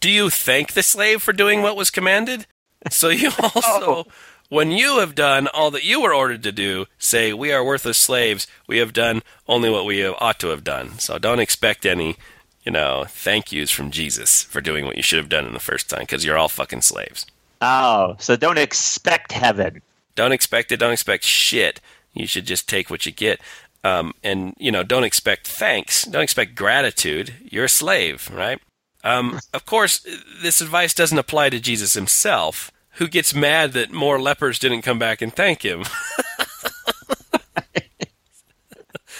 Do 0.00 0.10
you 0.10 0.28
thank 0.28 0.74
the 0.74 0.82
slave 0.82 1.22
for 1.22 1.32
doing 1.32 1.62
what 1.62 1.78
was 1.78 1.90
commanded? 1.90 2.46
So 2.90 3.08
you 3.08 3.30
also, 3.54 4.06
when 4.48 4.70
you 4.70 4.98
have 4.98 5.14
done 5.14 5.46
all 5.48 5.70
that 5.70 5.84
you 5.84 6.00
were 6.00 6.14
ordered 6.14 6.42
to 6.44 6.52
do, 6.52 6.86
say, 6.98 7.32
We 7.32 7.52
are 7.52 7.64
worthless 7.64 7.98
slaves. 7.98 8.46
We 8.66 8.78
have 8.78 8.92
done 8.92 9.22
only 9.46 9.70
what 9.70 9.84
we 9.84 10.06
ought 10.06 10.40
to 10.40 10.48
have 10.48 10.64
done. 10.64 10.98
So 10.98 11.18
don't 11.18 11.40
expect 11.40 11.84
any, 11.86 12.16
you 12.64 12.72
know, 12.72 13.04
thank 13.08 13.52
yous 13.52 13.70
from 13.70 13.90
Jesus 13.90 14.42
for 14.42 14.60
doing 14.60 14.86
what 14.86 14.96
you 14.96 15.02
should 15.02 15.18
have 15.18 15.28
done 15.28 15.46
in 15.46 15.54
the 15.54 15.60
first 15.60 15.88
time, 15.90 16.00
because 16.00 16.24
you're 16.24 16.38
all 16.38 16.48
fucking 16.48 16.82
slaves. 16.82 17.26
Oh, 17.60 18.16
so 18.18 18.36
don't 18.36 18.58
expect 18.58 19.32
heaven. 19.32 19.82
Don't 20.14 20.32
expect 20.32 20.72
it. 20.72 20.78
Don't 20.78 20.92
expect 20.92 21.24
shit. 21.24 21.80
You 22.14 22.26
should 22.26 22.46
just 22.46 22.68
take 22.68 22.90
what 22.90 23.06
you 23.06 23.12
get. 23.12 23.40
Um, 23.84 24.12
and, 24.24 24.54
you 24.58 24.72
know, 24.72 24.82
don't 24.82 25.04
expect 25.04 25.46
thanks. 25.46 26.04
Don't 26.04 26.22
expect 26.22 26.56
gratitude. 26.56 27.34
You're 27.42 27.66
a 27.66 27.68
slave, 27.68 28.28
right? 28.32 28.60
Um, 29.04 29.40
of 29.54 29.64
course, 29.64 30.04
this 30.42 30.60
advice 30.60 30.92
doesn't 30.94 31.18
apply 31.18 31.50
to 31.50 31.60
Jesus 31.60 31.94
himself, 31.94 32.72
who 32.98 33.08
gets 33.08 33.34
mad 33.34 33.72
that 33.72 33.90
more 33.90 34.20
lepers 34.20 34.58
didn't 34.58 34.82
come 34.82 34.98
back 34.98 35.22
and 35.22 35.34
thank 35.34 35.62
him. 35.62 35.84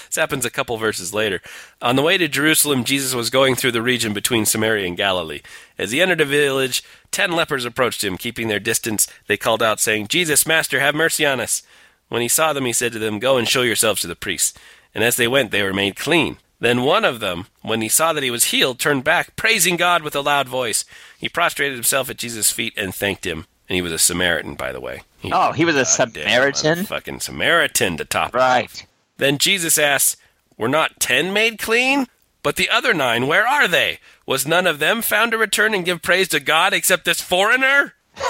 This 0.09 0.17
happens 0.17 0.47
a 0.47 0.51
couple 0.51 0.77
verses 0.79 1.13
later. 1.13 1.43
On 1.83 1.95
the 1.95 2.03
way 2.03 2.17
to 2.17 2.29
Jerusalem, 2.29 2.83
Jesus 2.83 3.15
was 3.15 3.29
going 3.29 3.55
through 3.55 3.73
the 3.73 3.83
region 3.83 4.15
between 4.15 4.47
Samaria 4.47 4.87
and 4.87 4.97
Galilee. 4.97 5.43
As 5.77 5.91
he 5.91 6.01
entered 6.01 6.23
a 6.23 6.25
village, 6.25 6.83
ten 7.11 7.33
lepers 7.33 7.67
approached 7.67 8.03
him. 8.03 8.17
Keeping 8.17 8.49
their 8.49 8.59
distance, 8.59 9.07
they 9.27 9.37
called 9.37 9.63
out, 9.63 9.81
saying, 9.81 10.09
Jesus, 10.09 10.47
Master, 10.47 10.81
have 10.81 10.95
mercy 10.95 11.27
on 11.27 11.41
us. 11.41 11.63
When 12.09 12.23
he 12.23 12.29
saw 12.29 12.55
them, 12.55 12.65
he 12.65 12.73
said 12.73 12.93
to 12.93 12.99
them, 12.99 13.19
Go 13.19 13.37
and 13.37 13.47
show 13.47 13.61
yourselves 13.61 14.01
to 14.01 14.07
the 14.07 14.17
priests. 14.17 14.59
And 14.95 15.05
as 15.05 15.17
they 15.17 15.29
went, 15.29 15.51
they 15.51 15.63
were 15.63 15.75
made 15.75 15.97
clean. 15.97 16.39
Then 16.59 16.83
one 16.83 17.05
of 17.05 17.21
them, 17.21 17.47
when 17.61 17.83
he 17.83 17.89
saw 17.91 18.15
that 18.15 18.25
he 18.25 18.31
was 18.31 18.45
healed, 18.45 18.79
turned 18.79 19.05
back, 19.05 19.37
praising 19.37 19.77
God 19.77 20.03
with 20.03 20.17
a 20.17 20.23
loud 20.23 20.49
voice. 20.49 20.87
He 21.19 21.29
prostrated 21.29 21.77
himself 21.77 22.09
at 22.09 22.17
Jesus' 22.17 22.51
feet 22.51 22.73
and 22.79 22.95
thanked 22.95 23.27
him. 23.27 23.45
And 23.69 23.75
he 23.77 23.83
was 23.83 23.93
a 23.93 23.99
Samaritan, 23.99 24.55
by 24.55 24.73
the 24.73 24.81
way. 24.81 25.03
Oh, 25.25 25.53
he 25.53 25.65
was 25.65 25.77
a 25.77 25.85
Samaritan? 25.85 26.85
Fucking 26.87 27.21
Samaritan 27.21 27.97
to 27.99 28.05
top 28.05 28.35
it 28.35 28.39
Right. 28.39 28.65
off. 28.65 28.83
Then 29.19 29.37
Jesus 29.39 29.77
asks, 29.79 30.17
Were 30.57 30.69
not 30.69 31.01
ten 31.01 31.33
made 31.33 31.59
clean? 31.59 32.07
But 32.43 32.57
the 32.57 32.71
other 32.71 32.95
nine, 32.95 33.27
where 33.27 33.47
are 33.47 33.69
they? 33.69 33.99
Was 34.27 34.47
none 34.47 34.67
of 34.67 34.79
them 34.79 35.03
found 35.03 35.33
to 35.33 35.39
return 35.39 35.75
and 35.75 35.85
give 35.85 36.03
praise 36.03 36.29
to 36.29 36.41
God 36.41 36.73
except 36.73 37.05
this 37.05 37.21
foreigner? 37.21 37.95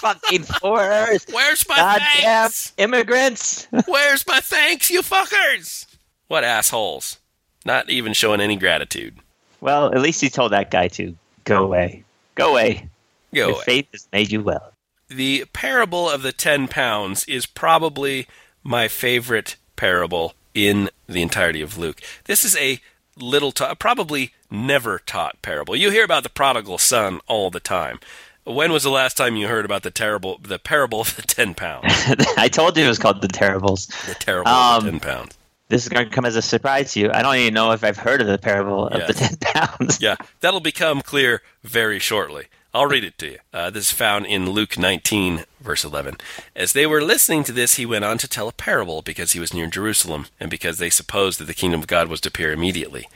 Fucking 0.00 0.42
foreigners. 0.42 1.24
Where's 1.30 1.66
my 1.68 1.76
Goddamn 1.76 2.06
thanks? 2.22 2.72
immigrants. 2.76 3.66
Where's 3.86 4.26
my 4.26 4.40
thanks, 4.40 4.90
you 4.90 5.00
fuckers? 5.02 5.86
What 6.28 6.44
assholes. 6.44 7.18
Not 7.64 7.88
even 7.90 8.12
showing 8.12 8.40
any 8.40 8.56
gratitude. 8.56 9.16
well, 9.60 9.92
at 9.94 10.00
least 10.00 10.20
he 10.20 10.28
told 10.28 10.52
that 10.52 10.70
guy 10.70 10.88
to 10.88 11.16
go 11.44 11.64
away. 11.64 12.04
Go 12.34 12.50
away. 12.50 12.88
Go 13.34 13.48
Your 13.48 13.62
faith 13.62 13.88
has 13.92 14.08
made 14.12 14.30
you 14.32 14.42
well. 14.42 14.72
The 15.08 15.44
parable 15.52 16.08
of 16.08 16.22
the 16.22 16.32
ten 16.32 16.68
pounds 16.68 17.24
is 17.24 17.46
probably 17.46 18.26
my 18.62 18.88
favorite 18.88 19.56
parable 19.76 20.34
in 20.54 20.88
the 21.06 21.20
entirety 21.22 21.60
of 21.60 21.76
Luke. 21.76 22.00
This 22.24 22.44
is 22.44 22.56
a 22.56 22.80
little 23.16 23.52
taught, 23.52 23.78
probably 23.78 24.32
never 24.50 24.98
taught 25.00 25.40
parable. 25.42 25.76
You 25.76 25.90
hear 25.90 26.04
about 26.04 26.22
the 26.22 26.30
prodigal 26.30 26.78
son 26.78 27.20
all 27.26 27.50
the 27.50 27.60
time. 27.60 27.98
When 28.44 28.72
was 28.72 28.82
the 28.82 28.90
last 28.90 29.16
time 29.16 29.36
you 29.36 29.48
heard 29.48 29.64
about 29.64 29.82
the 29.82 29.90
terrible, 29.90 30.38
the 30.42 30.58
parable 30.58 31.00
of 31.00 31.16
the 31.16 31.22
ten 31.22 31.54
pounds? 31.54 31.86
I 32.36 32.48
told 32.48 32.76
you 32.76 32.84
it 32.84 32.88
was 32.88 32.98
called 32.98 33.22
The 33.22 33.28
Terribles. 33.28 33.86
The 34.06 34.14
terrible 34.14 34.48
of 34.50 34.84
the 34.84 34.88
Um, 34.88 35.00
ten 35.00 35.00
pounds. 35.00 35.38
This 35.68 35.82
is 35.84 35.88
going 35.88 36.08
to 36.08 36.14
come 36.14 36.26
as 36.26 36.36
a 36.36 36.42
surprise 36.42 36.92
to 36.92 37.00
you. 37.00 37.10
I 37.12 37.22
don't 37.22 37.36
even 37.36 37.54
know 37.54 37.72
if 37.72 37.82
I've 37.82 37.96
heard 37.96 38.20
of 38.20 38.26
the 38.26 38.36
parable 38.36 38.86
of 38.88 39.06
the 39.06 39.14
10 39.14 39.36
pounds. 39.40 39.98
Yeah, 40.00 40.16
that'll 40.40 40.60
become 40.60 41.00
clear 41.00 41.40
very 41.62 41.98
shortly. 41.98 42.44
I'll 42.74 42.86
read 42.86 43.04
it 43.04 43.16
to 43.18 43.30
you. 43.30 43.38
Uh, 43.52 43.70
this 43.70 43.86
is 43.86 43.92
found 43.92 44.26
in 44.26 44.50
Luke 44.50 44.76
19, 44.76 45.44
verse 45.60 45.84
11. 45.84 46.16
As 46.56 46.72
they 46.72 46.86
were 46.86 47.00
listening 47.00 47.44
to 47.44 47.52
this, 47.52 47.76
he 47.76 47.86
went 47.86 48.04
on 48.04 48.18
to 48.18 48.26
tell 48.26 48.48
a 48.48 48.52
parable 48.52 49.00
because 49.00 49.30
he 49.30 49.38
was 49.38 49.54
near 49.54 49.68
Jerusalem 49.68 50.26
and 50.40 50.50
because 50.50 50.78
they 50.78 50.90
supposed 50.90 51.38
that 51.38 51.44
the 51.44 51.54
kingdom 51.54 51.80
of 51.80 51.86
God 51.86 52.08
was 52.08 52.20
to 52.22 52.30
appear 52.30 52.52
immediately. 52.52 53.06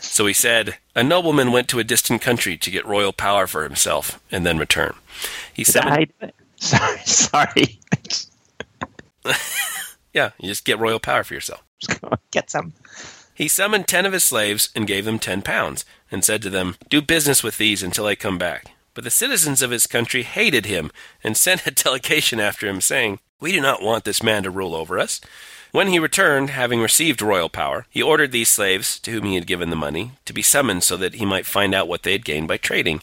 So 0.00 0.26
he 0.26 0.34
said, 0.34 0.76
A 0.94 1.02
nobleman 1.02 1.50
went 1.50 1.66
to 1.68 1.78
a 1.78 1.84
distant 1.84 2.20
country 2.20 2.58
to 2.58 2.70
get 2.70 2.84
royal 2.84 3.14
power 3.14 3.46
for 3.46 3.62
himself 3.62 4.20
and 4.30 4.44
then 4.44 4.58
return. 4.58 4.94
He 5.50 5.62
Is 5.62 5.68
that 5.68 5.84
summoned, 5.84 6.00
you 6.00 6.06
do 6.06 6.26
it? 6.26 6.34
Sorry, 6.58 6.98
sorry. 7.04 7.80
yeah, 10.14 10.30
you 10.38 10.48
just 10.48 10.64
get 10.64 10.78
royal 10.78 10.98
power 10.98 11.22
for 11.22 11.34
yourself. 11.34 11.62
Get 12.30 12.48
some. 12.48 12.72
He 13.34 13.46
summoned 13.46 13.86
ten 13.86 14.06
of 14.06 14.14
his 14.14 14.24
slaves 14.24 14.70
and 14.74 14.86
gave 14.86 15.04
them 15.04 15.18
ten 15.18 15.42
pounds, 15.42 15.84
and 16.10 16.24
said 16.24 16.40
to 16.42 16.50
them, 16.50 16.76
Do 16.88 17.02
business 17.02 17.42
with 17.42 17.58
these 17.58 17.82
until 17.82 18.06
I 18.06 18.14
come 18.14 18.38
back. 18.38 18.72
But 18.96 19.04
the 19.04 19.10
citizens 19.10 19.60
of 19.60 19.70
his 19.70 19.86
country 19.86 20.22
hated 20.22 20.64
him, 20.64 20.90
and 21.22 21.36
sent 21.36 21.66
a 21.66 21.70
delegation 21.70 22.40
after 22.40 22.66
him, 22.66 22.80
saying, 22.80 23.20
We 23.38 23.52
do 23.52 23.60
not 23.60 23.82
want 23.82 24.04
this 24.04 24.22
man 24.22 24.42
to 24.44 24.50
rule 24.50 24.74
over 24.74 24.98
us. 24.98 25.20
When 25.70 25.88
he 25.88 25.98
returned, 25.98 26.48
having 26.48 26.80
received 26.80 27.20
royal 27.20 27.50
power, 27.50 27.84
he 27.90 28.02
ordered 28.02 28.32
these 28.32 28.48
slaves, 28.48 28.98
to 29.00 29.10
whom 29.10 29.24
he 29.24 29.34
had 29.34 29.46
given 29.46 29.68
the 29.68 29.76
money, 29.76 30.12
to 30.24 30.32
be 30.32 30.40
summoned 30.40 30.82
so 30.82 30.96
that 30.96 31.16
he 31.16 31.26
might 31.26 31.44
find 31.44 31.74
out 31.74 31.88
what 31.88 32.04
they 32.04 32.12
had 32.12 32.24
gained 32.24 32.48
by 32.48 32.56
trading. 32.56 33.02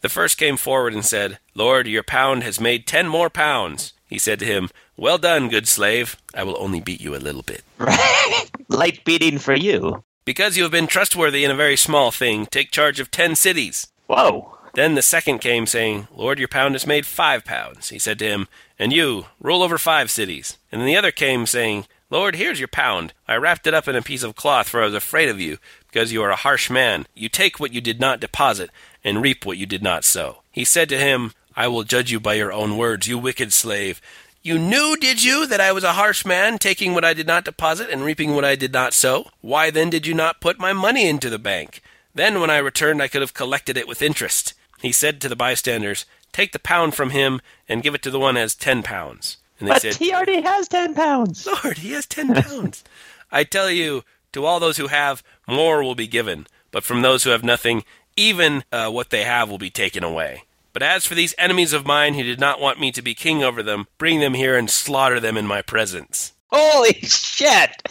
The 0.00 0.08
first 0.08 0.38
came 0.38 0.56
forward 0.56 0.94
and 0.94 1.04
said, 1.04 1.40
Lord, 1.56 1.88
your 1.88 2.04
pound 2.04 2.44
has 2.44 2.60
made 2.60 2.86
ten 2.86 3.08
more 3.08 3.28
pounds. 3.28 3.94
He 4.06 4.18
said 4.18 4.38
to 4.38 4.46
him, 4.46 4.70
Well 4.96 5.18
done, 5.18 5.48
good 5.48 5.66
slave. 5.66 6.16
I 6.34 6.44
will 6.44 6.56
only 6.60 6.80
beat 6.80 7.00
you 7.00 7.16
a 7.16 7.18
little 7.18 7.42
bit. 7.42 7.64
Right. 7.78 8.44
Light 8.68 9.04
beating 9.04 9.38
for 9.38 9.56
you. 9.56 10.04
Because 10.24 10.56
you 10.56 10.62
have 10.62 10.70
been 10.70 10.86
trustworthy 10.86 11.42
in 11.42 11.50
a 11.50 11.56
very 11.56 11.76
small 11.76 12.12
thing, 12.12 12.46
take 12.46 12.70
charge 12.70 13.00
of 13.00 13.10
ten 13.10 13.34
cities. 13.34 13.88
Whoa. 14.06 14.56
Then 14.74 14.94
the 14.94 15.02
second 15.02 15.40
came, 15.40 15.66
saying, 15.66 16.08
Lord, 16.14 16.38
your 16.38 16.48
pound 16.48 16.74
has 16.74 16.86
made 16.86 17.04
five 17.04 17.44
pounds. 17.44 17.90
He 17.90 17.98
said 17.98 18.18
to 18.20 18.24
him, 18.24 18.48
And 18.78 18.92
you, 18.92 19.26
rule 19.38 19.62
over 19.62 19.76
five 19.76 20.10
cities. 20.10 20.56
And 20.70 20.80
then 20.80 20.86
the 20.86 20.96
other 20.96 21.10
came, 21.10 21.46
saying, 21.46 21.86
Lord, 22.08 22.36
here's 22.36 22.58
your 22.58 22.68
pound. 22.68 23.12
I 23.26 23.36
wrapped 23.36 23.66
it 23.66 23.74
up 23.74 23.88
in 23.88 23.96
a 23.96 24.02
piece 24.02 24.22
of 24.22 24.36
cloth, 24.36 24.68
for 24.68 24.82
I 24.82 24.86
was 24.86 24.94
afraid 24.94 25.28
of 25.28 25.40
you, 25.40 25.58
because 25.88 26.12
you 26.12 26.22
are 26.22 26.30
a 26.30 26.36
harsh 26.36 26.70
man. 26.70 27.06
You 27.14 27.28
take 27.28 27.58
what 27.58 27.72
you 27.72 27.80
did 27.80 28.00
not 28.00 28.20
deposit, 28.20 28.70
and 29.04 29.22
reap 29.22 29.44
what 29.44 29.58
you 29.58 29.66
did 29.66 29.82
not 29.82 30.04
sow. 30.04 30.42
He 30.50 30.64
said 30.64 30.88
to 30.90 30.98
him, 30.98 31.32
I 31.56 31.68
will 31.68 31.84
judge 31.84 32.10
you 32.10 32.20
by 32.20 32.34
your 32.34 32.52
own 32.52 32.76
words, 32.76 33.06
you 33.06 33.18
wicked 33.18 33.52
slave. 33.52 34.00
You 34.42 34.58
knew, 34.58 34.96
did 34.96 35.22
you, 35.22 35.46
that 35.46 35.60
I 35.60 35.72
was 35.72 35.84
a 35.84 35.92
harsh 35.92 36.24
man, 36.24 36.58
taking 36.58 36.94
what 36.94 37.04
I 37.04 37.14
did 37.14 37.26
not 37.26 37.44
deposit 37.44 37.90
and 37.90 38.02
reaping 38.02 38.34
what 38.34 38.44
I 38.44 38.56
did 38.56 38.72
not 38.72 38.92
sow? 38.92 39.30
Why 39.40 39.70
then 39.70 39.88
did 39.88 40.06
you 40.06 40.14
not 40.14 40.40
put 40.40 40.58
my 40.58 40.72
money 40.72 41.08
into 41.08 41.30
the 41.30 41.38
bank? 41.38 41.82
Then, 42.14 42.40
when 42.40 42.50
I 42.50 42.58
returned, 42.58 43.00
I 43.00 43.08
could 43.08 43.22
have 43.22 43.32
collected 43.34 43.76
it 43.76 43.88
with 43.88 44.02
interest. 44.02 44.54
He 44.82 44.90
said 44.90 45.20
to 45.20 45.28
the 45.28 45.36
bystanders, 45.36 46.04
Take 46.32 46.50
the 46.52 46.58
pound 46.58 46.94
from 46.96 47.10
him 47.10 47.40
and 47.68 47.84
give 47.84 47.94
it 47.94 48.02
to 48.02 48.10
the 48.10 48.18
one 48.18 48.34
has 48.34 48.56
ten 48.56 48.82
pounds. 48.82 49.36
And 49.60 49.68
they 49.68 49.74
But 49.74 49.82
said, 49.82 49.94
he 49.94 50.12
already 50.12 50.40
has 50.40 50.66
10 50.66 50.94
pounds. 50.96 51.46
Lord, 51.64 51.78
he 51.78 51.92
has 51.92 52.04
ten 52.04 52.34
pounds. 52.34 52.82
I 53.30 53.44
tell 53.44 53.70
you, 53.70 54.02
to 54.32 54.44
all 54.44 54.58
those 54.58 54.78
who 54.78 54.88
have, 54.88 55.22
more 55.46 55.84
will 55.84 55.94
be 55.94 56.08
given, 56.08 56.48
but 56.72 56.82
from 56.82 57.02
those 57.02 57.22
who 57.22 57.30
have 57.30 57.44
nothing, 57.44 57.84
even 58.16 58.64
uh, 58.72 58.90
what 58.90 59.10
they 59.10 59.22
have 59.22 59.48
will 59.48 59.58
be 59.58 59.70
taken 59.70 60.02
away. 60.02 60.42
But 60.72 60.82
as 60.82 61.06
for 61.06 61.14
these 61.14 61.34
enemies 61.38 61.72
of 61.72 61.86
mine 61.86 62.14
who 62.14 62.24
did 62.24 62.40
not 62.40 62.60
want 62.60 62.80
me 62.80 62.90
to 62.92 63.02
be 63.02 63.14
king 63.14 63.44
over 63.44 63.62
them, 63.62 63.86
bring 63.98 64.18
them 64.18 64.34
here 64.34 64.56
and 64.56 64.68
slaughter 64.68 65.20
them 65.20 65.36
in 65.36 65.46
my 65.46 65.62
presence. 65.62 66.32
Holy 66.50 66.94
shit. 66.94 67.88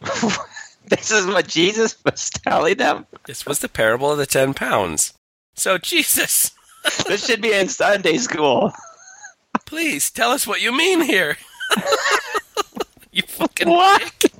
this 0.86 1.10
is 1.10 1.26
what 1.26 1.48
Jesus 1.48 1.96
was 2.04 2.30
telling 2.30 2.76
them. 2.76 3.06
This 3.24 3.44
was 3.44 3.58
the 3.58 3.68
parable 3.68 4.12
of 4.12 4.18
the 4.18 4.26
ten 4.26 4.54
pounds. 4.54 5.12
So, 5.60 5.76
Jesus, 5.76 6.52
This 7.06 7.26
should 7.26 7.42
be 7.42 7.52
in 7.52 7.68
Sunday 7.68 8.16
school. 8.16 8.72
please 9.66 10.10
tell 10.10 10.30
us 10.30 10.46
what 10.46 10.62
you 10.62 10.74
mean 10.74 11.02
here. 11.02 11.36
you 13.12 13.20
fucking 13.28 13.68
What? 13.68 14.10
dick. 14.18 14.32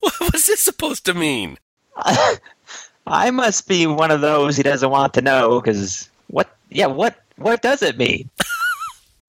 What 0.00 0.32
was 0.32 0.46
this 0.46 0.58
supposed 0.58 1.04
to 1.06 1.14
mean? 1.14 1.58
I 3.06 3.30
must 3.30 3.68
be 3.68 3.86
one 3.86 4.10
of 4.10 4.20
those 4.20 4.56
he 4.56 4.64
doesn't 4.64 4.90
want 4.90 5.14
to 5.14 5.22
know 5.22 5.60
because 5.60 6.08
what? 6.26 6.50
Yeah, 6.70 6.86
what? 6.86 7.14
What 7.36 7.62
does 7.62 7.80
it 7.82 7.96
mean? 7.96 8.28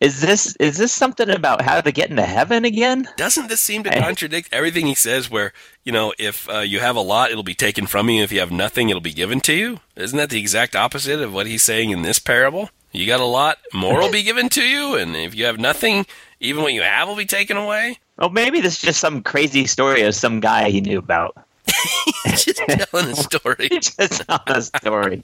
Is 0.03 0.19
this 0.19 0.53
is 0.57 0.75
this 0.75 0.91
something 0.91 1.29
about 1.29 1.61
how 1.61 1.79
to 1.79 1.89
get 1.89 2.09
into 2.09 2.23
heaven 2.23 2.65
again? 2.65 3.07
Doesn't 3.15 3.47
this 3.47 3.61
seem 3.61 3.83
to 3.83 3.89
contradict 3.89 4.49
everything 4.51 4.85
he 4.85 4.95
says? 4.95 5.31
Where 5.31 5.53
you 5.85 5.93
know, 5.93 6.13
if 6.19 6.49
uh, 6.49 6.59
you 6.59 6.81
have 6.81 6.97
a 6.97 7.01
lot, 7.01 7.31
it'll 7.31 7.41
be 7.41 7.53
taken 7.53 7.87
from 7.87 8.09
you. 8.09 8.21
If 8.21 8.29
you 8.33 8.41
have 8.41 8.51
nothing, 8.51 8.89
it'll 8.89 8.99
be 8.99 9.13
given 9.13 9.39
to 9.39 9.53
you. 9.53 9.79
Isn't 9.95 10.17
that 10.17 10.29
the 10.29 10.41
exact 10.41 10.75
opposite 10.75 11.21
of 11.21 11.33
what 11.33 11.47
he's 11.47 11.63
saying 11.63 11.91
in 11.91 12.01
this 12.01 12.19
parable? 12.19 12.69
You 12.91 13.07
got 13.07 13.21
a 13.21 13.25
lot, 13.25 13.59
more 13.73 14.01
will 14.01 14.11
be 14.11 14.23
given 14.23 14.49
to 14.49 14.61
you, 14.61 14.95
and 14.97 15.15
if 15.15 15.33
you 15.33 15.45
have 15.45 15.57
nothing, 15.57 16.05
even 16.41 16.63
what 16.63 16.73
you 16.73 16.81
have 16.81 17.07
will 17.07 17.15
be 17.15 17.25
taken 17.25 17.55
away. 17.55 17.99
Oh, 18.19 18.27
maybe 18.27 18.59
this 18.59 18.73
is 18.73 18.81
just 18.81 18.99
some 18.99 19.23
crazy 19.23 19.65
story 19.67 20.01
of 20.01 20.15
some 20.15 20.41
guy 20.41 20.69
he 20.69 20.81
knew 20.81 20.99
about. 20.99 21.37
Just 22.27 22.57
telling 22.67 23.09
a 23.09 23.15
story. 23.15 23.67
It's 23.71 23.95
just 23.95 24.27
not 24.27 24.49
a 24.49 24.61
story. 24.61 25.23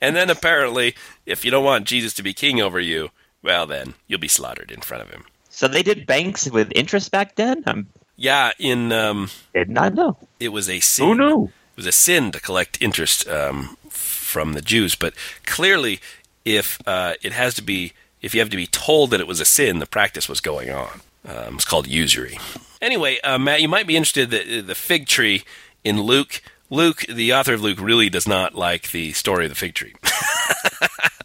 And 0.00 0.16
then 0.16 0.30
apparently, 0.30 0.94
if 1.26 1.44
you 1.44 1.50
don't 1.50 1.64
want 1.64 1.86
Jesus 1.86 2.14
to 2.14 2.22
be 2.22 2.32
king 2.32 2.62
over 2.62 2.80
you, 2.80 3.10
well, 3.42 3.66
then 3.66 3.94
you'll 4.06 4.20
be 4.20 4.28
slaughtered 4.28 4.70
in 4.70 4.80
front 4.80 5.02
of 5.02 5.10
him. 5.10 5.24
So 5.50 5.68
they 5.68 5.82
did 5.82 6.06
banks 6.06 6.50
with 6.50 6.72
interest 6.74 7.10
back 7.10 7.34
then. 7.36 7.86
Yeah, 8.16 8.52
in 8.58 8.92
um, 8.92 9.30
did 9.54 9.68
not 9.68 9.94
know. 9.94 10.16
it 10.40 10.48
was 10.48 10.68
a 10.68 10.80
sin. 10.80 11.06
Who 11.06 11.14
knew? 11.14 11.44
It 11.44 11.76
was 11.76 11.86
a 11.86 11.92
sin 11.92 12.32
to 12.32 12.40
collect 12.40 12.80
interest 12.80 13.28
um, 13.28 13.76
from 13.88 14.52
the 14.52 14.62
Jews, 14.62 14.94
but 14.94 15.14
clearly, 15.46 16.00
if 16.44 16.78
uh, 16.86 17.14
it 17.22 17.32
has 17.32 17.54
to 17.54 17.62
be, 17.62 17.92
if 18.20 18.34
you 18.34 18.40
have 18.40 18.50
to 18.50 18.56
be 18.56 18.66
told 18.66 19.10
that 19.10 19.20
it 19.20 19.26
was 19.26 19.40
a 19.40 19.44
sin, 19.44 19.78
the 19.78 19.86
practice 19.86 20.28
was 20.28 20.40
going 20.40 20.70
on. 20.70 21.00
Um, 21.26 21.54
it's 21.54 21.64
called 21.64 21.86
usury. 21.86 22.38
Anyway, 22.80 23.20
uh, 23.22 23.38
Matt, 23.38 23.60
you 23.60 23.68
might 23.68 23.86
be 23.86 23.96
interested 23.96 24.30
that 24.30 24.66
the 24.66 24.74
fig 24.74 25.06
tree 25.06 25.44
in 25.84 26.02
Luke. 26.02 26.42
Luke, 26.68 27.04
the 27.08 27.32
author 27.32 27.54
of 27.54 27.62
Luke, 27.62 27.80
really 27.80 28.08
does 28.08 28.26
not 28.26 28.54
like 28.54 28.90
the 28.92 29.12
story 29.12 29.44
of 29.44 29.50
the 29.50 29.56
fig 29.56 29.74
tree. 29.74 29.94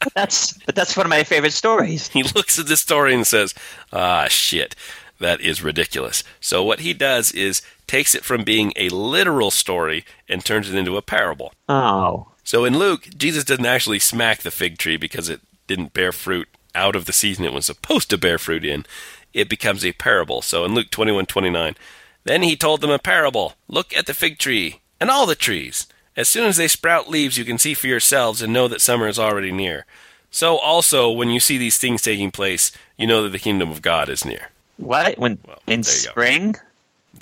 That's 0.16 0.54
but 0.66 0.76
that's 0.76 0.96
one 0.98 1.06
of 1.06 1.10
my 1.10 1.24
favorite 1.24 1.54
stories. 1.54 2.08
he 2.10 2.24
looks 2.24 2.58
at 2.60 2.68
the 2.68 2.78
story 2.78 3.14
and 3.14 3.26
says, 3.26 3.54
"Ah, 3.94 4.28
shit, 4.30 4.76
that 5.20 5.42
is 5.42 5.62
ridiculous." 5.62 6.24
So 6.40 6.64
what 6.64 6.80
he 6.82 6.94
does 6.94 7.32
is 7.32 7.62
takes 7.88 8.14
it 8.16 8.24
from 8.26 8.44
being 8.44 8.74
a 8.76 8.90
literal 8.90 9.52
story 9.52 10.06
and 10.28 10.44
turns 10.44 10.70
it 10.70 10.76
into 10.76 10.98
a 10.98 11.02
parable. 11.02 11.54
Oh, 11.70 12.28
So 12.44 12.66
in 12.66 12.78
Luke, 12.78 13.08
Jesus 13.18 13.44
doesn't 13.44 13.66
actually 13.66 14.00
smack 14.00 14.40
the 14.40 14.52
fig 14.52 14.78
tree 14.78 14.98
because 14.98 15.30
it 15.30 15.42
didn't 15.68 15.94
bear 15.94 16.12
fruit 16.12 16.48
out 16.76 16.96
of 16.96 17.06
the 17.06 17.14
season 17.14 17.46
it 17.46 17.54
was 17.54 17.66
supposed 17.66 18.10
to 18.10 18.18
bear 18.18 18.38
fruit 18.38 18.64
in. 18.66 18.86
It 19.34 19.50
becomes 19.50 19.86
a 19.86 19.94
parable. 19.94 20.42
So 20.42 20.66
in 20.66 20.74
Luke 20.74 20.90
21:29, 20.92 21.76
then 22.24 22.44
he 22.44 22.56
told 22.56 22.82
them 22.82 22.92
a 22.92 23.00
parable. 23.00 23.56
Look 23.68 23.96
at 23.96 24.06
the 24.06 24.14
fig 24.14 24.38
tree 24.38 24.82
and 25.00 25.10
all 25.10 25.26
the 25.26 25.36
trees. 25.36 25.88
As 26.18 26.28
soon 26.28 26.48
as 26.48 26.58
they 26.58 26.68
sprout 26.68 27.10
leaves, 27.10 27.38
you 27.38 27.46
can 27.46 27.58
see 27.58 27.74
for 27.74 27.88
yourselves 27.88 28.42
and 28.42 28.52
know 28.52 28.68
that 28.68 28.82
summer 28.82 29.08
is 29.08 29.18
already 29.20 29.52
near. 29.54 29.86
So 30.32 30.58
also, 30.58 31.10
when 31.10 31.30
you 31.30 31.40
see 31.40 31.58
these 31.58 31.78
things 31.78 32.02
taking 32.02 32.32
place, 32.32 32.72
you 32.98 33.08
know 33.08 33.24
that 33.24 33.30
the 33.30 33.40
kingdom 33.40 33.72
of 33.72 33.82
God 33.82 34.10
is 34.10 34.26
near. 34.26 34.50
what? 34.78 35.18
When 35.18 35.38
Well, 35.48 35.60
in 35.68 35.82
there 35.82 35.94
you 35.96 36.04
go. 36.06 36.12
spring, 36.12 36.56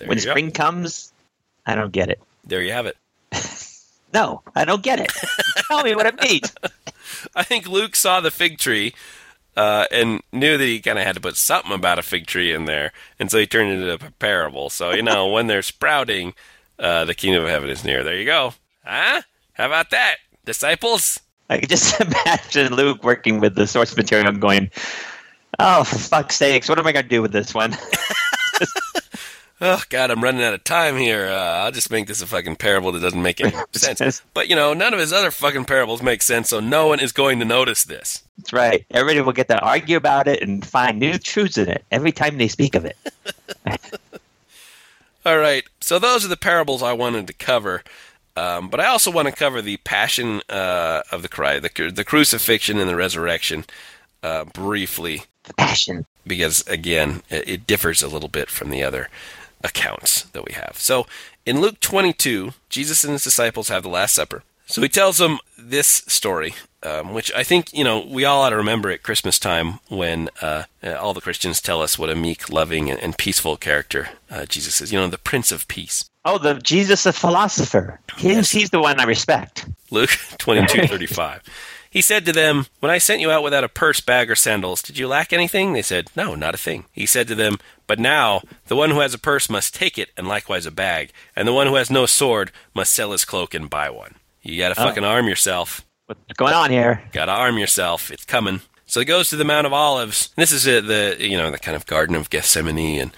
when 0.06 0.18
you 0.18 0.24
go. 0.26 0.32
spring 0.32 0.52
comes, 0.52 1.12
I 1.68 1.76
don't 1.76 1.92
get 1.92 2.10
it. 2.10 2.20
There 2.46 2.62
you 2.62 2.72
have 2.72 2.88
it. 2.88 2.98
No, 4.14 4.44
I 4.56 4.64
don't 4.64 4.82
get 4.82 5.02
it. 5.02 5.12
Tell 5.68 5.84
me 5.84 5.94
what 5.94 6.06
it 6.06 6.18
means. 6.22 6.54
I 7.36 7.44
think 7.44 7.68
Luke 7.68 7.98
saw 7.98 8.22
the 8.22 8.32
fig 8.32 8.58
tree 8.60 8.94
uh, 9.58 9.88
and 9.92 10.22
knew 10.32 10.58
that 10.58 10.64
he 10.64 10.80
kind 10.80 10.98
of 10.98 11.04
had 11.04 11.16
to 11.16 11.22
put 11.22 11.36
something 11.36 11.74
about 11.74 12.00
a 12.00 12.02
fig 12.02 12.26
tree 12.26 12.54
in 12.54 12.64
there, 12.64 12.94
and 13.20 13.30
so 13.30 13.38
he 13.40 13.46
turned 13.46 13.72
it 13.72 13.82
into 13.90 14.06
a 14.08 14.12
parable. 14.12 14.70
So 14.70 14.92
you 14.92 15.02
know, 15.04 15.28
when 15.28 15.48
they're 15.48 15.62
sprouting, 15.62 16.34
uh, 16.80 17.04
the 17.04 17.14
kingdom 17.14 17.44
of 17.44 17.50
heaven 17.50 17.70
is 17.70 17.84
near. 17.84 18.06
There 18.06 18.16
you 18.16 18.24
go. 18.24 18.54
Huh? 18.86 19.22
How 19.54 19.66
about 19.66 19.90
that, 19.92 20.18
disciples? 20.46 21.20
I 21.50 21.58
can 21.58 21.70
just 21.70 22.00
imagine 22.26 22.74
Luke 22.74 23.04
working 23.04 23.40
with 23.40 23.56
the 23.56 23.68
source 23.68 23.96
material 23.96 24.28
and 24.28 24.42
going, 24.42 24.72
"Oh, 25.60 25.84
for 25.84 25.98
fuck's 25.98 26.36
sakes, 26.36 26.70
what 26.70 26.80
am 26.80 26.88
I 26.88 26.92
going 26.92 27.06
to 27.06 27.10
do 27.10 27.22
with 27.22 27.32
this 27.32 27.54
one?" 27.54 27.76
Oh 29.62 29.82
God, 29.88 30.12
I'm 30.12 30.22
running 30.22 30.44
out 30.44 30.54
of 30.54 30.66
time 30.66 30.98
here. 30.98 31.28
Uh, 31.28 31.64
I'll 31.64 31.72
just 31.72 31.90
make 31.90 32.08
this 32.08 32.22
a 32.22 32.28
fucking 32.28 32.58
parable 32.58 32.92
that 32.92 33.00
doesn't 33.00 33.22
make 33.22 33.40
any 33.40 33.54
sense. 33.72 34.22
But 34.34 34.50
you 34.50 34.56
know, 34.56 34.74
none 34.74 34.94
of 34.94 35.00
his 35.00 35.14
other 35.14 35.32
fucking 35.32 35.64
parables 35.64 36.04
make 36.04 36.22
sense, 36.22 36.50
so 36.50 36.60
no 36.60 36.88
one 36.88 37.00
is 37.00 37.14
going 37.14 37.40
to 37.40 37.46
notice 37.46 37.86
this. 37.86 38.22
That's 38.38 38.52
right. 38.52 38.86
Everybody 38.92 39.22
will 39.22 39.32
get 39.32 39.48
to 39.48 39.60
argue 39.60 39.96
about 39.96 40.28
it 40.28 40.44
and 40.44 40.66
find 40.66 41.00
new 41.00 41.18
truths 41.18 41.58
in 41.58 41.70
it 41.70 41.86
every 41.90 42.12
time 42.12 42.38
they 42.38 42.50
speak 42.50 42.76
of 42.76 42.84
it. 42.84 42.98
All 45.26 45.38
right. 45.38 45.64
So 45.80 46.00
those 46.00 46.26
are 46.26 46.30
the 46.30 46.38
parables 46.38 46.84
I 46.84 46.92
wanted 46.92 47.26
to 47.28 47.34
cover. 47.34 47.82
Um, 48.38 48.70
but 48.70 48.80
I 48.80 48.88
also 48.88 49.12
want 49.12 49.28
to 49.28 49.34
cover 49.34 49.62
the 49.62 49.78
passion 49.78 50.42
uh, 50.50 51.04
of 51.12 51.22
the 51.22 51.30
Christ, 51.30 51.64
the, 51.64 51.92
the 51.92 52.04
crucifixion 52.04 52.78
and 52.80 52.90
the 52.90 52.96
resurrection 52.96 53.66
uh, 54.24 54.44
briefly, 54.46 55.24
The 55.46 55.54
passion. 55.54 56.06
because 56.28 56.66
again, 56.68 57.22
it, 57.30 57.48
it 57.48 57.68
differs 57.68 58.02
a 58.02 58.08
little 58.08 58.30
bit 58.30 58.50
from 58.50 58.70
the 58.72 58.84
other 58.84 59.10
accounts 59.64 60.24
that 60.34 60.46
we 60.46 60.54
have. 60.54 60.78
So 60.78 61.08
in 61.46 61.62
Luke 61.62 61.80
22, 61.80 62.52
Jesus 62.70 63.04
and 63.04 63.14
his 63.14 63.24
disciples 63.24 63.70
have 63.70 63.84
the 63.84 63.90
Last 63.90 64.16
Supper. 64.16 64.44
So 64.68 64.82
he 64.82 64.90
tells 64.90 65.20
them 65.20 65.38
this 65.58 65.88
story, 66.08 66.56
um, 66.82 67.14
which 67.14 67.32
I 67.36 67.44
think 67.44 67.72
you 67.72 67.84
know 67.84 68.00
we 68.04 68.26
all 68.26 68.42
ought 68.42 68.50
to 68.50 68.58
remember 68.58 68.90
at 68.90 69.04
Christmas 69.04 69.38
time 69.38 69.80
when 69.90 70.30
uh, 70.42 70.64
all 70.84 71.14
the 71.14 71.22
Christians 71.22 71.62
tell 71.62 71.84
us 71.84 72.00
what 72.00 72.10
a 72.10 72.16
meek, 72.16 72.50
loving, 72.50 72.90
and, 72.90 73.00
and 73.00 73.16
peaceful 73.16 73.58
character 73.58 74.10
uh, 74.30 74.46
Jesus 74.48 74.82
is. 74.82 74.92
You 74.92 74.98
know, 75.00 75.08
the 75.08 75.20
Prince 75.20 75.52
of 75.52 75.68
Peace. 75.68 76.10
Oh, 76.26 76.40
the 76.40 76.56
Jesus, 76.56 77.04
the 77.04 77.14
philosopher. 77.14 78.00
He's, 78.18 78.50
he's 78.50 78.72
the 78.72 78.82
one 78.82 79.00
I 79.00 79.04
respect. 79.04 79.68
Luke 79.92 80.10
22:35. 80.40 81.42
He 81.90 82.02
said 82.02 82.26
to 82.26 82.34
them, 82.34 82.66
"When 82.80 82.92
I 82.92 82.98
sent 82.98 83.22
you 83.22 83.32
out 83.32 83.44
without 83.44 83.64
a 83.64 83.70
purse, 83.70 84.02
bag, 84.02 84.30
or 84.30 84.36
sandals, 84.36 84.82
did 84.82 84.98
you 84.98 85.08
lack 85.08 85.32
anything?" 85.32 85.74
They 85.74 85.84
said, 85.84 86.10
"No, 86.16 86.34
not 86.36 86.56
a 86.56 86.58
thing." 86.58 86.86
He 86.92 87.06
said 87.06 87.28
to 87.28 87.36
them, 87.36 87.60
"But 87.88 88.00
now 88.00 88.42
the 88.68 88.76
one 88.76 88.90
who 88.90 89.00
has 89.00 89.14
a 89.14 89.20
purse 89.20 89.50
must 89.50 89.76
take 89.76 89.98
it, 89.98 90.10
and 90.18 90.28
likewise 90.28 90.66
a 90.66 90.72
bag, 90.72 91.12
and 91.36 91.48
the 91.48 91.54
one 91.54 91.68
who 91.68 91.76
has 91.76 91.92
no 91.92 92.06
sword 92.06 92.52
must 92.74 92.92
sell 92.92 93.12
his 93.12 93.24
cloak 93.24 93.54
and 93.54 93.70
buy 93.70 93.90
one." 93.90 94.16
You 94.42 94.58
got 94.58 94.76
to 94.76 94.82
oh. 94.82 94.86
fucking 94.86 95.06
arm 95.06 95.28
yourself. 95.28 95.86
What's 96.08 96.22
going 96.34 96.54
on 96.54 96.70
here? 96.70 97.02
Got 97.12 97.26
to 97.26 97.32
arm 97.32 97.58
yourself. 97.58 98.12
It's 98.12 98.26
coming. 98.26 98.62
So 98.86 99.00
he 99.00 99.06
goes 99.06 99.30
to 99.30 99.36
the 99.36 99.44
Mount 99.44 99.66
of 99.66 99.74
Olives. 99.74 100.30
This 100.36 100.52
is 100.52 100.66
the 100.66 101.16
you 101.20 101.38
know 101.38 101.52
the 101.52 101.60
kind 101.60 101.76
of 101.76 101.86
Garden 101.86 102.16
of 102.16 102.30
Gethsemane. 102.30 103.00
And 103.00 103.12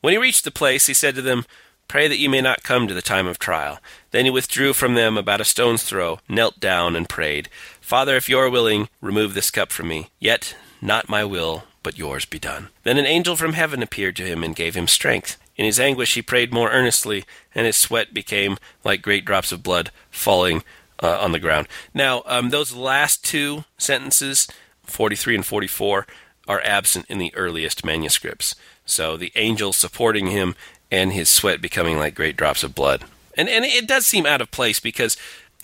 when 0.00 0.12
he 0.12 0.18
reached 0.18 0.44
the 0.44 0.50
place, 0.50 0.86
he 0.86 0.94
said 0.94 1.14
to 1.16 1.22
them, 1.22 1.44
"Pray 1.92 2.08
that 2.08 2.18
you 2.18 2.30
may 2.30 2.40
not 2.40 2.62
come 2.62 2.88
to 2.88 2.94
the 2.94 3.02
time 3.02 3.26
of 3.26 3.38
trial." 3.38 3.78
Then 4.12 4.24
he 4.24 4.30
withdrew 4.30 4.72
from 4.72 4.94
them 4.94 5.18
about 5.18 5.42
a 5.42 5.44
stone's 5.44 5.82
throw, 5.82 6.20
knelt 6.26 6.58
down, 6.58 6.96
and 6.96 7.06
prayed, 7.06 7.50
"Father, 7.82 8.16
if 8.16 8.30
you 8.30 8.38
are 8.38 8.48
willing, 8.48 8.88
remove 9.02 9.34
this 9.34 9.50
cup 9.50 9.70
from 9.70 9.88
me. 9.88 10.08
Yet 10.18 10.56
not 10.80 11.10
my 11.10 11.22
will, 11.22 11.64
but 11.82 11.98
yours 11.98 12.24
be 12.24 12.38
done." 12.38 12.70
Then 12.82 12.96
an 12.96 13.04
angel 13.04 13.36
from 13.36 13.52
heaven 13.52 13.82
appeared 13.82 14.16
to 14.16 14.24
him 14.24 14.42
and 14.42 14.56
gave 14.56 14.74
him 14.74 14.88
strength. 14.88 15.36
In 15.58 15.66
his 15.66 15.78
anguish 15.78 16.14
he 16.14 16.22
prayed 16.22 16.50
more 16.50 16.70
earnestly, 16.70 17.26
and 17.54 17.66
his 17.66 17.76
sweat 17.76 18.14
became 18.14 18.56
like 18.84 19.02
great 19.02 19.26
drops 19.26 19.52
of 19.52 19.62
blood 19.62 19.90
falling 20.10 20.64
uh, 21.02 21.18
on 21.20 21.32
the 21.32 21.38
ground. 21.38 21.68
Now, 21.92 22.22
um, 22.24 22.48
those 22.48 22.72
last 22.72 23.22
two 23.22 23.64
sentences, 23.76 24.48
43 24.84 25.34
and 25.34 25.44
44, 25.44 26.06
are 26.48 26.62
absent 26.64 27.04
in 27.10 27.18
the 27.18 27.34
earliest 27.34 27.84
manuscripts. 27.84 28.54
So 28.86 29.16
the 29.16 29.32
angel 29.36 29.72
supporting 29.72 30.28
him 30.28 30.56
and 30.92 31.14
his 31.14 31.30
sweat 31.30 31.62
becoming 31.62 31.98
like 31.98 32.14
great 32.14 32.36
drops 32.36 32.62
of 32.62 32.74
blood. 32.74 33.04
And, 33.36 33.48
and 33.48 33.64
it 33.64 33.88
does 33.88 34.06
seem 34.06 34.26
out 34.26 34.42
of 34.42 34.50
place 34.50 34.78
because 34.78 35.16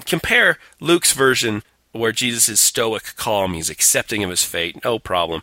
compare 0.06 0.58
Luke's 0.80 1.12
version 1.12 1.62
where 1.92 2.12
Jesus 2.12 2.48
is 2.48 2.60
stoic, 2.60 3.14
calm, 3.16 3.52
he's 3.52 3.70
accepting 3.70 4.24
of 4.24 4.30
his 4.30 4.42
fate, 4.42 4.82
no 4.82 4.98
problem, 4.98 5.42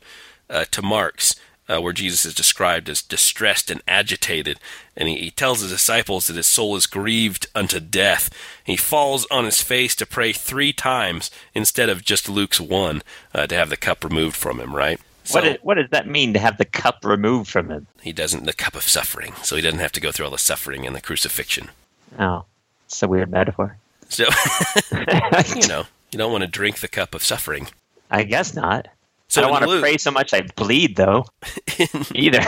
uh, 0.50 0.66
to 0.72 0.82
Mark's, 0.82 1.36
uh, 1.68 1.80
where 1.80 1.94
Jesus 1.94 2.26
is 2.26 2.34
described 2.34 2.90
as 2.90 3.02
distressed 3.02 3.70
and 3.70 3.82
agitated, 3.88 4.60
and 4.96 5.10
he, 5.10 5.18
he 5.18 5.32
tells 5.32 5.62
his 5.62 5.72
disciples 5.72 6.28
that 6.28 6.36
his 6.36 6.48
soul 6.48 6.76
is 6.76 6.88
grieved 6.88 7.48
unto 7.56 7.80
death. 7.80 8.30
He 8.64 8.78
falls 8.78 9.28
on 9.32 9.46
his 9.46 9.62
face 9.62 9.96
to 9.96 10.06
pray 10.06 10.32
three 10.34 10.74
times 10.74 11.32
instead 11.54 11.90
of 11.90 12.06
just 12.06 12.30
Luke's 12.30 12.62
one 12.62 13.02
uh, 13.34 13.48
to 13.48 13.56
have 13.56 13.70
the 13.70 13.78
cup 13.78 14.04
removed 14.04 14.36
from 14.36 14.60
him, 14.60 14.76
right? 14.76 15.00
So 15.26 15.40
what, 15.40 15.48
is, 15.48 15.58
what 15.64 15.74
does 15.76 15.90
that 15.90 16.08
mean 16.08 16.34
to 16.34 16.40
have 16.40 16.58
the 16.58 16.66
cup 16.66 17.04
removed 17.04 17.50
from 17.50 17.70
him? 17.70 17.88
he 18.02 18.14
doesn't 18.14 18.46
the 18.46 18.54
cup 18.54 18.76
of 18.76 18.84
suffering, 18.84 19.34
so 19.44 19.56
he 19.56 19.62
doesn't 19.62 19.80
have 19.80 19.92
to 19.94 20.00
go 20.00 20.12
through 20.12 20.26
all 20.26 20.32
the 20.32 20.38
suffering 20.38 20.86
and 20.86 20.96
the 20.96 21.02
crucifixion. 21.02 21.70
Oh, 22.20 22.46
it's 22.86 23.02
a 23.02 23.08
weird 23.08 23.32
metaphor. 23.32 23.78
So 24.08 24.26
you 25.56 25.68
know, 25.68 25.84
you 26.12 26.18
don't 26.20 26.32
want 26.32 26.44
to 26.44 26.48
drink 26.50 26.80
the 26.80 26.88
cup 26.88 27.16
of 27.16 27.24
suffering. 27.24 27.68
I 28.12 28.24
guess 28.24 28.54
not. 28.54 28.88
So 29.28 29.42
I 29.42 29.44
don't 29.44 29.50
in 29.50 29.54
want 29.54 29.64
to 29.64 29.70
Luke- 29.70 29.82
pray 29.82 29.98
so 29.98 30.12
much 30.12 30.34
I 30.34 30.42
bleed, 30.56 30.96
though. 30.96 31.26
In, 31.80 31.88
Either. 32.14 32.40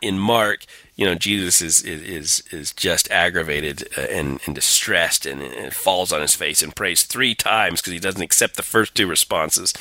in 0.00 0.18
Mark, 0.18 0.64
you 0.94 1.04
know, 1.04 1.14
Jesus 1.14 1.60
is 1.60 1.82
is 1.82 2.42
is 2.50 2.72
just 2.72 3.10
aggravated 3.10 3.88
uh, 3.98 4.02
and, 4.02 4.40
and 4.46 4.54
distressed, 4.54 5.26
and, 5.26 5.42
and 5.42 5.74
falls 5.74 6.12
on 6.12 6.20
his 6.22 6.34
face 6.34 6.62
and 6.62 6.74
prays 6.74 7.02
three 7.02 7.34
times 7.34 7.80
because 7.80 7.92
he 7.92 7.98
doesn't 8.00 8.22
accept 8.22 8.56
the 8.56 8.62
first 8.62 8.94
two 8.94 9.06
responses. 9.06 9.74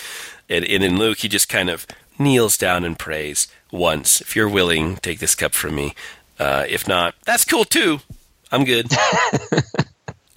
And, 0.50 0.66
and 0.66 0.84
in 0.84 0.98
Luke, 0.98 1.20
he 1.20 1.28
just 1.28 1.50
kind 1.50 1.70
of 1.70 1.88
kneels 2.20 2.58
down 2.58 2.84
and 2.84 2.98
prays 2.98 3.48
once. 3.72 4.22
If 4.22 4.36
you're 4.36 4.50
willing, 4.50 4.98
take 4.98 5.20
this 5.20 5.36
cup 5.36 5.54
from 5.54 5.76
me. 5.76 5.94
Uh, 6.40 6.66
if 6.68 6.88
not, 6.88 7.16
that's 7.26 7.46
cool 7.46 7.66
too. 7.66 8.00
I'm 8.52 8.66
good. 8.66 8.92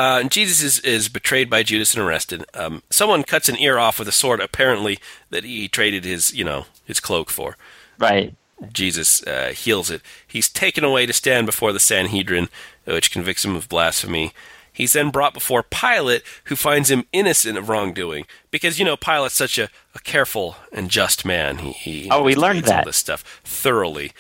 Uh, 0.01 0.19
and 0.21 0.31
Jesus 0.31 0.63
is, 0.63 0.79
is 0.81 1.09
betrayed 1.09 1.51
by 1.51 1.65
Judas 1.65 1.93
and 1.93 2.03
arrested. 2.03 2.45
Um, 2.55 2.83
someone 2.89 3.25
cuts 3.25 3.49
an 3.49 3.59
ear 3.59 3.79
off 3.79 3.99
with 3.99 4.07
a 4.07 4.13
sword, 4.13 4.41
apparently 4.41 4.99
that 5.31 5.43
he 5.43 5.67
traded 5.67 6.05
his, 6.05 6.33
you 6.33 6.45
know, 6.45 6.67
his 6.85 7.01
cloak 7.01 7.31
for. 7.31 7.57
Right. 7.99 8.33
Jesus 8.73 9.25
uh, 9.25 9.53
heals 9.55 9.91
it. 9.91 10.01
He's 10.27 10.49
taken 10.49 10.85
away 10.85 11.07
to 11.07 11.13
stand 11.13 11.47
before 11.47 11.73
the 11.73 11.81
Sanhedrin, 11.81 12.49
which 12.85 13.11
convicts 13.11 13.45
him 13.45 13.57
of 13.57 13.69
blasphemy. 13.69 14.33
He's 14.79 14.93
then 14.95 15.11
brought 15.11 15.35
before 15.35 15.63
Pilate, 15.65 16.23
who 16.45 16.55
finds 16.57 16.89
him 16.91 17.05
innocent 17.13 17.59
of 17.59 17.69
wrongdoing, 17.69 18.27
because 18.53 18.79
you 18.79 18.85
know 18.85 18.97
Pilate's 18.97 19.35
such 19.35 19.59
a, 19.59 19.69
a 19.95 19.99
careful 19.99 20.57
and 20.73 20.89
just 20.89 21.25
man. 21.25 21.59
He, 21.59 21.73
he 21.73 22.09
Oh, 22.11 22.23
we 22.23 22.35
learned 22.37 22.59
investigates 22.61 22.71
all 22.71 22.77
that. 22.79 22.85
this 22.87 22.97
stuff 22.97 23.41
thoroughly, 23.45 24.13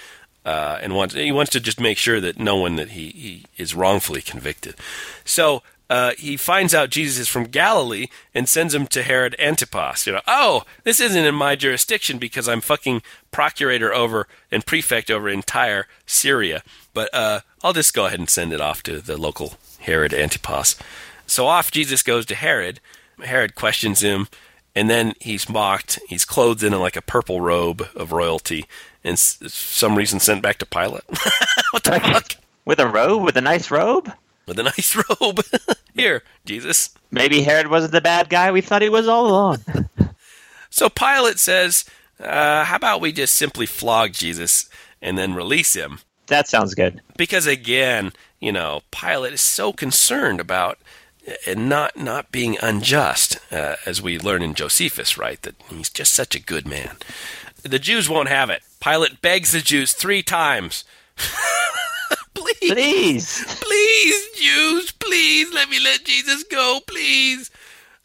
uh, 0.44 0.78
and 0.82 0.94
wants 0.96 1.14
he 1.14 1.30
wants 1.32 1.52
to 1.52 1.60
just 1.60 1.80
make 1.80 1.96
sure 1.96 2.20
that 2.20 2.38
no 2.38 2.56
one 2.56 2.74
that 2.76 2.90
he, 2.90 3.08
he 3.10 3.44
is 3.56 3.74
wrongfully 3.74 4.20
convicted. 4.20 4.74
So 5.24 5.62
uh, 5.90 6.12
he 6.18 6.36
finds 6.36 6.74
out 6.74 6.90
Jesus 6.90 7.18
is 7.18 7.28
from 7.28 7.44
Galilee 7.44 8.08
and 8.34 8.48
sends 8.48 8.74
him 8.74 8.86
to 8.88 9.02
Herod 9.02 9.36
Antipas. 9.38 10.06
You 10.06 10.14
know, 10.14 10.20
oh, 10.26 10.64
this 10.82 11.00
isn't 11.00 11.24
in 11.24 11.34
my 11.34 11.54
jurisdiction 11.56 12.18
because 12.18 12.48
I'm 12.48 12.60
fucking 12.60 13.00
procurator 13.30 13.94
over 13.94 14.26
and 14.50 14.66
prefect 14.66 15.10
over 15.10 15.28
entire 15.28 15.86
Syria. 16.04 16.62
But 16.92 17.14
uh, 17.14 17.40
I'll 17.62 17.72
just 17.72 17.94
go 17.94 18.06
ahead 18.06 18.18
and 18.18 18.28
send 18.28 18.52
it 18.52 18.60
off 18.60 18.82
to 18.82 19.00
the 19.00 19.16
local 19.16 19.54
Herod 19.88 20.12
Antipas. 20.12 20.76
So 21.26 21.46
off 21.46 21.70
Jesus 21.70 22.02
goes 22.02 22.26
to 22.26 22.34
Herod. 22.34 22.78
Herod 23.24 23.54
questions 23.54 24.00
him, 24.02 24.28
and 24.74 24.88
then 24.88 25.14
he's 25.18 25.48
mocked. 25.48 25.98
He's 26.08 26.24
clothed 26.26 26.62
in 26.62 26.72
like 26.78 26.94
a 26.94 27.02
purple 27.02 27.40
robe 27.40 27.88
of 27.96 28.12
royalty, 28.12 28.66
and 29.02 29.14
s- 29.14 29.38
some 29.48 29.96
reason 29.96 30.20
sent 30.20 30.42
back 30.42 30.58
to 30.58 30.66
Pilate. 30.66 31.02
what 31.72 31.84
the 31.84 31.98
fuck? 32.00 32.32
With 32.64 32.78
a 32.78 32.86
robe, 32.86 33.22
with 33.24 33.36
a 33.36 33.40
nice 33.40 33.70
robe. 33.70 34.12
With 34.46 34.58
a 34.58 34.62
nice 34.62 34.94
robe. 35.20 35.40
Here, 35.94 36.22
Jesus. 36.44 36.90
Maybe 37.10 37.42
Herod 37.42 37.68
wasn't 37.68 37.92
the 37.92 38.00
bad 38.02 38.28
guy 38.28 38.52
we 38.52 38.60
thought 38.60 38.82
he 38.82 38.88
was 38.90 39.08
all 39.08 39.26
along. 39.26 39.58
So 40.70 40.88
Pilate 40.90 41.38
says, 41.38 41.86
uh, 42.22 42.64
"How 42.64 42.76
about 42.76 43.00
we 43.00 43.10
just 43.10 43.34
simply 43.34 43.64
flog 43.66 44.12
Jesus 44.12 44.68
and 45.00 45.16
then 45.16 45.34
release 45.34 45.74
him?" 45.74 46.00
That 46.28 46.48
sounds 46.48 46.74
good. 46.74 47.00
because 47.16 47.46
again, 47.46 48.12
you 48.40 48.52
know, 48.52 48.82
Pilate 48.90 49.34
is 49.34 49.40
so 49.40 49.72
concerned 49.72 50.40
about 50.40 50.78
uh, 51.26 51.54
not 51.54 51.96
not 51.96 52.30
being 52.32 52.56
unjust, 52.62 53.38
uh, 53.52 53.76
as 53.84 54.00
we 54.00 54.18
learn 54.18 54.42
in 54.42 54.54
Josephus, 54.54 55.18
right? 55.18 55.40
That 55.42 55.56
he's 55.68 55.90
just 55.90 56.14
such 56.14 56.34
a 56.34 56.40
good 56.40 56.66
man. 56.66 56.96
The 57.62 57.78
Jews 57.80 58.08
won't 58.08 58.28
have 58.28 58.48
it. 58.50 58.62
Pilate 58.80 59.20
begs 59.20 59.52
the 59.52 59.60
Jews 59.60 59.92
three 59.92 60.22
times. 60.22 60.84
please, 62.34 62.72
Please. 62.72 63.44
please, 63.60 64.28
Jews, 64.36 64.92
please 64.92 65.52
let 65.52 65.68
me 65.68 65.78
let 65.80 66.04
Jesus 66.04 66.44
go, 66.44 66.80
please. 66.86 67.50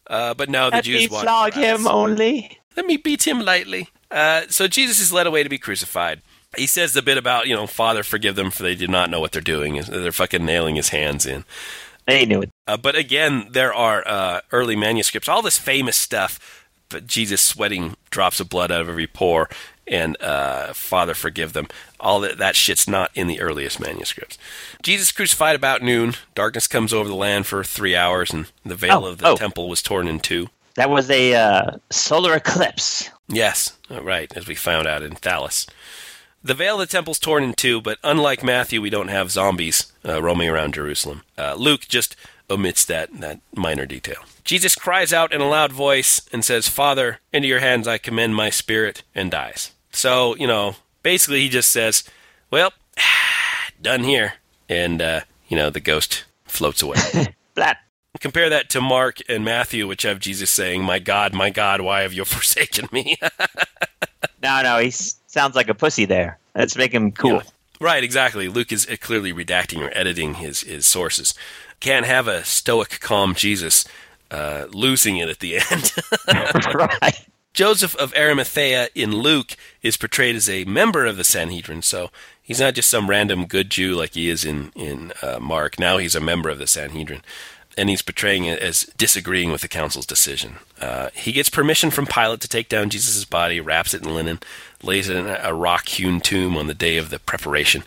Uh, 0.06 0.34
but 0.34 0.50
no, 0.50 0.68
the 0.70 0.76
Let 0.76 0.84
Jews 0.84 1.00
me 1.02 1.06
flog 1.06 1.54
him 1.54 1.86
only. 1.86 2.58
let 2.76 2.84
me 2.86 2.96
beat 2.98 3.26
him 3.26 3.40
lightly. 3.40 3.88
Uh, 4.10 4.42
so 4.48 4.68
Jesus 4.68 5.00
is 5.00 5.12
led 5.12 5.26
away 5.26 5.42
to 5.42 5.48
be 5.48 5.56
crucified. 5.58 6.20
He 6.56 6.66
says 6.66 6.92
the 6.92 7.02
bit 7.02 7.18
about, 7.18 7.46
you 7.46 7.54
know, 7.54 7.66
Father, 7.66 8.02
forgive 8.02 8.36
them 8.36 8.50
for 8.50 8.62
they 8.62 8.74
did 8.74 8.90
not 8.90 9.10
know 9.10 9.20
what 9.20 9.32
they're 9.32 9.42
doing. 9.42 9.80
They're 9.82 10.12
fucking 10.12 10.44
nailing 10.44 10.76
his 10.76 10.90
hands 10.90 11.26
in. 11.26 11.44
They 12.06 12.26
knew 12.26 12.42
it. 12.42 12.50
Uh, 12.66 12.76
but 12.76 12.94
again, 12.96 13.48
there 13.50 13.72
are 13.72 14.02
uh, 14.06 14.40
early 14.52 14.76
manuscripts, 14.76 15.28
all 15.28 15.42
this 15.42 15.58
famous 15.58 15.96
stuff, 15.96 16.66
but 16.88 17.06
Jesus 17.06 17.40
sweating 17.40 17.96
drops 18.10 18.40
of 18.40 18.48
blood 18.48 18.70
out 18.70 18.82
of 18.82 18.88
every 18.88 19.06
pore, 19.06 19.48
and 19.86 20.20
uh, 20.20 20.72
Father, 20.74 21.14
forgive 21.14 21.54
them. 21.54 21.66
All 21.98 22.20
that, 22.20 22.36
that 22.38 22.56
shit's 22.56 22.86
not 22.86 23.10
in 23.14 23.26
the 23.26 23.40
earliest 23.40 23.80
manuscripts. 23.80 24.36
Jesus 24.82 25.12
crucified 25.12 25.56
about 25.56 25.82
noon. 25.82 26.14
Darkness 26.34 26.66
comes 26.66 26.92
over 26.92 27.08
the 27.08 27.14
land 27.14 27.46
for 27.46 27.64
three 27.64 27.96
hours, 27.96 28.32
and 28.32 28.46
the 28.64 28.74
veil 28.76 29.04
Oh, 29.04 29.06
of 29.06 29.18
the 29.18 29.28
oh. 29.28 29.36
temple 29.36 29.68
was 29.68 29.80
torn 29.82 30.06
in 30.06 30.20
two. 30.20 30.48
That 30.74 30.90
was 30.90 31.08
a 31.10 31.34
uh, 31.34 31.76
solar 31.90 32.34
eclipse. 32.34 33.08
Yes, 33.28 33.78
uh, 33.90 34.02
right, 34.02 34.30
as 34.36 34.46
we 34.46 34.54
found 34.54 34.86
out 34.86 35.02
in 35.02 35.12
Thallus. 35.14 35.66
The 36.46 36.52
veil 36.52 36.74
of 36.74 36.80
the 36.80 36.92
temple's 36.92 37.18
torn 37.18 37.42
in 37.42 37.54
two, 37.54 37.80
but 37.80 37.96
unlike 38.04 38.44
Matthew, 38.44 38.82
we 38.82 38.90
don't 38.90 39.08
have 39.08 39.30
zombies 39.30 39.90
uh, 40.06 40.22
roaming 40.22 40.50
around 40.50 40.74
Jerusalem. 40.74 41.22
Uh, 41.38 41.54
Luke 41.54 41.88
just 41.88 42.16
omits 42.50 42.84
that, 42.84 43.08
that 43.20 43.40
minor 43.56 43.86
detail. 43.86 44.18
Jesus 44.44 44.74
cries 44.74 45.10
out 45.10 45.32
in 45.32 45.40
a 45.40 45.48
loud 45.48 45.72
voice 45.72 46.20
and 46.34 46.44
says, 46.44 46.68
Father, 46.68 47.20
into 47.32 47.48
your 47.48 47.60
hands 47.60 47.88
I 47.88 47.96
commend 47.96 48.36
my 48.36 48.50
spirit, 48.50 49.04
and 49.14 49.30
dies. 49.30 49.70
So, 49.90 50.36
you 50.36 50.46
know, 50.46 50.76
basically 51.02 51.40
he 51.40 51.48
just 51.48 51.72
says, 51.72 52.04
Well, 52.50 52.74
done 53.80 54.04
here. 54.04 54.34
And, 54.68 55.00
uh, 55.00 55.20
you 55.48 55.56
know, 55.56 55.70
the 55.70 55.80
ghost 55.80 56.24
floats 56.44 56.82
away. 56.82 56.98
Flat. 57.54 57.78
Compare 58.20 58.50
that 58.50 58.68
to 58.70 58.82
Mark 58.82 59.18
and 59.30 59.46
Matthew, 59.46 59.88
which 59.88 60.02
have 60.02 60.20
Jesus 60.20 60.50
saying, 60.50 60.84
My 60.84 60.98
God, 60.98 61.32
my 61.32 61.48
God, 61.48 61.80
why 61.80 62.02
have 62.02 62.12
you 62.12 62.24
forsaken 62.26 62.88
me? 62.92 63.16
No, 64.42 64.62
no, 64.62 64.78
he 64.78 64.90
sounds 64.90 65.54
like 65.54 65.68
a 65.68 65.74
pussy 65.74 66.04
there. 66.04 66.38
Let's 66.54 66.76
make 66.76 66.92
him 66.92 67.12
cool. 67.12 67.36
Yeah. 67.36 67.42
Right, 67.80 68.04
exactly. 68.04 68.48
Luke 68.48 68.72
is 68.72 68.88
uh, 68.88 68.96
clearly 69.00 69.32
redacting 69.32 69.80
or 69.80 69.90
editing 69.96 70.34
his, 70.34 70.60
his 70.62 70.86
sources. 70.86 71.34
Can't 71.80 72.06
have 72.06 72.28
a 72.28 72.44
stoic, 72.44 73.00
calm 73.00 73.34
Jesus 73.34 73.84
uh, 74.30 74.66
losing 74.70 75.16
it 75.18 75.28
at 75.28 75.40
the 75.40 75.56
end. 75.70 75.92
right. 76.74 77.26
Joseph 77.52 77.94
of 77.96 78.12
Arimathea 78.16 78.88
in 78.94 79.12
Luke 79.12 79.56
is 79.80 79.96
portrayed 79.96 80.34
as 80.34 80.48
a 80.48 80.64
member 80.64 81.06
of 81.06 81.16
the 81.16 81.22
Sanhedrin, 81.22 81.82
so 81.82 82.10
he's 82.42 82.58
not 82.58 82.74
just 82.74 82.90
some 82.90 83.08
random 83.08 83.46
good 83.46 83.70
Jew 83.70 83.94
like 83.94 84.14
he 84.14 84.28
is 84.28 84.44
in 84.44 84.72
in 84.74 85.12
uh, 85.22 85.38
Mark. 85.40 85.78
Now 85.78 85.98
he's 85.98 86.16
a 86.16 86.20
member 86.20 86.48
of 86.48 86.58
the 86.58 86.66
Sanhedrin, 86.66 87.22
and 87.76 87.88
he's 87.88 88.02
portraying 88.02 88.44
it 88.44 88.58
as 88.60 88.84
disagreeing 88.96 89.50
with 89.50 89.60
the 89.60 89.68
council's 89.68 90.06
decision. 90.06 90.56
Uh, 90.80 91.08
he 91.14 91.32
gets 91.32 91.48
permission 91.48 91.90
from 91.90 92.06
Pilate 92.06 92.40
to 92.40 92.48
take 92.48 92.68
down 92.68 92.90
Jesus' 92.90 93.24
body, 93.24 93.60
wraps 93.60 93.94
it 93.94 94.02
in 94.02 94.14
linen, 94.14 94.40
lays 94.82 95.08
it 95.08 95.16
in 95.16 95.26
a- 95.26 95.40
a 95.42 95.54
rock-hewn 95.54 96.20
tomb 96.20 96.56
on 96.56 96.66
the 96.66 96.74
day 96.74 96.96
of 96.96 97.10
the 97.10 97.18
preparation. 97.18 97.84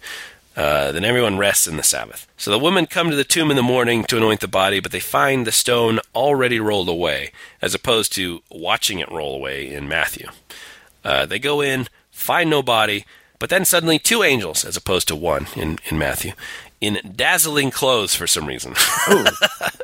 Uh, 0.55 0.91
then 0.91 1.05
everyone 1.05 1.37
rests 1.37 1.67
in 1.67 1.77
the 1.77 1.83
Sabbath. 1.83 2.27
So 2.35 2.49
the 2.49 2.57
women 2.57 2.87
come 2.87 3.11
to 3.11 3.15
the 3.15 3.23
tomb 3.23 3.51
in 3.51 3.57
the 3.57 3.61
morning 3.63 4.03
to 4.05 4.17
anoint 4.17 4.39
the 4.39 4.47
body, 4.47 4.79
but 4.79 4.91
they 4.91 4.99
find 4.99 5.45
the 5.45 5.51
stone 5.51 5.99
already 6.15 6.59
rolled 6.59 6.89
away, 6.89 7.31
as 7.61 7.75
opposed 7.75 8.11
to 8.13 8.41
watching 8.49 8.97
it 8.97 9.11
roll 9.11 9.35
away 9.35 9.71
in 9.71 9.87
Matthew. 9.87 10.29
Uh, 11.03 11.27
they 11.27 11.37
go 11.37 11.61
in, 11.61 11.87
find 12.11 12.49
no 12.49 12.63
body, 12.63 13.05
but 13.37 13.51
then 13.51 13.65
suddenly 13.65 13.99
two 13.99 14.23
angels, 14.23 14.65
as 14.65 14.75
opposed 14.75 15.07
to 15.09 15.15
one 15.15 15.45
in, 15.55 15.77
in 15.91 15.99
Matthew, 15.99 16.33
in 16.81 16.99
dazzling 17.15 17.71
clothes 17.71 18.15
for 18.15 18.27
some 18.27 18.45
reason. 18.45 18.73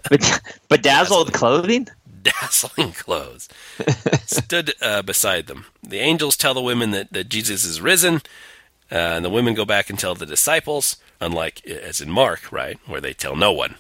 But 0.10 0.42
bedazzled 0.70 1.34
clothing? 1.34 1.88
dazzling 2.22 2.92
clothes, 2.92 3.50
stood 4.26 4.74
uh, 4.82 5.02
beside 5.02 5.48
them. 5.48 5.66
The 5.82 6.00
angels 6.00 6.38
tell 6.38 6.54
the 6.54 6.62
women 6.62 6.92
that, 6.92 7.12
that 7.14 7.30
Jesus 7.30 7.64
is 7.66 7.82
risen, 7.82 8.16
uh, 8.92 8.96
and 8.96 9.26
the 9.26 9.30
women 9.30 9.54
go 9.54 9.66
back 9.66 9.90
and 9.90 9.98
tell 10.00 10.16
the 10.16 10.26
disciples, 10.26 10.98
unlike 11.20 11.66
as 11.66 12.00
in 12.02 12.12
Mark, 12.12 12.52
right, 12.52 12.78
where 12.86 13.02
they 13.02 13.14
tell 13.14 13.36
no 13.36 13.52
one. 13.52 13.76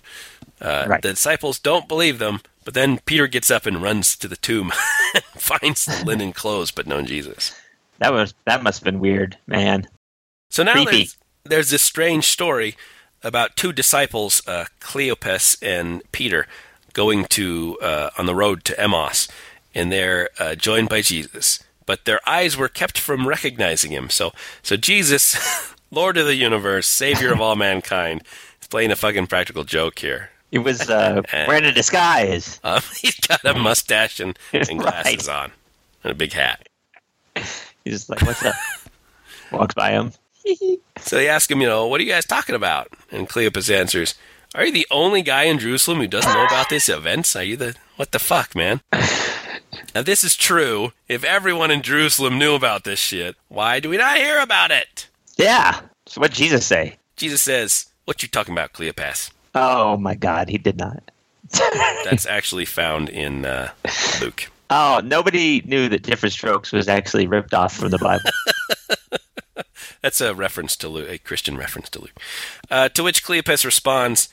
Uh, 0.61 0.85
Right. 0.87 1.01
The 1.01 1.09
disciples 1.09 1.59
don't 1.59 1.87
believe 1.87 2.19
them, 2.19 2.41
but 2.65 2.73
then 2.73 2.99
Peter 2.99 3.27
gets 3.27 3.51
up 3.51 3.65
and 3.65 3.81
runs 3.81 4.15
to 4.17 4.27
the 4.27 4.35
tomb 4.37 4.71
and 5.13 5.23
finds 5.35 5.85
the 5.85 6.03
linen 6.05 6.33
clothes, 6.33 6.71
but 6.71 6.87
no 6.87 7.01
Jesus. 7.01 7.53
That 7.99 8.11
was 8.13 8.33
that 8.45 8.63
must 8.63 8.79
have 8.79 8.85
been 8.85 8.99
weird, 8.99 9.37
man. 9.47 9.87
So 10.49 10.63
now 10.63 10.73
Creepy. 10.73 10.91
there's, 10.91 11.17
there's 11.45 11.69
this 11.69 11.81
strange 11.81 12.25
story 12.27 12.75
about 13.23 13.55
two 13.55 13.71
disciples, 13.73 14.41
uh, 14.47 14.65
Cleopas 14.81 15.57
and 15.61 16.01
Peter, 16.11 16.47
going 16.93 17.25
to 17.25 17.77
uh, 17.81 18.09
on 18.17 18.25
the 18.25 18.35
road 18.35 18.63
to 18.65 18.79
Emmaus, 18.79 19.27
and 19.73 19.91
they're 19.91 20.29
uh, 20.39 20.55
joined 20.55 20.89
by 20.89 21.01
Jesus. 21.01 21.63
But 21.85 22.05
their 22.05 22.19
eyes 22.27 22.55
were 22.55 22.69
kept 22.69 22.97
from 22.97 23.27
recognizing 23.27 23.91
him. 23.91 24.09
So, 24.09 24.31
so 24.61 24.77
Jesus, 24.77 25.73
Lord 25.91 26.17
of 26.17 26.25
the 26.25 26.35
universe, 26.35 26.87
Savior 26.87 27.33
of 27.33 27.41
all 27.41 27.55
mankind, 27.55 28.23
is 28.61 28.67
playing 28.67 28.91
a 28.91 28.95
fucking 28.95 29.27
practical 29.27 29.63
joke 29.65 29.99
here. 29.99 30.29
He 30.51 30.59
was 30.59 30.89
uh, 30.89 31.21
wearing 31.33 31.65
a 31.65 31.71
disguise. 31.71 32.59
Um, 32.63 32.81
he's 33.01 33.19
got 33.19 33.43
a 33.43 33.53
mustache 33.55 34.19
and, 34.19 34.37
and 34.53 34.79
glasses 34.79 35.27
Right. 35.27 35.35
on, 35.45 35.51
and 36.03 36.11
a 36.11 36.15
big 36.15 36.31
hat. 36.33 36.67
He's 37.35 37.63
just 37.85 38.09
like, 38.09 38.21
"What's 38.21 38.45
up?" 38.45 38.55
Walks 39.51 39.73
by 39.73 39.91
him. 39.91 40.13
So 40.99 41.17
they 41.17 41.27
ask 41.27 41.51
him, 41.51 41.59
you 41.59 41.67
know, 41.67 41.85
what 41.87 41.99
are 41.99 42.03
you 42.03 42.11
guys 42.11 42.25
talking 42.25 42.55
about? 42.55 42.87
And 43.11 43.27
Cleopas 43.27 43.69
answers, 43.73 44.15
Are 44.55 44.65
you 44.65 44.71
the 44.71 44.87
only 44.89 45.21
guy 45.21 45.43
in 45.43 45.59
Jerusalem 45.59 45.97
who 45.97 46.07
doesn't 46.07 46.31
know 46.31 46.45
about 46.45 46.69
this 46.69 46.87
event? 46.87 47.35
Are 47.35 47.43
you 47.43 47.57
the 47.57 47.75
what 47.97 48.11
the 48.11 48.19
fuck, 48.19 48.55
man? 48.55 48.81
Now 49.95 50.01
this 50.01 50.23
is 50.23 50.35
true. 50.35 50.91
If 51.07 51.23
everyone 51.23 51.69
in 51.71 51.81
Jerusalem 51.81 52.39
knew 52.39 52.55
about 52.55 52.83
this 52.83 52.99
shit, 52.99 53.35
why 53.47 53.79
do 53.79 53.89
we 53.89 53.97
not 53.97 54.17
hear 54.17 54.39
about 54.39 54.71
it? 54.71 55.07
Yeah. 55.37 55.81
So 56.07 56.19
what 56.21 56.31
Jesus 56.31 56.65
say? 56.65 56.97
Jesus 57.15 57.41
says, 57.41 57.87
What 58.05 58.23
you 58.23 58.29
talking 58.29 58.53
about, 58.53 58.73
Cleopas? 58.73 59.31
Oh 59.53 59.97
my 59.97 60.15
God, 60.15 60.49
he 60.49 60.57
did 60.57 60.77
not. 60.77 61.11
That's 61.51 62.25
actually 62.25 62.65
found 62.65 63.09
in 63.09 63.45
uh, 63.45 63.71
Luke. 64.19 64.49
Oh, 64.69 65.01
nobody 65.03 65.61
knew 65.65 65.87
that 65.89 66.01
Diff'rent 66.01 66.33
Strokes 66.33 66.71
was 66.71 66.87
actually 66.87 67.27
ripped 67.27 67.53
off 67.53 67.75
from 67.75 67.89
the 67.89 67.99
Bible. 67.99 68.31
That's 70.01 70.21
a 70.21 70.33
reference 70.33 70.75
to 70.77 70.89
Luke, 70.89 71.09
a 71.09 71.17
Christian 71.17 71.57
reference 71.57 71.89
to 71.91 72.01
Luke. 72.01 72.19
Uh, 72.69 72.89
to 72.89 73.03
which 73.03 73.23
Cleopas 73.23 73.65
responds, 73.65 74.29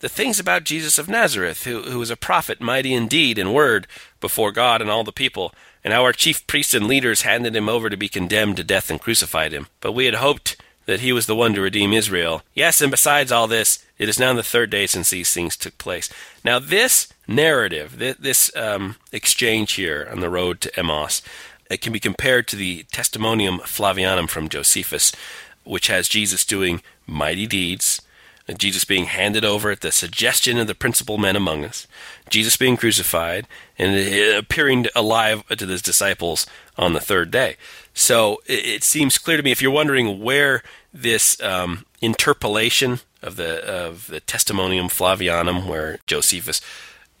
the 0.00 0.08
things 0.08 0.38
about 0.38 0.64
Jesus 0.64 0.98
of 0.98 1.08
Nazareth, 1.08 1.64
who, 1.64 1.82
who 1.82 1.98
was 1.98 2.10
a 2.10 2.16
prophet, 2.16 2.60
mighty 2.60 2.92
in 2.92 3.08
deed 3.08 3.42
word 3.46 3.86
before 4.20 4.52
God 4.52 4.82
and 4.82 4.90
all 4.90 5.04
the 5.04 5.12
people, 5.12 5.54
and 5.82 5.92
how 5.92 6.02
our 6.02 6.12
chief 6.12 6.46
priests 6.46 6.74
and 6.74 6.86
leaders 6.86 7.22
handed 7.22 7.56
him 7.56 7.68
over 7.68 7.88
to 7.88 7.96
be 7.96 8.08
condemned 8.08 8.58
to 8.58 8.64
death 8.64 8.90
and 8.90 9.00
crucified 9.00 9.52
him. 9.52 9.68
But 9.80 9.92
we 9.92 10.04
had 10.04 10.16
hoped 10.16 10.56
that 10.86 11.00
he 11.00 11.12
was 11.12 11.26
the 11.26 11.36
one 11.36 11.54
to 11.54 11.60
redeem 11.60 11.92
Israel. 11.92 12.42
Yes, 12.52 12.80
and 12.80 12.90
besides 12.90 13.32
all 13.32 13.46
this, 13.46 13.84
it 13.96 14.08
is 14.08 14.18
now 14.18 14.34
the 14.34 14.42
third 14.42 14.70
day 14.70 14.86
since 14.86 15.10
these 15.10 15.32
things 15.32 15.56
took 15.56 15.78
place. 15.78 16.10
Now, 16.44 16.58
this 16.58 17.08
narrative, 17.26 17.98
this 17.98 18.54
um, 18.56 18.96
exchange 19.12 19.72
here 19.72 20.06
on 20.10 20.20
the 20.20 20.28
road 20.28 20.60
to 20.62 20.78
Emmaus, 20.78 21.22
it 21.74 21.80
can 21.80 21.92
be 21.92 22.00
compared 22.00 22.46
to 22.48 22.56
the 22.56 22.84
Testimonium 22.92 23.58
Flavianum 23.58 24.28
from 24.28 24.48
Josephus, 24.48 25.10
which 25.64 25.88
has 25.88 26.08
Jesus 26.08 26.44
doing 26.44 26.82
mighty 27.04 27.48
deeds, 27.48 28.00
Jesus 28.56 28.84
being 28.84 29.06
handed 29.06 29.44
over 29.44 29.72
at 29.72 29.80
the 29.80 29.90
suggestion 29.90 30.58
of 30.58 30.68
the 30.68 30.74
principal 30.74 31.18
men 31.18 31.34
among 31.34 31.64
us, 31.64 31.88
Jesus 32.30 32.56
being 32.56 32.76
crucified, 32.76 33.48
and 33.76 34.36
appearing 34.36 34.86
alive 34.94 35.44
to 35.48 35.66
his 35.66 35.82
disciples 35.82 36.46
on 36.78 36.92
the 36.92 37.00
third 37.00 37.32
day. 37.32 37.56
So 37.92 38.40
it 38.46 38.84
seems 38.84 39.18
clear 39.18 39.36
to 39.36 39.42
me, 39.42 39.50
if 39.50 39.60
you're 39.60 39.72
wondering 39.72 40.22
where 40.22 40.62
this 40.92 41.40
um, 41.42 41.86
interpolation 42.00 43.00
of 43.20 43.34
the 43.34 43.64
of 43.64 44.06
the 44.06 44.20
Testimonium 44.20 44.88
Flavianum, 44.88 45.66
where 45.66 45.98
Josephus, 46.06 46.60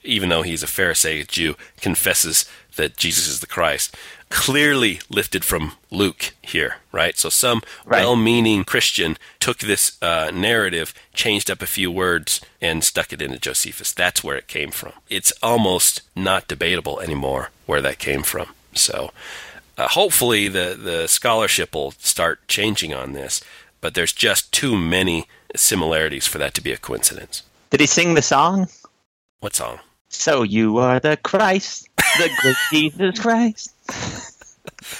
even 0.04 0.28
though 0.28 0.42
he's 0.42 0.62
a 0.62 0.68
Pharisaic 0.68 1.26
Jew, 1.26 1.56
confesses 1.80 2.44
that 2.76 2.96
Jesus 2.96 3.26
is 3.26 3.40
the 3.40 3.46
Christ, 3.46 3.96
clearly 4.30 5.00
lifted 5.08 5.44
from 5.44 5.72
Luke 5.90 6.34
here, 6.42 6.76
right? 6.92 7.16
So 7.16 7.28
some 7.28 7.62
right. 7.84 8.00
well-meaning 8.00 8.64
Christian 8.64 9.16
took 9.40 9.58
this 9.58 9.96
uh, 10.02 10.30
narrative, 10.34 10.92
changed 11.12 11.50
up 11.50 11.62
a 11.62 11.66
few 11.66 11.90
words, 11.90 12.40
and 12.60 12.82
stuck 12.82 13.12
it 13.12 13.22
into 13.22 13.38
Josephus. 13.38 13.92
That's 13.92 14.24
where 14.24 14.36
it 14.36 14.48
came 14.48 14.70
from. 14.70 14.92
It's 15.08 15.32
almost 15.42 16.02
not 16.16 16.48
debatable 16.48 17.00
anymore 17.00 17.50
where 17.66 17.82
that 17.82 17.98
came 17.98 18.22
from. 18.22 18.48
So 18.74 19.12
uh, 19.76 19.88
hopefully 19.88 20.48
the 20.48 20.78
the 20.80 21.06
scholarship 21.06 21.74
will 21.74 21.92
start 21.92 22.46
changing 22.48 22.94
on 22.94 23.12
this, 23.12 23.40
but 23.80 23.94
there's 23.94 24.12
just 24.12 24.52
too 24.52 24.76
many 24.76 25.26
similarities 25.56 26.26
for 26.26 26.38
that 26.38 26.54
to 26.54 26.60
be 26.60 26.72
a 26.72 26.76
coincidence. 26.76 27.42
Did 27.70 27.80
he 27.80 27.86
sing 27.86 28.14
the 28.14 28.22
song? 28.22 28.68
What 29.40 29.54
song? 29.54 29.80
So 30.08 30.42
you 30.42 30.78
are 30.78 31.00
the 31.00 31.16
Christ, 31.16 31.88
the 31.96 32.30
good 32.42 32.56
Jesus 32.70 33.18
Christ. 33.18 33.74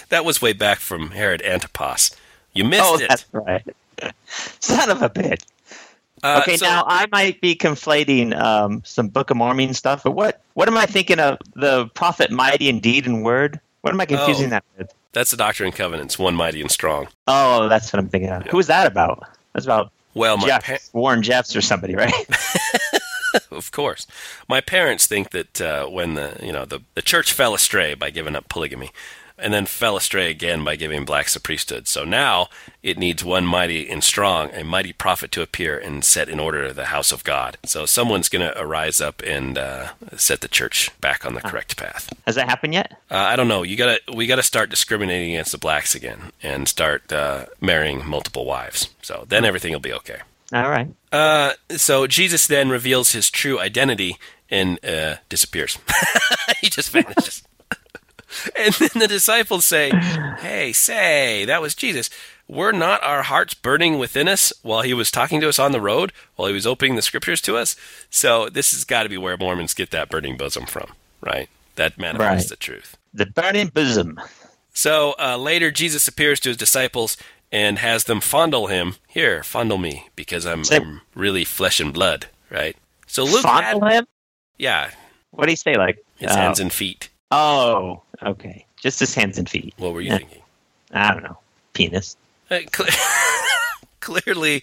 That 0.09 0.25
was 0.25 0.41
way 0.43 0.53
back 0.53 0.79
from 0.79 1.11
Herod 1.11 1.43
Antipas. 1.43 2.17
You 2.53 2.65
missed 2.65 2.85
oh, 2.85 2.99
it. 2.99 3.09
That's 3.09 3.27
right. 3.33 3.65
Son 4.27 4.91
of 4.91 5.03
a 5.03 5.11
bitch. 5.11 5.45
Uh, 6.23 6.41
okay, 6.43 6.57
so, 6.57 6.65
now 6.65 6.85
I 6.87 7.07
might 7.13 7.41
be 7.41 7.55
conflating 7.55 8.35
um, 8.41 8.83
some 8.85 9.09
Book 9.09 9.31
of 9.31 9.37
Mormon 9.37 9.75
stuff, 9.75 10.05
but 10.05 10.13
what 10.13 10.41
what 10.55 10.69
am 10.69 10.77
I 10.77 10.87
thinking 10.87 11.21
of? 11.21 11.39
The 11.55 11.87
prophet 11.89 12.31
mighty 12.31 12.69
in 12.69 12.81
deed 12.81 13.07
and 13.07 13.23
word. 13.23 13.61
What 13.83 13.93
am 13.93 14.01
I 14.01 14.07
confusing 14.07 14.47
oh, 14.47 14.51
that 14.51 14.65
with? 14.79 14.95
That's 15.13 15.31
the 15.31 15.37
Doctrine 15.37 15.69
and 15.69 15.77
Covenants, 15.77 16.19
one 16.19 16.35
mighty 16.35 16.61
and 16.63 16.71
strong. 16.71 17.09
Oh, 17.29 17.69
that's 17.69 17.93
what 17.93 18.01
I'm 18.01 18.09
thinking 18.09 18.31
of. 18.31 18.45
Yeah. 18.47 18.53
Who 18.53 18.59
is 18.59 18.69
that 18.69 18.87
about? 18.87 19.29
That's 19.53 19.67
about 19.67 19.93
well, 20.15 20.39
my 20.39 20.47
Jeff, 20.47 20.65
pa- 20.65 20.99
Warren 20.99 21.23
Jeffs 21.23 21.55
or 21.55 21.61
somebody, 21.61 21.95
right? 21.95 22.13
of 23.51 23.71
course. 23.73 24.07
My 24.49 24.61
parents 24.61 25.07
think 25.07 25.31
that 25.31 25.61
uh, 25.61 25.87
when 25.87 26.15
the 26.15 26.37
you 26.43 26.53
know 26.53 26.65
the, 26.65 26.81
the 26.95 27.03
church 27.03 27.33
fell 27.33 27.55
astray 27.55 27.95
by 27.95 28.11
giving 28.11 28.37
up 28.37 28.49
polygamy, 28.49 28.91
and 29.39 29.53
then 29.53 29.67
fell 29.67 29.97
astray 29.97 30.31
again 30.31 30.65
by 30.65 30.77
giving 30.77 31.05
blacks 31.05 31.35
the 31.35 31.41
priesthood. 31.41 31.89
So 31.89 32.05
now 32.05 32.49
it 32.83 32.99
needs 32.99 33.25
one 33.25 33.45
mighty 33.45 33.89
and 33.91 34.03
strong, 34.03 34.51
a 34.53 34.65
mighty 34.65 34.93
prophet 34.93 35.33
to 35.33 35.43
appear 35.43 35.79
and 35.79 36.05
set 36.05 36.29
in 36.29 36.39
order 36.39 36.73
the 36.73 36.87
house 36.87 37.13
of 37.13 37.25
God. 37.25 37.59
So 37.65 37.87
someone's 37.87 38.29
going 38.29 38.49
to 38.49 38.61
arise 38.61 39.01
up 39.01 39.23
and 39.27 39.59
uh, 39.59 39.91
set 40.17 40.41
the 40.41 40.49
church 40.49 40.91
back 41.01 41.27
on 41.27 41.35
the 41.35 41.41
correct 41.41 41.77
path. 41.77 42.13
Has 42.27 42.37
that 42.37 42.49
happened 42.49 42.75
yet? 42.75 42.93
Uh, 43.11 43.17
I 43.17 43.37
don't 43.37 43.49
know. 43.49 43.63
You 43.63 43.77
got 43.77 43.99
to 44.07 44.13
we 44.13 44.27
got 44.27 44.37
to 44.37 44.43
start 44.43 44.71
discriminating 44.71 45.33
against 45.33 45.53
the 45.53 45.59
blacks 45.59 45.95
again 45.95 46.33
and 46.43 46.69
start 46.69 47.13
uh, 47.13 47.47
marrying 47.61 48.07
multiple 48.07 48.45
wives. 48.45 48.91
So 49.03 49.25
then 49.29 49.45
everything 49.45 49.73
will 49.73 49.81
be 49.81 49.93
okay. 49.95 50.21
All 50.53 50.71
right. 50.71 50.89
Uh, 51.11 51.55
so 51.71 52.07
Jesus 52.07 52.47
then 52.47 52.69
reveals 52.69 53.13
his 53.13 53.31
true 53.31 53.59
identity 53.59 54.19
and 54.51 54.85
uh, 54.85 55.17
disappears. 55.29 55.79
he 56.61 56.69
just 56.69 56.91
vanishes. 56.91 57.43
and 58.57 58.75
then 58.75 58.91
the 58.95 59.09
disciples 59.09 59.65
say, 59.65 59.91
Hey, 60.39 60.73
say, 60.73 61.45
that 61.45 61.63
was 61.63 61.75
Jesus. 61.75 62.11
Were 62.47 62.73
not 62.73 63.03
our 63.03 63.23
hearts 63.23 63.55
burning 63.55 63.99
within 63.99 64.29
us 64.29 64.53
while 64.63 64.83
he 64.83 64.93
was 64.93 65.11
talking 65.11 65.41
to 65.41 65.49
us 65.49 65.59
on 65.59 65.73
the 65.73 65.81
road, 65.81 66.13
while 66.37 66.49
he 66.49 66.55
was 66.55 66.67
opening 66.67 66.95
the 66.95 67.03
scriptures 67.03 67.41
to 67.43 67.57
us? 67.57 67.75
So 68.11 68.49
this 68.51 68.73
has 68.73 68.85
got 68.85 69.05
to 69.05 69.09
be 69.09 69.17
where 69.17 69.37
Mormons 69.37 69.73
get 69.73 69.91
that 69.93 70.11
burning 70.11 70.37
bosom 70.37 70.67
from, 70.67 70.93
right? 71.23 71.49
That 71.77 71.99
manifests 71.99 72.51
right. 72.51 72.59
the 72.59 72.63
truth. 72.63 72.97
The 73.15 73.27
burning 73.27 73.69
bosom. 73.69 74.21
So 74.75 75.15
uh, 75.19 75.39
later, 75.39 75.71
Jesus 75.71 76.07
appears 76.07 76.39
to 76.41 76.51
his 76.51 76.59
disciples 76.59 77.17
and 77.51 77.79
has 77.79 78.05
them 78.05 78.21
fondle 78.21 78.67
him. 78.67 78.97
Here, 79.09 79.43
fondle 79.43 79.79
me, 79.79 80.09
because 80.17 80.45
I'm, 80.45 80.65
I'm 80.71 81.01
really 81.15 81.45
flesh 81.45 81.81
and 81.81 81.95
blood, 81.95 82.27
right? 82.51 82.77
So 83.07 83.25
Luke 83.25 83.43
fondle 83.43 83.87
had, 83.87 84.01
him. 84.01 84.07
Yeah. 84.59 84.91
What 85.31 85.47
do 85.47 85.53
you 85.53 85.57
say? 85.57 85.77
Like 85.77 85.99
his 86.17 86.31
uh, 86.31 86.37
hands 86.37 86.61
and 86.61 86.73
feet. 86.73 87.09
Oh, 87.35 88.03
okay. 88.23 88.65
Just 88.81 89.01
his 89.01 89.15
hands 89.15 89.39
and 89.39 89.49
feet. 89.49 89.75
What 89.77 89.93
were 89.93 90.01
you 90.01 90.11
thinking? 90.11 90.43
I 90.93 91.13
don't 91.13 91.25
know. 91.25 91.39
Penis. 91.73 92.17
Uh, 92.51 92.61
cl- 92.73 92.89
clearly, 94.01 94.63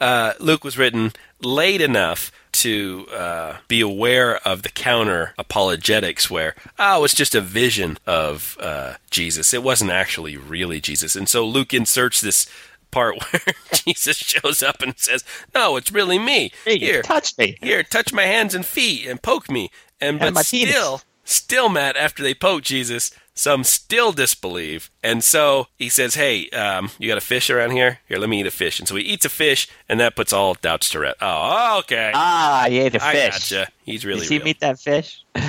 uh, 0.00 0.32
Luke 0.40 0.64
was 0.64 0.78
written 0.78 1.12
late 1.42 1.80
enough 1.80 2.32
to 2.52 3.06
uh, 3.12 3.56
be 3.68 3.80
aware 3.80 4.36
of 4.38 4.62
the 4.62 4.70
counter 4.70 5.34
apologetics 5.36 6.30
where, 6.30 6.54
oh, 6.78 7.04
it's 7.04 7.14
just 7.14 7.34
a 7.34 7.40
vision 7.42 7.98
of 8.06 8.56
uh, 8.58 8.94
Jesus. 9.10 9.52
It 9.52 9.62
wasn't 9.62 9.90
actually 9.90 10.36
really 10.36 10.80
Jesus. 10.80 11.14
And 11.14 11.28
so 11.28 11.44
Luke 11.46 11.74
inserts 11.74 12.20
this 12.20 12.46
part 12.90 13.16
where 13.32 13.54
Jesus 13.74 14.16
shows 14.16 14.62
up 14.62 14.80
and 14.80 14.94
says, 14.96 15.24
"No, 15.54 15.76
it's 15.76 15.92
really 15.92 16.18
me. 16.18 16.52
Hey, 16.64 16.78
here, 16.78 17.02
touch 17.02 17.36
me. 17.36 17.58
Here, 17.60 17.82
touch 17.82 18.14
my 18.14 18.24
hands 18.24 18.54
and 18.54 18.64
feet 18.64 19.06
and 19.06 19.20
poke 19.20 19.50
me." 19.50 19.70
And, 20.00 20.22
and 20.22 20.34
but 20.34 20.46
still, 20.46 21.02
still, 21.28 21.68
Matt, 21.68 21.96
after 21.96 22.22
they 22.22 22.34
poke 22.34 22.62
Jesus, 22.62 23.10
some 23.34 23.62
still 23.64 24.12
disbelieve. 24.12 24.90
And 25.02 25.22
so 25.22 25.68
he 25.76 25.88
says, 25.88 26.14
Hey, 26.14 26.48
um, 26.50 26.90
you 26.98 27.08
got 27.08 27.18
a 27.18 27.22
fish 27.22 27.50
around 27.50 27.70
here? 27.70 28.00
Here, 28.08 28.18
let 28.18 28.28
me 28.28 28.40
eat 28.40 28.46
a 28.46 28.50
fish. 28.50 28.78
And 28.78 28.88
so 28.88 28.96
he 28.96 29.04
eats 29.04 29.24
a 29.24 29.28
fish, 29.30 29.68
and 29.88 30.00
that 30.00 30.16
puts 30.16 30.32
all 30.32 30.54
doubts 30.54 30.88
to 30.90 31.00
rest. 31.00 31.18
Oh, 31.20 31.78
okay. 31.80 32.10
Ah, 32.14 32.66
he 32.68 32.78
ate 32.78 32.94
a 32.94 33.04
I 33.04 33.12
fish. 33.12 33.52
I 33.52 33.56
gotcha. 33.56 33.72
He's 33.84 34.04
really 34.04 34.26
Did 34.26 34.30
he 34.30 34.38
meet 34.40 34.60
that 34.60 34.80
fish? 34.80 35.22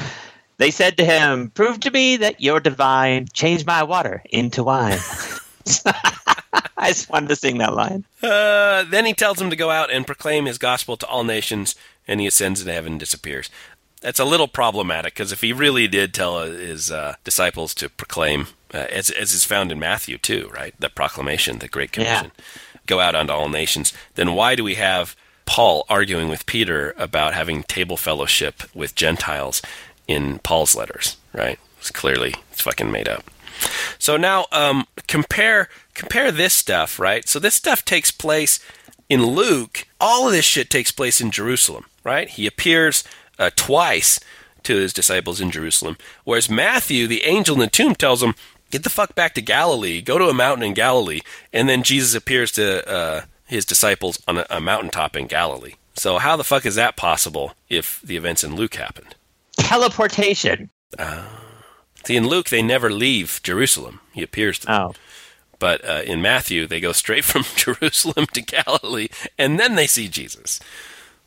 They 0.60 0.72
said 0.72 0.98
to 0.98 1.06
him, 1.06 1.52
Prove 1.52 1.80
to 1.80 1.90
me 1.90 2.18
that 2.18 2.42
you're 2.42 2.60
divine. 2.60 3.30
Change 3.32 3.66
my 3.66 3.82
water 3.82 4.22
into 4.30 4.62
wine. 4.62 5.00
I 6.78 6.90
just 6.90 7.10
wanted 7.10 7.30
to 7.30 7.38
sing 7.38 7.60
that 7.60 7.74
line. 7.74 8.04
Uh, 8.22 8.84
then 8.84 9.06
he 9.06 9.14
tells 9.14 9.40
him 9.40 9.50
to 9.50 9.56
go 9.56 9.72
out 9.72 9.90
and 9.90 10.06
proclaim 10.06 10.46
his 10.46 10.58
gospel 10.58 10.98
to 10.98 11.08
all 11.08 11.24
nations, 11.24 11.76
and 12.08 12.20
he 12.20 12.28
ascends 12.28 12.60
into 12.60 12.74
heaven 12.74 12.94
and 12.94 13.00
disappears 13.00 13.50
that's 14.02 14.20
a 14.20 14.26
little 14.26 14.48
problematic 14.48 15.14
because 15.14 15.32
if 15.32 15.42
he 15.42 15.54
really 15.54 15.88
did 15.88 16.14
tell 16.14 16.42
his 16.44 16.92
uh, 16.92 17.16
disciples 17.24 17.74
to 17.76 17.90
proclaim, 17.90 18.48
uh, 18.74 18.78
as, 18.90 19.10
as 19.10 19.34
is 19.34 19.46
found 19.46 19.72
in 19.72 19.80
Matthew 19.80 20.18
too, 20.18 20.50
right? 20.54 20.74
The 20.80 20.90
proclamation, 20.90 21.60
the 21.60 21.68
Great 21.68 21.92
Commission, 21.92 22.32
yeah. 22.38 22.44
go 22.86 23.00
out 23.00 23.16
unto 23.16 23.34
all 23.34 23.50
nations, 23.50 23.94
then 24.16 24.34
why 24.34 24.56
do 24.56 24.64
we 24.64 24.76
have 24.76 25.16
Paul 25.46 25.86
arguing 25.90 26.30
with 26.30 26.46
Peter 26.46 26.94
about 26.98 27.34
having 27.34 27.64
table 27.64 27.98
fellowship 27.98 28.64
with 28.74 28.96
Gentiles 28.96 29.62
in 30.08 30.40
Paul's 30.40 30.76
letters, 30.76 31.18
right? 31.34 31.60
It's 31.80 31.92
clearly 31.92 32.36
it's 32.52 32.62
fucking 32.62 32.92
made 32.92 33.08
up. 33.08 33.24
So 33.98 34.16
now 34.16 34.46
um, 34.52 34.86
compare 35.08 35.70
compare 35.94 36.32
this 36.32 36.54
stuff, 36.54 37.00
right? 37.00 37.28
So 37.28 37.40
this 37.40 37.56
stuff 37.56 37.84
takes 37.84 38.12
place 38.12 38.60
in 39.10 39.26
Luke. 39.26 39.88
All 40.00 40.28
of 40.28 40.32
this 40.32 40.46
shit 40.46 40.70
takes 40.70 40.92
place 40.92 41.20
in 41.20 41.32
Jerusalem, 41.32 41.86
right? 42.04 42.30
He 42.30 42.48
appears 42.48 43.04
uh, 43.40 43.50
twice 43.56 44.20
to 44.64 44.76
his 44.76 44.94
disciples 44.94 45.42
in 45.42 45.52
Jerusalem. 45.52 45.98
Whereas 46.26 46.50
Matthew, 46.50 47.08
the 47.08 47.24
angel 47.24 47.56
in 47.56 47.62
the 47.62 47.68
tomb, 47.68 47.96
tells 47.96 48.22
him, 48.22 48.36
Get 48.72 48.84
the 48.84 48.90
fuck 48.90 49.16
back 49.16 49.34
to 49.34 49.42
Galilee, 49.42 50.02
go 50.02 50.20
to 50.20 50.30
a 50.30 50.34
mountain 50.34 50.64
in 50.64 50.76
Galilee. 50.76 51.22
And 51.52 51.68
then 51.68 51.82
Jesus 51.82 52.14
appears 52.14 52.52
to 52.52 52.88
uh, 52.88 53.22
his 53.46 53.66
disciples 53.66 54.22
on 54.28 54.38
a, 54.38 54.46
a 54.50 54.62
mountaintop 54.62 55.16
in 55.16 55.26
Galilee. 55.26 55.74
So, 55.96 56.20
how 56.20 56.36
the 56.36 56.44
fuck 56.44 56.66
is 56.66 56.76
that 56.76 56.96
possible 56.96 57.54
if 57.68 58.00
the 58.02 58.16
events 58.16 58.44
in 58.44 58.56
Luke 58.56 58.76
happened? 58.76 59.16
Teleportation. 59.58 60.70
Uh, 60.98 61.26
see, 62.06 62.16
in 62.16 62.28
Luke, 62.28 62.50
they 62.50 62.62
never 62.62 62.92
leave 62.92 63.42
Jerusalem. 63.44 64.00
He 64.14 64.22
appears 64.22 64.60
to 64.60 64.68
them. 64.68 64.82
Oh. 64.82 64.94
But 65.58 65.84
uh, 65.84 66.02
in 66.06 66.22
Matthew, 66.22 66.68
they 66.68 66.80
go 66.80 66.92
straight 66.94 67.26
from 67.26 67.44
Jerusalem 67.56 68.28
to 68.34 68.42
Galilee, 68.42 69.10
and 69.38 69.60
then 69.60 69.76
they 69.76 69.88
see 69.88 70.08
Jesus. 70.08 70.60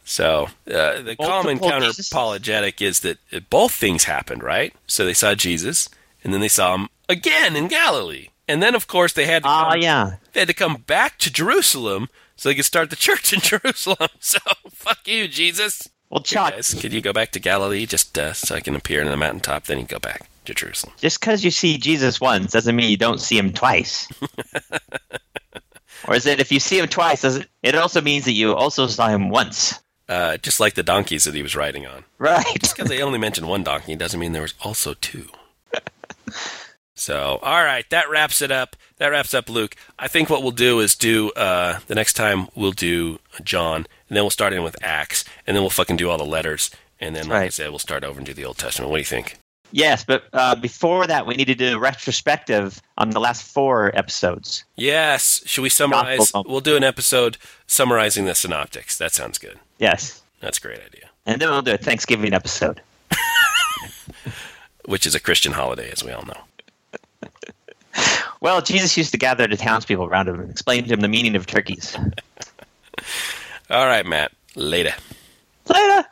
So 0.05 0.49
uh, 0.67 1.03
the 1.03 1.17
Multiple 1.19 1.27
common 1.27 1.59
counter 1.59 1.91
apologetic 1.99 2.83
is 2.83 3.01
that 3.01 3.19
both 3.51 3.73
things 3.73 4.05
happened, 4.05 4.43
right? 4.43 4.75
So 4.87 5.05
they 5.05 5.15
saw 5.15 5.35
Jesus, 5.35 5.89
and 6.25 6.33
then 6.35 6.41
they 6.41 6.49
saw 6.49 6.75
him 6.75 6.89
again 7.09 7.57
in 7.57 7.69
Galilee, 7.69 8.29
and 8.49 8.63
then 8.63 8.75
of 8.75 8.87
course 8.87 9.13
they 9.13 9.27
had 9.27 9.43
to 9.45 9.49
ah, 9.49 9.63
come, 9.65 9.73
uh, 9.73 9.77
yeah 9.77 10.17
they 10.33 10.41
had 10.41 10.49
to 10.49 10.55
come 10.55 10.77
back 10.87 11.19
to 11.19 11.33
Jerusalem 11.33 12.09
so 12.37 12.49
they 12.49 12.55
could 12.55 12.65
start 12.65 12.91
the 12.91 12.97
church 13.09 13.33
in 13.33 13.41
Jerusalem. 13.41 14.09
So 14.19 14.39
fuck 14.71 15.07
you, 15.07 15.29
Jesus. 15.29 15.89
Well, 16.11 16.23
Here, 16.27 16.39
Chuck, 16.39 16.55
guys, 16.55 16.75
could 16.75 16.93
you 16.93 17.01
go 17.01 17.13
back 17.13 17.33
to 17.33 17.41
Galilee 17.41 17.87
just 17.87 18.19
uh, 18.19 18.35
so 18.35 18.55
I 18.55 18.61
can 18.61 18.77
appear 18.77 19.01
in 19.01 19.09
the 19.09 19.17
mountaintop? 19.17 19.65
Then 19.65 19.79
you 19.79 19.85
go 19.85 19.99
back 19.99 20.29
to 20.45 20.55
Jerusalem. 20.55 20.93
just 20.99 21.21
because 21.21 21.45
you 21.45 21.51
see 21.51 21.79
Jesus 21.79 22.21
once 22.21 22.53
doesn't 22.53 22.75
mean 22.75 22.91
you 22.91 22.97
don't 22.97 23.21
see 23.21 23.39
him 23.39 23.53
twice. 23.53 24.09
or 26.09 26.15
is 26.15 26.27
it 26.27 26.41
if 26.41 26.53
you 26.53 26.61
see 26.61 26.79
him 26.79 26.89
twice, 26.89 27.23
does 27.23 27.37
it, 27.37 27.49
it 27.63 27.75
also 27.77 28.01
means 28.01 28.25
that 28.27 28.33
you 28.33 28.55
also 28.55 28.87
saw 28.89 29.09
him 29.09 29.29
once? 29.31 29.81
Uh, 30.13 30.37
just 30.37 30.61
like 30.61 30.75
the 30.75 30.83
donkeys 30.83 31.25
that 31.25 31.35
he 31.35 31.43
was 31.43 31.57
riding 31.57 31.87
on. 31.87 32.05
Right. 32.19 32.61
Just 32.61 32.77
because 32.77 32.91
they 32.91 33.01
only 33.01 33.19
mentioned 33.19 33.49
one 33.49 33.63
donkey 33.63 33.97
doesn't 33.97 34.21
mean 34.21 34.33
there 34.33 34.43
was 34.43 34.53
also 34.61 34.93
two. 34.93 35.29
so, 36.95 37.39
all 37.43 37.65
right, 37.65 37.89
that 37.89 38.11
wraps 38.11 38.43
it 38.43 38.51
up. 38.51 38.77
That 38.99 39.07
wraps 39.07 39.33
up 39.33 39.49
Luke. 39.49 39.75
I 39.99 40.09
think 40.09 40.29
what 40.29 40.43
we'll 40.43 40.51
do 40.51 40.81
is 40.81 40.95
do 40.95 41.31
uh, 41.31 41.79
the 41.87 41.95
next 41.95 42.13
time 42.13 42.49
we'll 42.55 42.73
do 42.73 43.21
John, 43.43 43.87
and 44.09 44.15
then 44.15 44.23
we'll 44.23 44.29
start 44.29 44.53
in 44.53 44.63
with 44.63 44.77
Acts, 44.83 45.25
and 45.47 45.57
then 45.57 45.63
we'll 45.63 45.71
fucking 45.71 45.97
do 45.97 46.11
all 46.11 46.19
the 46.19 46.27
letters, 46.27 46.71
and 47.01 47.17
then, 47.17 47.29
like 47.29 47.47
I 47.47 47.49
said, 47.49 47.71
we'll 47.71 47.79
start 47.79 48.05
over 48.05 48.19
and 48.19 48.27
do 48.27 48.35
the 48.35 48.45
Old 48.45 48.59
Testament. 48.59 48.91
What 48.91 48.99
do 48.99 49.01
you 49.01 49.07
think? 49.07 49.39
Yes, 49.73 50.05
but 50.05 50.25
uh, 50.35 50.55
before 50.55 51.07
that, 51.07 51.27
we 51.27 51.37
need 51.37 51.47
to 51.47 51.55
do 51.55 51.77
a 51.77 51.79
retrospective 51.79 52.83
on 52.99 53.11
the 53.11 53.21
last 53.21 53.43
four 53.43 53.91
episodes. 53.97 54.65
Yes. 54.77 55.43
Should 55.47 55.63
we 55.63 55.71
summarize? 55.71 56.31
We'll 56.35 56.61
do 56.61 56.77
an 56.77 56.85
episode 56.85 57.39
summarizing 57.67 58.27
the 58.27 58.35
synoptics. 58.35 58.99
That 58.99 59.13
sounds 59.13 59.39
good. 59.39 59.59
Yes. 59.83 60.23
That's 60.39 60.59
a 60.59 60.61
great 60.61 60.79
idea. 60.79 61.11
And 61.27 61.43
then 61.43 61.51
we'll 61.51 61.61
do 61.61 61.75
a 61.75 61.77
Thanksgiving 61.77 62.33
episode. 62.33 62.81
Which 64.85 65.07
is 65.07 65.17
a 65.17 65.21
Christian 65.21 65.51
holiday, 65.53 65.91
as 65.91 66.05
we 66.05 66.13
all 66.13 66.25
know. 66.25 66.41
Well, 68.41 68.61
Jesus 68.61 68.97
used 68.97 69.13
to 69.13 69.19
gather 69.19 69.47
the 69.47 69.57
townspeople 69.57 70.05
around 70.05 70.27
him 70.29 70.41
and 70.41 70.51
explain 70.51 70.83
to 70.83 70.93
him 70.93 70.99
the 70.99 71.07
meaning 71.07 71.37
of 71.37 71.47
turkeys. 71.47 71.97
All 73.71 73.87
right, 73.87 74.05
Matt. 74.05 74.33
Later. 74.57 74.95
Later. 75.69 76.05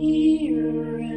Irreligiously. 0.00 1.07